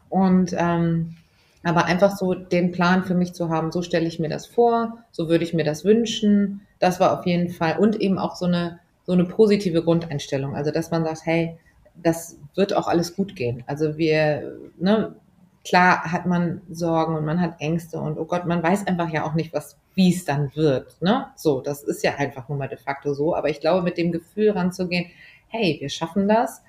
Und 0.08 0.52
ähm, 0.58 1.14
aber 1.62 1.84
einfach 1.84 2.16
so 2.16 2.34
den 2.34 2.72
Plan 2.72 3.04
für 3.04 3.14
mich 3.14 3.32
zu 3.32 3.48
haben, 3.48 3.70
so 3.70 3.82
stelle 3.82 4.06
ich 4.06 4.18
mir 4.18 4.28
das 4.28 4.46
vor, 4.46 4.98
so 5.12 5.28
würde 5.28 5.44
ich 5.44 5.54
mir 5.54 5.64
das 5.64 5.84
wünschen. 5.84 6.62
Das 6.80 6.98
war 6.98 7.16
auf 7.16 7.24
jeden 7.24 7.50
Fall 7.50 7.78
und 7.78 8.00
eben 8.00 8.18
auch 8.18 8.34
so 8.34 8.46
eine 8.46 8.80
so 9.04 9.12
eine 9.12 9.24
positive 9.24 9.82
Grundeinstellung, 9.82 10.56
also 10.56 10.72
dass 10.72 10.90
man 10.90 11.04
sagt, 11.04 11.24
hey, 11.24 11.56
das 12.02 12.36
wird 12.54 12.74
auch 12.74 12.88
alles 12.88 13.14
gut 13.14 13.36
gehen. 13.36 13.64
Also 13.66 13.96
wir, 13.98 14.58
ne, 14.78 15.14
klar 15.64 16.10
hat 16.10 16.26
man 16.26 16.62
Sorgen 16.70 17.16
und 17.16 17.24
man 17.24 17.40
hat 17.40 17.60
Ängste 17.60 17.98
und 17.98 18.18
oh 18.18 18.24
Gott, 18.24 18.46
man 18.46 18.62
weiß 18.62 18.86
einfach 18.86 19.10
ja 19.10 19.24
auch 19.24 19.34
nicht, 19.34 19.52
was 19.52 19.76
wie 19.94 20.14
es 20.14 20.24
dann 20.24 20.54
wird, 20.54 21.00
ne? 21.02 21.26
So, 21.36 21.60
das 21.60 21.82
ist 21.82 22.02
ja 22.02 22.14
einfach 22.16 22.48
nur 22.48 22.58
mal 22.58 22.68
de 22.68 22.78
facto 22.78 23.14
so. 23.14 23.36
Aber 23.36 23.50
ich 23.50 23.60
glaube, 23.60 23.82
mit 23.82 23.98
dem 23.98 24.10
Gefühl 24.10 24.50
ranzugehen, 24.50 25.10
hey, 25.48 25.76
wir 25.80 25.90
schaffen 25.90 26.28
das. 26.28 26.62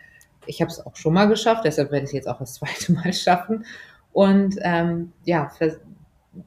Ich 0.46 0.62
habe 0.62 0.70
es 0.70 0.86
auch 0.86 0.96
schon 0.96 1.14
mal 1.14 1.28
geschafft, 1.28 1.64
deshalb 1.64 1.92
werde 1.92 2.06
ich 2.06 2.12
jetzt 2.12 2.28
auch 2.28 2.40
das 2.40 2.54
zweite 2.56 2.92
Mal 2.92 3.14
schaffen 3.14 3.66
und 4.12 4.56
ähm, 4.62 5.14
ja, 5.24 5.50
für, 5.50 5.80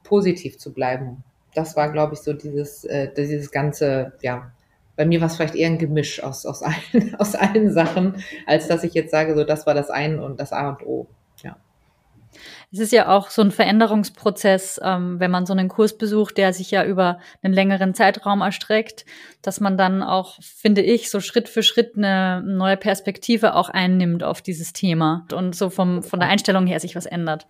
positiv 0.04 0.58
zu 0.58 0.72
bleiben. 0.72 1.24
Das 1.54 1.76
war, 1.76 1.90
glaube 1.90 2.14
ich, 2.14 2.20
so 2.20 2.32
dieses, 2.32 2.84
äh, 2.84 3.12
dieses 3.14 3.50
ganze, 3.50 4.12
ja, 4.20 4.52
bei 4.96 5.06
mir 5.06 5.20
war 5.20 5.28
es 5.28 5.36
vielleicht 5.36 5.54
eher 5.54 5.68
ein 5.68 5.78
Gemisch 5.78 6.22
aus, 6.22 6.44
aus, 6.44 6.62
allen, 6.92 7.14
aus 7.16 7.34
allen 7.34 7.72
Sachen, 7.72 8.22
als 8.46 8.68
dass 8.68 8.84
ich 8.84 8.94
jetzt 8.94 9.10
sage, 9.10 9.34
so 9.34 9.44
das 9.44 9.66
war 9.66 9.74
das 9.74 9.90
Ein 9.90 10.18
und 10.18 10.40
das 10.40 10.52
A 10.52 10.68
und 10.70 10.86
O. 10.86 11.06
Es 12.72 12.78
ist 12.78 12.92
ja 12.92 13.08
auch 13.08 13.30
so 13.30 13.42
ein 13.42 13.50
Veränderungsprozess, 13.50 14.80
ähm, 14.82 15.20
wenn 15.20 15.30
man 15.30 15.46
so 15.46 15.52
einen 15.52 15.68
Kurs 15.68 15.96
besucht, 15.96 16.38
der 16.38 16.52
sich 16.52 16.70
ja 16.70 16.84
über 16.84 17.18
einen 17.42 17.54
längeren 17.54 17.94
Zeitraum 17.94 18.40
erstreckt, 18.40 19.04
dass 19.42 19.60
man 19.60 19.76
dann 19.76 20.02
auch, 20.02 20.38
finde 20.42 20.82
ich, 20.82 21.10
so 21.10 21.20
Schritt 21.20 21.48
für 21.48 21.62
Schritt 21.62 21.96
eine 21.96 22.42
neue 22.42 22.76
Perspektive 22.76 23.54
auch 23.54 23.68
einnimmt 23.68 24.22
auf 24.24 24.42
dieses 24.42 24.72
Thema 24.72 25.26
und 25.32 25.54
so 25.54 25.70
vom, 25.70 26.02
von 26.02 26.20
der 26.20 26.28
Einstellung 26.28 26.66
her 26.66 26.80
sich 26.80 26.96
was 26.96 27.06
ändert. 27.06 27.46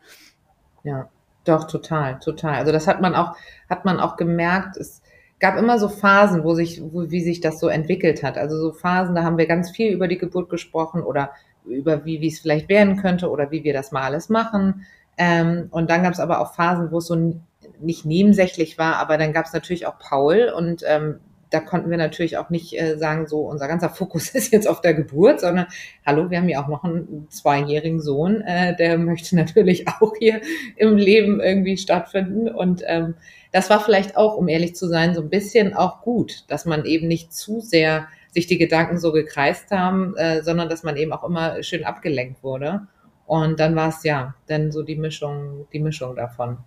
Ja, 0.84 1.08
doch, 1.44 1.64
total, 1.64 2.18
total. 2.18 2.54
Also 2.54 2.72
das 2.72 2.86
hat 2.86 3.00
man 3.00 3.14
auch, 3.14 3.36
hat 3.70 3.84
man 3.84 4.00
auch 4.00 4.16
gemerkt, 4.16 4.76
es 4.76 5.02
gab 5.38 5.56
immer 5.56 5.78
so 5.78 5.88
Phasen, 5.88 6.44
wo 6.44 6.54
sich, 6.54 6.80
wo, 6.82 7.10
wie 7.10 7.22
sich 7.22 7.40
das 7.40 7.60
so 7.60 7.68
entwickelt 7.68 8.22
hat. 8.22 8.38
Also 8.38 8.56
so 8.56 8.72
Phasen, 8.72 9.14
da 9.14 9.22
haben 9.22 9.38
wir 9.38 9.46
ganz 9.46 9.70
viel 9.70 9.92
über 9.92 10.08
die 10.08 10.18
Geburt 10.18 10.48
gesprochen 10.48 11.02
oder 11.02 11.30
über 11.66 12.04
wie, 12.04 12.20
wie 12.20 12.28
es 12.28 12.40
vielleicht 12.40 12.68
werden 12.68 12.96
könnte 12.96 13.30
oder 13.30 13.50
wie 13.50 13.64
wir 13.64 13.72
das 13.72 13.92
mal 13.92 14.02
alles 14.02 14.28
machen. 14.28 14.86
Ähm, 15.18 15.68
und 15.70 15.90
dann 15.90 16.02
gab 16.02 16.12
es 16.12 16.20
aber 16.20 16.40
auch 16.40 16.54
Phasen, 16.54 16.90
wo 16.90 16.98
es 16.98 17.06
so 17.06 17.40
nicht 17.80 18.04
nebensächlich 18.04 18.78
war, 18.78 18.96
aber 18.96 19.18
dann 19.18 19.32
gab 19.32 19.46
es 19.46 19.52
natürlich 19.52 19.86
auch 19.86 19.98
Paul 19.98 20.52
und 20.54 20.82
ähm, 20.86 21.20
da 21.50 21.60
konnten 21.60 21.90
wir 21.90 21.96
natürlich 21.96 22.38
auch 22.38 22.50
nicht 22.50 22.78
äh, 22.78 22.96
sagen, 22.98 23.26
so 23.26 23.40
unser 23.40 23.68
ganzer 23.68 23.88
Fokus 23.88 24.30
ist 24.34 24.52
jetzt 24.52 24.68
auf 24.68 24.80
der 24.80 24.94
Geburt, 24.94 25.40
sondern 25.40 25.66
hallo, 26.04 26.30
wir 26.30 26.38
haben 26.38 26.48
ja 26.48 26.62
auch 26.62 26.68
noch 26.68 26.84
einen 26.84 27.28
zweijährigen 27.30 28.00
Sohn, 28.00 28.40
äh, 28.42 28.76
der 28.76 28.98
möchte 28.98 29.36
natürlich 29.36 29.86
auch 30.00 30.12
hier 30.18 30.40
im 30.76 30.96
Leben 30.96 31.40
irgendwie 31.40 31.76
stattfinden. 31.76 32.48
Und 32.48 32.82
ähm, 32.86 33.14
das 33.52 33.70
war 33.70 33.80
vielleicht 33.80 34.16
auch, 34.16 34.36
um 34.36 34.48
ehrlich 34.48 34.74
zu 34.74 34.88
sein, 34.88 35.14
so 35.14 35.22
ein 35.22 35.30
bisschen 35.30 35.74
auch 35.74 36.02
gut, 36.02 36.44
dass 36.48 36.64
man 36.64 36.84
eben 36.84 37.08
nicht 37.08 37.32
zu 37.32 37.60
sehr 37.60 38.08
sich 38.36 38.46
die 38.46 38.58
Gedanken 38.58 38.98
so 38.98 39.12
gekreist 39.12 39.70
haben, 39.70 40.14
äh, 40.16 40.42
sondern 40.42 40.68
dass 40.68 40.82
man 40.82 40.96
eben 40.96 41.12
auch 41.12 41.24
immer 41.24 41.62
schön 41.62 41.84
abgelenkt 41.84 42.42
wurde. 42.42 42.86
Und 43.24 43.58
dann 43.58 43.74
war 43.74 43.88
es 43.88 44.04
ja 44.04 44.34
dann 44.46 44.70
so 44.70 44.82
die 44.82 44.96
Mischung, 44.96 45.66
die 45.72 45.80
Mischung 45.80 46.14
davon. 46.14 46.58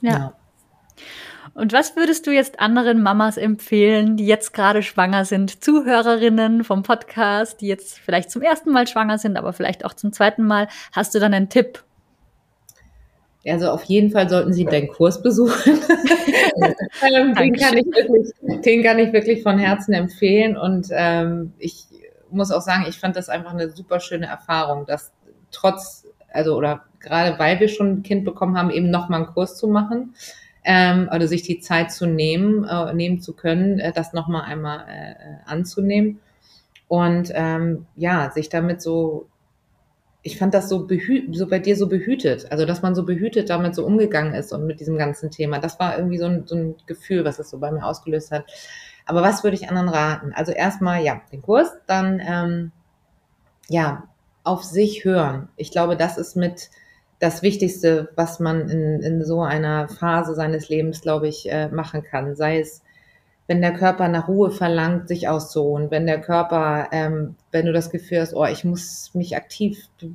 ja. 0.00 0.10
ja. 0.10 0.34
Und 1.52 1.72
was 1.72 1.94
würdest 1.94 2.26
du 2.26 2.32
jetzt 2.32 2.58
anderen 2.58 3.02
Mamas 3.02 3.36
empfehlen, 3.36 4.16
die 4.16 4.26
jetzt 4.26 4.54
gerade 4.54 4.82
schwanger 4.82 5.24
sind, 5.24 5.62
Zuhörerinnen 5.62 6.64
vom 6.64 6.82
Podcast, 6.82 7.60
die 7.60 7.68
jetzt 7.68 7.98
vielleicht 7.98 8.30
zum 8.30 8.42
ersten 8.42 8.72
Mal 8.72 8.88
schwanger 8.88 9.18
sind, 9.18 9.36
aber 9.36 9.52
vielleicht 9.52 9.84
auch 9.84 9.94
zum 9.94 10.12
zweiten 10.12 10.44
Mal? 10.44 10.68
Hast 10.92 11.14
du 11.14 11.20
dann 11.20 11.34
einen 11.34 11.50
Tipp? 11.50 11.84
Also 13.46 13.70
auf 13.70 13.84
jeden 13.84 14.10
Fall 14.10 14.28
sollten 14.28 14.52
Sie 14.52 14.64
deinen 14.64 14.88
Kurs 14.88 15.22
besuchen. 15.22 15.78
Ähm, 17.02 17.34
den, 17.34 17.54
kann 17.54 17.76
ich 17.76 17.86
wirklich, 17.86 18.32
den 18.64 18.82
kann 18.82 18.98
ich 18.98 19.12
wirklich 19.12 19.42
von 19.42 19.58
Herzen 19.58 19.92
empfehlen. 19.92 20.56
Und 20.56 20.88
ähm, 20.92 21.52
ich 21.58 21.86
muss 22.30 22.50
auch 22.50 22.60
sagen, 22.60 22.86
ich 22.88 22.98
fand 22.98 23.16
das 23.16 23.28
einfach 23.28 23.52
eine 23.52 23.70
super 23.70 24.00
schöne 24.00 24.26
Erfahrung, 24.26 24.86
dass 24.86 25.12
trotz, 25.50 26.06
also 26.32 26.56
oder 26.56 26.84
gerade 27.00 27.38
weil 27.38 27.60
wir 27.60 27.68
schon 27.68 27.90
ein 27.90 28.02
Kind 28.02 28.24
bekommen 28.24 28.56
haben, 28.56 28.70
eben 28.70 28.90
nochmal 28.90 29.22
einen 29.22 29.34
Kurs 29.34 29.56
zu 29.56 29.68
machen 29.68 30.14
ähm, 30.64 31.08
oder 31.14 31.28
sich 31.28 31.42
die 31.42 31.60
Zeit 31.60 31.92
zu 31.92 32.06
nehmen, 32.06 32.64
äh, 32.64 32.92
nehmen 32.94 33.20
zu 33.20 33.34
können, 33.34 33.78
äh, 33.78 33.92
das 33.92 34.12
nochmal 34.12 34.42
einmal 34.42 34.84
äh, 34.88 35.14
anzunehmen. 35.46 36.20
Und 36.88 37.30
ähm, 37.34 37.86
ja, 37.96 38.30
sich 38.30 38.48
damit 38.48 38.82
so, 38.82 39.26
ich 40.26 40.38
fand 40.38 40.54
das 40.54 40.70
so, 40.70 40.86
behü 40.86 41.28
so 41.32 41.46
bei 41.46 41.58
dir 41.58 41.76
so 41.76 41.86
behütet, 41.86 42.50
also 42.50 42.64
dass 42.64 42.80
man 42.80 42.94
so 42.94 43.04
behütet 43.04 43.50
damit 43.50 43.74
so 43.74 43.84
umgegangen 43.84 44.34
ist 44.34 44.52
und 44.54 44.66
mit 44.66 44.80
diesem 44.80 44.96
ganzen 44.96 45.30
Thema. 45.30 45.58
Das 45.58 45.78
war 45.78 45.98
irgendwie 45.98 46.18
so 46.18 46.24
ein, 46.24 46.46
so 46.46 46.56
ein 46.56 46.74
Gefühl, 46.86 47.26
was 47.26 47.38
es 47.38 47.50
so 47.50 47.58
bei 47.58 47.70
mir 47.70 47.84
ausgelöst 47.84 48.32
hat. 48.32 48.46
Aber 49.04 49.20
was 49.20 49.44
würde 49.44 49.54
ich 49.54 49.68
anderen 49.68 49.90
raten? 49.90 50.32
Also 50.34 50.52
erstmal, 50.52 51.04
ja, 51.04 51.20
den 51.30 51.42
Kurs, 51.42 51.70
dann 51.86 52.22
ähm, 52.26 52.72
ja, 53.68 54.04
auf 54.44 54.64
sich 54.64 55.04
hören. 55.04 55.48
Ich 55.56 55.70
glaube, 55.70 55.94
das 55.94 56.16
ist 56.16 56.36
mit 56.36 56.70
das 57.18 57.42
Wichtigste, 57.42 58.10
was 58.16 58.40
man 58.40 58.68
in, 58.70 59.02
in 59.02 59.24
so 59.24 59.42
einer 59.42 59.88
Phase 59.88 60.34
seines 60.34 60.70
Lebens, 60.70 61.02
glaube 61.02 61.28
ich, 61.28 61.50
äh, 61.50 61.68
machen 61.68 62.02
kann. 62.02 62.34
Sei 62.34 62.60
es, 62.60 62.82
wenn 63.46 63.60
der 63.60 63.74
Körper 63.74 64.08
nach 64.08 64.28
Ruhe 64.28 64.50
verlangt, 64.50 65.08
sich 65.08 65.28
auszuruhen, 65.28 65.90
wenn 65.90 66.06
der 66.06 66.20
Körper, 66.20 66.88
ähm, 66.92 67.36
wenn 67.52 67.66
du 67.66 67.72
das 67.72 67.90
Gefühl 67.90 68.20
hast, 68.20 68.34
oh, 68.34 68.46
ich 68.46 68.64
muss 68.64 69.10
mich 69.14 69.36
aktiv 69.36 69.88
be 70.00 70.10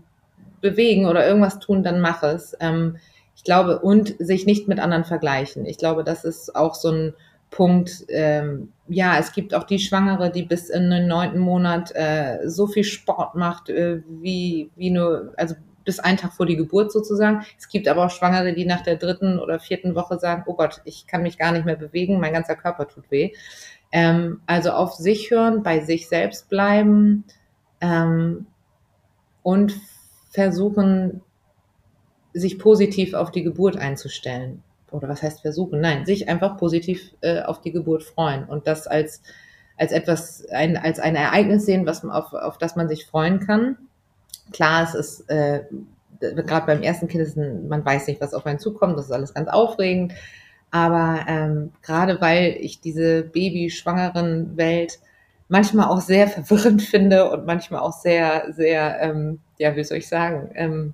bewegen 0.62 1.06
oder 1.06 1.26
irgendwas 1.26 1.60
tun, 1.60 1.84
dann 1.84 2.02
mach 2.02 2.22
es. 2.22 2.54
Ähm, 2.60 2.98
ich 3.34 3.46
glaube, 3.46 3.80
und 3.80 4.16
sich 4.20 4.46
nicht 4.46 4.68
mit 4.68 4.78
anderen 4.78 5.06
vergleichen. 5.06 5.66
Ich 5.66 5.78
glaube, 5.78 6.04
das 6.04 6.26
ist 6.26 6.54
auch 6.54 6.76
so 6.76 6.92
ein 6.92 7.14
Punkt, 7.50 8.06
ähm, 8.10 8.74
ja, 8.90 9.18
es 9.18 9.32
gibt 9.32 9.54
auch 9.54 9.64
die 9.64 9.80
Schwangere, 9.80 10.30
die 10.32 10.44
bis 10.44 10.70
in 10.70 10.90
den 10.90 11.08
neunten 11.08 11.40
Monat 11.40 11.92
äh, 11.96 12.40
so 12.46 12.68
viel 12.68 12.84
Sport 12.84 13.36
macht, 13.36 13.70
äh, 13.70 14.02
wie, 14.08 14.70
wie 14.76 14.92
nur, 14.92 15.34
also 15.38 15.56
bis 15.90 16.00
einen 16.00 16.18
Tag 16.20 16.34
vor 16.34 16.46
die 16.46 16.56
Geburt 16.56 16.92
sozusagen. 16.92 17.44
Es 17.58 17.68
gibt 17.68 17.88
aber 17.88 18.06
auch 18.06 18.12
Schwangere, 18.12 18.54
die 18.54 18.66
nach 18.66 18.82
der 18.82 18.96
dritten 18.96 19.40
oder 19.40 19.60
vierten 19.60 19.96
Woche 19.96 20.20
sagen, 20.20 20.44
oh 20.46 20.54
Gott, 20.54 20.82
ich 20.86 21.08
kann 21.08 21.24
mich 21.24 21.40
gar 21.40 21.52
nicht 21.52 21.66
mehr 21.66 21.78
bewegen, 21.78 22.20
mein 22.20 22.34
ganzer 22.34 22.56
Körper 22.56 22.88
tut 22.88 23.10
weh. 23.10 23.32
Ähm, 23.92 24.40
also 24.46 24.70
auf 24.70 24.94
sich 24.94 25.32
hören, 25.32 25.64
bei 25.64 25.80
sich 25.80 26.08
selbst 26.08 26.48
bleiben 26.48 27.24
ähm, 27.82 28.46
und 29.42 29.74
versuchen, 30.30 31.22
sich 32.34 32.60
positiv 32.60 33.16
auf 33.16 33.32
die 33.32 33.42
Geburt 33.42 33.76
einzustellen. 33.76 34.62
Oder 34.92 35.10
was 35.10 35.24
heißt 35.24 35.42
versuchen? 35.42 35.82
Nein, 35.82 36.06
sich 36.06 36.30
einfach 36.30 36.58
positiv 36.58 37.16
äh, 37.22 37.42
auf 37.42 37.62
die 37.62 37.72
Geburt 37.72 38.04
freuen 38.04 38.44
und 38.44 38.68
das 38.68 38.86
als, 38.86 39.24
als 39.76 39.92
etwas, 39.92 40.46
ein, 40.52 40.78
als 40.78 41.00
ein 41.00 41.16
Ereignis 41.16 41.66
sehen, 41.66 41.88
was, 41.88 42.06
auf, 42.06 42.34
auf 42.34 42.60
das 42.60 42.76
man 42.76 42.88
sich 42.88 43.08
freuen 43.08 43.40
kann 43.40 43.89
klar, 44.52 44.84
es 44.84 44.96
ist 44.96 45.30
äh, 45.30 45.64
gerade 46.20 46.66
beim 46.66 46.82
ersten 46.82 47.08
Kind 47.08 47.24
ist 47.24 47.38
ein, 47.38 47.68
man 47.68 47.86
weiß 47.86 48.08
nicht, 48.08 48.22
was 48.22 48.34
auf 48.34 48.46
einen 48.46 48.60
zukommt, 48.60 48.98
das 48.98 49.06
ist 49.06 49.12
alles 49.12 49.34
ganz 49.34 49.50
aufregend. 49.50 50.14
Aber 50.72 51.26
ähm, 51.28 51.72
gerade 51.82 52.22
weil 52.22 52.58
ich 52.60 52.80
diese 52.82 53.24
Baby-schwangeren 53.24 54.56
Welt 54.58 55.00
manchmal 55.48 55.88
auch 55.88 56.02
sehr 56.02 56.28
verwirrend 56.28 56.82
finde 56.82 57.32
und 57.32 57.46
manchmal 57.46 57.82
auch 57.82 57.94
sehr, 57.94 58.54
sehr, 58.54 59.02
ähm, 59.02 59.40
ja, 59.58 59.76
wie 59.76 59.84
soll 59.84 59.98
ich 59.98 60.08
sagen, 60.08 60.52
ähm, 60.56 60.94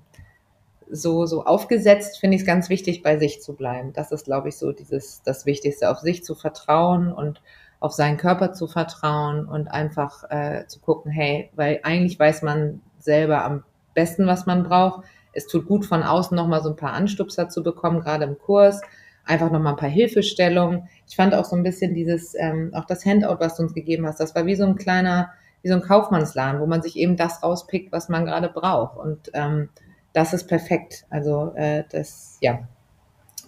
so, 0.88 1.26
so 1.26 1.44
aufgesetzt, 1.44 2.18
finde 2.18 2.36
ich 2.36 2.42
es 2.42 2.46
ganz 2.46 2.68
wichtig, 2.68 3.02
bei 3.02 3.18
sich 3.18 3.42
zu 3.42 3.54
bleiben. 3.54 3.92
Das 3.92 4.12
ist, 4.12 4.24
glaube 4.24 4.48
ich, 4.48 4.56
so 4.56 4.72
dieses, 4.72 5.20
das 5.24 5.44
Wichtigste, 5.44 5.90
auf 5.90 5.98
sich 5.98 6.24
zu 6.24 6.34
vertrauen 6.34 7.12
und 7.12 7.42
auf 7.80 7.92
seinen 7.92 8.16
Körper 8.16 8.52
zu 8.52 8.68
vertrauen 8.68 9.46
und 9.46 9.68
einfach 9.68 10.24
äh, 10.30 10.66
zu 10.66 10.80
gucken, 10.80 11.10
hey, 11.10 11.50
weil 11.54 11.80
eigentlich 11.82 12.18
weiß 12.18 12.42
man 12.42 12.80
selber 13.06 13.42
am 13.44 13.64
besten, 13.94 14.26
was 14.26 14.44
man 14.44 14.62
braucht. 14.62 15.06
Es 15.32 15.46
tut 15.46 15.66
gut, 15.66 15.86
von 15.86 16.02
außen 16.02 16.36
nochmal 16.36 16.62
so 16.62 16.68
ein 16.68 16.76
paar 16.76 16.92
Anstupser 16.92 17.48
zu 17.48 17.62
bekommen, 17.62 18.00
gerade 18.00 18.24
im 18.24 18.38
Kurs. 18.38 18.82
Einfach 19.24 19.50
nochmal 19.50 19.72
ein 19.72 19.78
paar 19.78 19.88
Hilfestellungen. 19.88 20.88
Ich 21.08 21.16
fand 21.16 21.34
auch 21.34 21.44
so 21.44 21.56
ein 21.56 21.62
bisschen 21.62 21.94
dieses, 21.94 22.34
ähm, 22.38 22.70
auch 22.74 22.84
das 22.84 23.04
Handout, 23.04 23.40
was 23.40 23.56
du 23.56 23.64
uns 23.64 23.74
gegeben 23.74 24.06
hast, 24.06 24.20
das 24.20 24.34
war 24.34 24.46
wie 24.46 24.54
so 24.54 24.64
ein 24.64 24.76
kleiner, 24.76 25.30
wie 25.62 25.68
so 25.68 25.74
ein 25.74 25.82
Kaufmannsladen, 25.82 26.60
wo 26.60 26.66
man 26.66 26.82
sich 26.82 26.96
eben 26.96 27.16
das 27.16 27.42
rauspickt, 27.42 27.90
was 27.90 28.08
man 28.08 28.26
gerade 28.26 28.48
braucht. 28.48 28.98
Und 28.98 29.30
ähm, 29.32 29.70
das 30.12 30.32
ist 30.32 30.46
perfekt. 30.46 31.06
Also 31.10 31.52
äh, 31.56 31.84
das, 31.90 32.38
ja, 32.40 32.68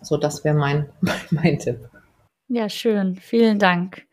so 0.03 0.17
das 0.17 0.45
wäre 0.45 0.57
mein, 0.57 0.89
mein 1.31 1.59
Tipp. 1.59 1.89
Ja, 2.49 2.69
schön. 2.69 3.17
Vielen 3.17 3.59
Dank. 3.59 4.07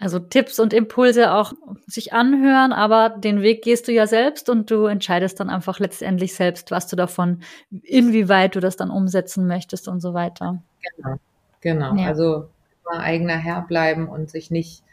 Also 0.00 0.20
Tipps 0.20 0.60
und 0.60 0.72
Impulse 0.72 1.32
auch 1.32 1.52
sich 1.86 2.12
anhören, 2.12 2.72
aber 2.72 3.10
den 3.10 3.42
Weg 3.42 3.62
gehst 3.62 3.88
du 3.88 3.92
ja 3.92 4.06
selbst 4.06 4.48
und 4.48 4.70
du 4.70 4.86
entscheidest 4.86 5.40
dann 5.40 5.50
einfach 5.50 5.80
letztendlich 5.80 6.34
selbst, 6.34 6.70
was 6.70 6.86
du 6.86 6.94
davon, 6.94 7.42
inwieweit 7.82 8.54
du 8.54 8.60
das 8.60 8.76
dann 8.76 8.90
umsetzen 8.90 9.48
möchtest 9.48 9.88
und 9.88 10.00
so 10.00 10.14
weiter. 10.14 10.62
Genau, 10.96 11.16
genau. 11.60 11.94
Ja. 11.96 12.06
Also 12.06 12.48
immer 12.88 13.00
eigener 13.00 13.36
Herr 13.36 13.62
bleiben 13.62 14.08
und 14.08 14.30
sich 14.30 14.52
nicht 14.52 14.84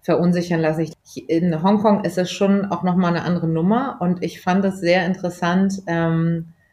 verunsichern 0.00 0.60
lassen. 0.60 0.90
In 1.26 1.62
Hongkong 1.62 2.04
ist 2.04 2.16
es 2.16 2.30
schon 2.30 2.64
auch 2.66 2.82
nochmal 2.82 3.14
eine 3.14 3.24
andere 3.24 3.48
Nummer 3.48 3.96
und 4.00 4.22
ich 4.22 4.40
fand 4.40 4.64
es 4.64 4.80
sehr 4.80 5.04
interessant, 5.04 5.82
ähm, 5.86 6.46
äh, 6.46 6.63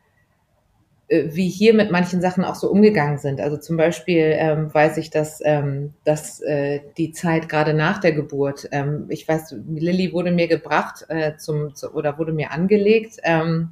wie 1.12 1.50
hier 1.50 1.74
mit 1.74 1.92
manchen 1.92 2.22
Sachen 2.22 2.46
auch 2.46 2.56
so 2.56 2.70
umgegangen 2.72 3.18
sind. 3.18 3.42
Also 3.42 3.58
zum 3.58 3.76
Beispiel 3.76 4.34
ähm, 4.38 4.74
weiß 4.74 4.96
ich, 4.98 5.10
dass, 5.10 5.42
ähm, 5.44 5.94
dass 6.06 6.40
äh, 6.42 6.80
die 6.98 7.12
Zeit 7.12 7.50
gerade 7.50 7.74
nach 7.74 8.00
der 8.00 8.14
Geburt, 8.14 8.70
ähm, 8.72 9.08
ich 9.10 9.28
weiß, 9.28 9.56
Lilly 9.68 10.14
wurde 10.14 10.32
mir 10.32 10.48
gebracht 10.48 11.06
äh, 11.10 11.36
zum, 11.36 11.76
zu, 11.76 11.94
oder 11.94 12.18
wurde 12.18 12.32
mir 12.32 12.52
angelegt 12.52 13.18
ähm, 13.24 13.72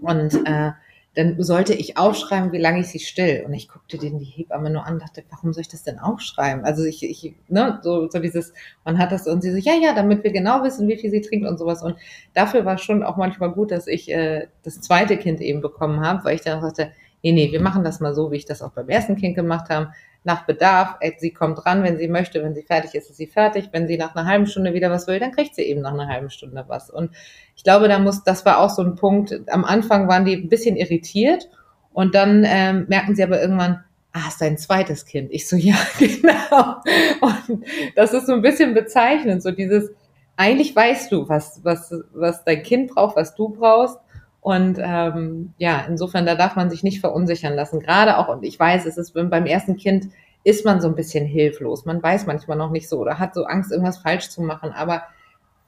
und 0.00 0.34
äh, 0.46 0.72
dann 1.14 1.40
sollte 1.42 1.74
ich 1.74 1.96
aufschreiben, 1.96 2.52
wie 2.52 2.58
lange 2.58 2.80
ich 2.80 2.88
sie 2.88 2.98
still. 2.98 3.44
Und 3.46 3.54
ich 3.54 3.68
guckte 3.68 3.98
den 3.98 4.18
die 4.18 4.24
Hebamme 4.24 4.70
nur 4.70 4.84
an, 4.84 4.98
dachte, 4.98 5.22
warum 5.30 5.52
soll 5.52 5.62
ich 5.62 5.68
das 5.68 5.84
denn 5.84 5.98
aufschreiben? 5.98 6.64
Also 6.64 6.84
ich, 6.84 7.02
ich 7.04 7.34
ne, 7.48 7.78
so, 7.82 8.08
so 8.10 8.18
dieses, 8.18 8.52
man 8.84 8.98
hat 8.98 9.12
das 9.12 9.26
und 9.28 9.40
sie 9.42 9.52
so, 9.52 9.58
ja, 9.58 9.74
ja, 9.74 9.94
damit 9.94 10.24
wir 10.24 10.32
genau 10.32 10.64
wissen, 10.64 10.88
wie 10.88 10.96
viel 10.96 11.10
sie 11.10 11.20
trinkt 11.20 11.46
und 11.48 11.58
sowas. 11.58 11.82
Und 11.82 11.96
dafür 12.34 12.64
war 12.64 12.78
schon 12.78 13.02
auch 13.04 13.16
manchmal 13.16 13.52
gut, 13.52 13.70
dass 13.70 13.86
ich 13.86 14.10
äh, 14.10 14.48
das 14.64 14.80
zweite 14.80 15.16
Kind 15.16 15.40
eben 15.40 15.60
bekommen 15.60 16.00
habe, 16.00 16.24
weil 16.24 16.34
ich 16.34 16.42
dann 16.42 16.60
sagte, 16.60 16.90
nee, 17.22 17.32
nee, 17.32 17.52
wir 17.52 17.62
machen 17.62 17.84
das 17.84 18.00
mal 18.00 18.14
so, 18.14 18.32
wie 18.32 18.36
ich 18.36 18.46
das 18.46 18.60
auch 18.60 18.72
beim 18.72 18.88
ersten 18.88 19.16
Kind 19.16 19.36
gemacht 19.36 19.70
habe 19.70 19.92
nach 20.24 20.46
Bedarf. 20.46 20.96
Sie 21.18 21.32
kommt 21.32 21.64
ran, 21.64 21.82
wenn 21.82 21.98
sie 21.98 22.08
möchte. 22.08 22.42
Wenn 22.42 22.54
sie 22.54 22.62
fertig 22.62 22.94
ist, 22.94 23.10
ist 23.10 23.16
sie 23.16 23.26
fertig. 23.26 23.68
Wenn 23.72 23.86
sie 23.86 23.96
nach 23.96 24.16
einer 24.16 24.26
halben 24.26 24.46
Stunde 24.46 24.74
wieder 24.74 24.90
was 24.90 25.06
will, 25.06 25.20
dann 25.20 25.32
kriegt 25.32 25.54
sie 25.54 25.62
eben 25.62 25.82
nach 25.82 25.92
einer 25.92 26.08
halben 26.08 26.30
Stunde 26.30 26.64
was. 26.66 26.90
Und 26.90 27.10
ich 27.54 27.62
glaube, 27.62 27.88
da 27.88 27.98
muss, 27.98 28.24
das 28.24 28.44
war 28.44 28.58
auch 28.58 28.70
so 28.70 28.82
ein 28.82 28.96
Punkt. 28.96 29.40
Am 29.48 29.64
Anfang 29.64 30.08
waren 30.08 30.24
die 30.24 30.34
ein 30.34 30.48
bisschen 30.48 30.76
irritiert 30.76 31.48
und 31.92 32.14
dann 32.14 32.44
ähm, 32.46 32.86
merken 32.88 33.14
sie 33.14 33.22
aber 33.22 33.40
irgendwann, 33.40 33.84
ah, 34.12 34.28
ist 34.28 34.40
dein 34.40 34.56
zweites 34.56 35.04
Kind. 35.04 35.30
Ich 35.30 35.46
so, 35.46 35.56
ja, 35.58 35.76
genau. 35.98 36.76
Und 37.20 37.64
das 37.94 38.12
ist 38.14 38.26
so 38.26 38.32
ein 38.32 38.42
bisschen 38.42 38.74
bezeichnend, 38.74 39.42
so 39.42 39.50
dieses, 39.50 39.90
eigentlich 40.36 40.74
weißt 40.74 41.12
du, 41.12 41.28
was, 41.28 41.60
was, 41.62 41.94
was 42.12 42.44
dein 42.44 42.62
Kind 42.62 42.92
braucht, 42.92 43.16
was 43.16 43.34
du 43.34 43.50
brauchst. 43.50 43.98
Und 44.44 44.78
ähm, 44.78 45.54
ja, 45.56 45.86
insofern, 45.88 46.26
da 46.26 46.34
darf 46.34 46.54
man 46.54 46.68
sich 46.68 46.82
nicht 46.82 47.00
verunsichern 47.00 47.54
lassen. 47.54 47.80
Gerade 47.80 48.18
auch, 48.18 48.28
und 48.28 48.44
ich 48.44 48.60
weiß, 48.60 48.84
es 48.84 48.98
ist 48.98 49.14
beim 49.14 49.46
ersten 49.46 49.78
Kind 49.78 50.08
ist 50.44 50.66
man 50.66 50.82
so 50.82 50.88
ein 50.88 50.94
bisschen 50.94 51.24
hilflos. 51.24 51.86
Man 51.86 52.02
weiß 52.02 52.26
manchmal 52.26 52.58
noch 52.58 52.70
nicht 52.70 52.86
so 52.86 52.98
oder 52.98 53.18
hat 53.18 53.32
so 53.32 53.44
Angst, 53.44 53.72
irgendwas 53.72 53.96
falsch 53.96 54.28
zu 54.28 54.42
machen. 54.42 54.70
Aber 54.72 55.04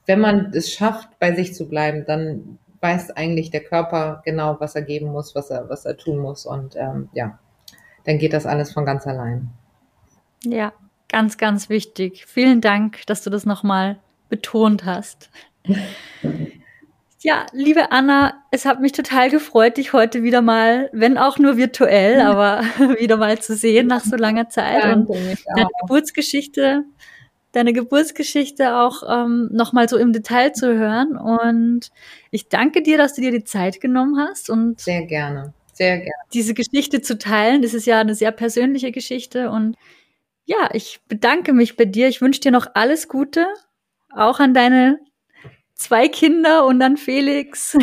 wenn 0.05 0.21
man 0.21 0.53
es 0.53 0.71
schafft, 0.71 1.09
bei 1.19 1.35
sich 1.35 1.55
zu 1.55 1.71
bleiben, 1.71 2.05
dann 2.07 2.59
weiß 2.83 3.13
eigentlich 3.13 3.51
der 3.51 3.65
Körper 3.65 4.21
genau, 4.27 4.59
was 4.61 4.75
er 4.75 4.83
geben 4.83 5.11
muss, 5.11 5.35
was 5.35 5.49
er, 5.49 5.71
was 5.71 5.87
er 5.87 5.97
tun 5.97 6.19
muss. 6.19 6.45
Und 6.45 6.77
ähm, 6.77 7.09
ja, 7.15 7.39
dann 8.05 8.19
geht 8.19 8.35
das 8.35 8.45
alles 8.45 8.75
von 8.75 8.85
ganz 8.85 9.07
allein. 9.07 9.49
Ja, 10.45 10.75
ganz, 11.09 11.39
ganz 11.39 11.71
wichtig. 11.71 12.27
Vielen 12.27 12.61
Dank, 12.61 13.07
dass 13.07 13.25
du 13.25 13.31
das 13.31 13.47
nochmal 13.47 14.01
betont 14.29 14.85
hast. 14.85 15.31
Ja, 17.23 17.47
liebe 17.53 17.93
Anna, 17.93 18.35
es 18.51 18.67
hat 18.67 18.81
mich 18.81 18.93
total 18.93 19.31
gefreut, 19.31 19.79
dich 19.79 19.93
heute 19.93 20.23
wieder 20.23 20.43
mal, 20.43 20.91
wenn 20.93 21.17
auch 21.17 21.39
nur 21.39 21.57
virtuell, 21.57 22.21
aber 22.21 22.61
wieder 22.99 23.17
mal 23.17 23.39
zu 23.39 23.57
sehen 23.57 23.87
nach 23.87 24.05
so 24.05 24.17
langer 24.17 24.49
Zeit 24.49 24.83
Danke, 24.83 25.13
und 25.13 25.39
deine 25.57 25.69
Geburtsgeschichte, 25.81 26.85
deine 27.53 27.73
Geburtsgeschichte 27.73 28.77
auch 28.77 29.03
ähm, 29.09 29.49
noch 29.51 29.73
mal 29.73 29.89
so 29.89 29.97
im 29.97 30.13
Detail 30.13 30.53
zu 30.53 30.75
hören. 30.75 31.17
Und 31.17 31.91
ich 32.31 32.49
danke 32.49 32.83
dir, 32.83 32.99
dass 32.99 33.15
du 33.15 33.23
dir 33.23 33.33
die 33.33 33.45
Zeit 33.45 33.81
genommen 33.81 34.19
hast 34.19 34.51
und 34.51 34.81
sehr 34.81 35.07
gerne, 35.07 35.55
sehr 35.73 35.97
gerne 35.97 36.13
diese 36.35 36.53
Geschichte 36.53 37.01
zu 37.01 37.17
teilen. 37.17 37.63
Das 37.63 37.73
ist 37.73 37.87
ja 37.87 37.99
eine 37.99 38.15
sehr 38.15 38.31
persönliche 38.31 38.93
Geschichte 38.93 39.51
und 39.51 39.77
ja, 40.45 40.69
ich 40.75 41.01
bedanke 41.09 41.53
mich 41.53 41.77
bei 41.77 41.87
dir. 41.87 42.09
Ich 42.09 42.21
wünsche 42.21 42.41
dir 42.41 42.53
noch 42.53 42.69
alles 42.75 43.09
Gute, 43.09 43.47
auch 44.15 44.39
an 44.39 44.55
deine 44.55 45.01
zwei 45.77 46.09
Kinder 46.09 46.67
und 46.67 46.81
dann 46.81 46.97
Felix. 46.97 47.77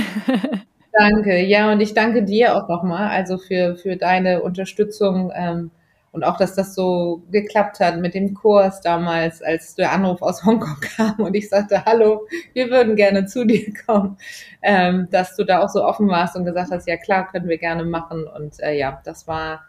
Danke, 0.92 1.40
ja, 1.42 1.72
und 1.72 1.80
ich 1.80 1.96
danke 1.96 2.24
dir 2.24 2.56
auch 2.56 2.68
nochmal, 2.70 3.10
also 3.10 3.40
für, 3.40 3.76
für 3.76 3.96
deine 3.98 4.44
Unterstützung 4.44 5.32
ähm, 5.34 5.72
und 6.12 6.24
auch, 6.24 6.38
dass 6.38 6.54
das 6.54 6.76
so 6.76 7.24
geklappt 7.32 7.80
hat 7.80 7.98
mit 7.98 8.14
dem 8.14 8.36
Kurs 8.36 8.80
damals, 8.82 9.42
als 9.42 9.74
der 9.74 9.92
Anruf 9.92 10.22
aus 10.22 10.46
Hongkong 10.46 10.80
kam 10.96 11.16
und 11.18 11.34
ich 11.34 11.50
sagte, 11.50 11.84
hallo, 11.84 12.28
wir 12.54 12.70
würden 12.70 12.96
gerne 12.96 13.26
zu 13.26 13.44
dir 13.44 13.74
kommen, 13.88 14.18
ähm, 14.62 15.08
dass 15.10 15.36
du 15.36 15.44
da 15.44 15.64
auch 15.64 15.70
so 15.70 15.84
offen 15.84 16.08
warst 16.10 16.36
und 16.36 16.46
gesagt 16.46 16.70
hast, 16.72 16.88
ja 16.88 16.98
klar, 16.98 17.28
können 17.32 17.50
wir 17.50 17.58
gerne 17.58 17.86
machen. 17.86 18.28
Und 18.28 18.60
äh, 18.60 18.78
ja, 18.78 19.02
das 19.04 19.28
war 19.28 19.62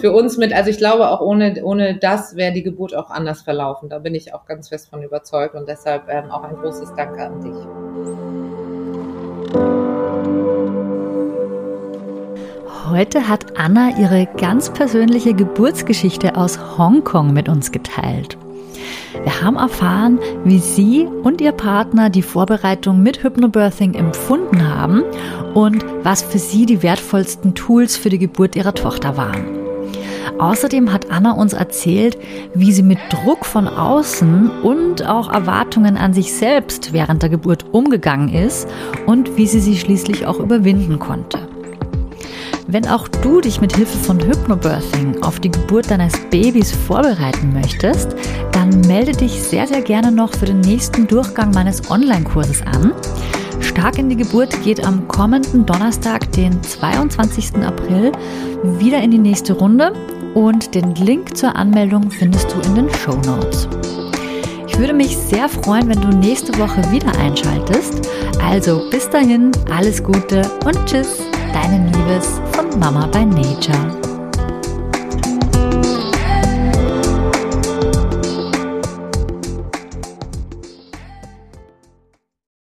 für 0.00 0.12
uns 0.12 0.36
mit, 0.36 0.52
also 0.52 0.70
ich 0.70 0.78
glaube 0.78 1.08
auch 1.08 1.20
ohne, 1.20 1.62
ohne 1.64 1.96
das 1.96 2.36
wäre 2.36 2.52
die 2.52 2.62
Geburt 2.62 2.94
auch 2.94 3.10
anders 3.10 3.42
verlaufen. 3.42 3.88
Da 3.88 3.98
bin 3.98 4.14
ich 4.14 4.34
auch 4.34 4.46
ganz 4.46 4.68
fest 4.68 4.90
von 4.90 5.02
überzeugt 5.02 5.54
und 5.54 5.68
deshalb 5.68 6.08
ähm, 6.08 6.30
auch 6.30 6.44
ein 6.44 6.56
großes 6.56 6.94
Danke 6.94 7.24
an 7.24 7.40
dich. 7.40 7.54
Heute 12.90 13.28
hat 13.28 13.58
Anna 13.58 13.98
ihre 13.98 14.26
ganz 14.38 14.70
persönliche 14.70 15.34
Geburtsgeschichte 15.34 16.36
aus 16.36 16.78
Hongkong 16.78 17.32
mit 17.32 17.48
uns 17.48 17.70
geteilt. 17.70 18.38
Wir 19.24 19.42
haben 19.42 19.56
erfahren, 19.56 20.18
wie 20.44 20.58
sie 20.58 21.06
und 21.06 21.40
ihr 21.40 21.52
Partner 21.52 22.08
die 22.08 22.22
Vorbereitung 22.22 23.02
mit 23.02 23.22
Hypnobirthing 23.22 23.94
empfunden 23.94 24.66
haben 24.74 25.02
und 25.54 25.84
was 26.02 26.22
für 26.22 26.38
sie 26.38 26.66
die 26.66 26.82
wertvollsten 26.82 27.54
Tools 27.54 27.96
für 27.96 28.08
die 28.08 28.18
Geburt 28.18 28.56
ihrer 28.56 28.74
Tochter 28.74 29.16
waren. 29.16 29.67
Außerdem 30.38 30.92
hat 30.92 31.10
Anna 31.10 31.32
uns 31.32 31.52
erzählt, 31.52 32.18
wie 32.54 32.72
sie 32.72 32.82
mit 32.82 32.98
Druck 33.10 33.44
von 33.44 33.66
außen 33.66 34.50
und 34.62 35.06
auch 35.06 35.32
Erwartungen 35.32 35.96
an 35.96 36.12
sich 36.12 36.32
selbst 36.32 36.92
während 36.92 37.22
der 37.22 37.30
Geburt 37.30 37.66
umgegangen 37.72 38.28
ist 38.28 38.68
und 39.06 39.36
wie 39.36 39.46
sie 39.46 39.60
sie 39.60 39.76
schließlich 39.76 40.26
auch 40.26 40.38
überwinden 40.38 40.98
konnte. 40.98 41.48
Wenn 42.70 42.86
auch 42.86 43.08
du 43.08 43.40
dich 43.40 43.62
mit 43.62 43.74
Hilfe 43.74 43.96
von 43.96 44.20
Hypnobirthing 44.20 45.22
auf 45.22 45.40
die 45.40 45.50
Geburt 45.50 45.90
deines 45.90 46.12
Babys 46.30 46.70
vorbereiten 46.70 47.54
möchtest, 47.54 48.14
dann 48.52 48.82
melde 48.82 49.12
dich 49.12 49.42
sehr, 49.42 49.66
sehr 49.66 49.80
gerne 49.80 50.12
noch 50.12 50.34
für 50.34 50.44
den 50.44 50.60
nächsten 50.60 51.06
Durchgang 51.06 51.50
meines 51.52 51.90
Online-Kurses 51.90 52.60
an. 52.62 52.92
Stark 53.60 53.98
in 53.98 54.10
die 54.10 54.16
Geburt 54.16 54.62
geht 54.64 54.86
am 54.86 55.08
kommenden 55.08 55.64
Donnerstag, 55.64 56.30
den 56.32 56.62
22. 56.62 57.56
April, 57.64 58.12
wieder 58.78 59.00
in 59.00 59.12
die 59.12 59.18
nächste 59.18 59.54
Runde 59.54 59.94
und 60.38 60.74
den 60.76 60.94
Link 60.94 61.36
zur 61.36 61.56
Anmeldung 61.56 62.10
findest 62.12 62.54
du 62.54 62.60
in 62.60 62.74
den 62.76 62.94
Show 62.94 63.16
Notes. 63.26 63.68
Ich 64.68 64.78
würde 64.78 64.92
mich 64.92 65.16
sehr 65.16 65.48
freuen, 65.48 65.88
wenn 65.88 66.00
du 66.00 66.08
nächste 66.08 66.56
Woche 66.58 66.80
wieder 66.92 67.12
einschaltest. 67.18 68.08
Also 68.40 68.88
bis 68.90 69.10
dahin, 69.10 69.50
alles 69.76 70.02
Gute 70.02 70.48
und 70.64 70.78
tschüss, 70.86 71.18
deine 71.52 71.86
Liebes 71.86 72.40
von 72.52 72.78
Mama 72.78 73.06
by 73.08 73.24
Nature. 73.24 74.07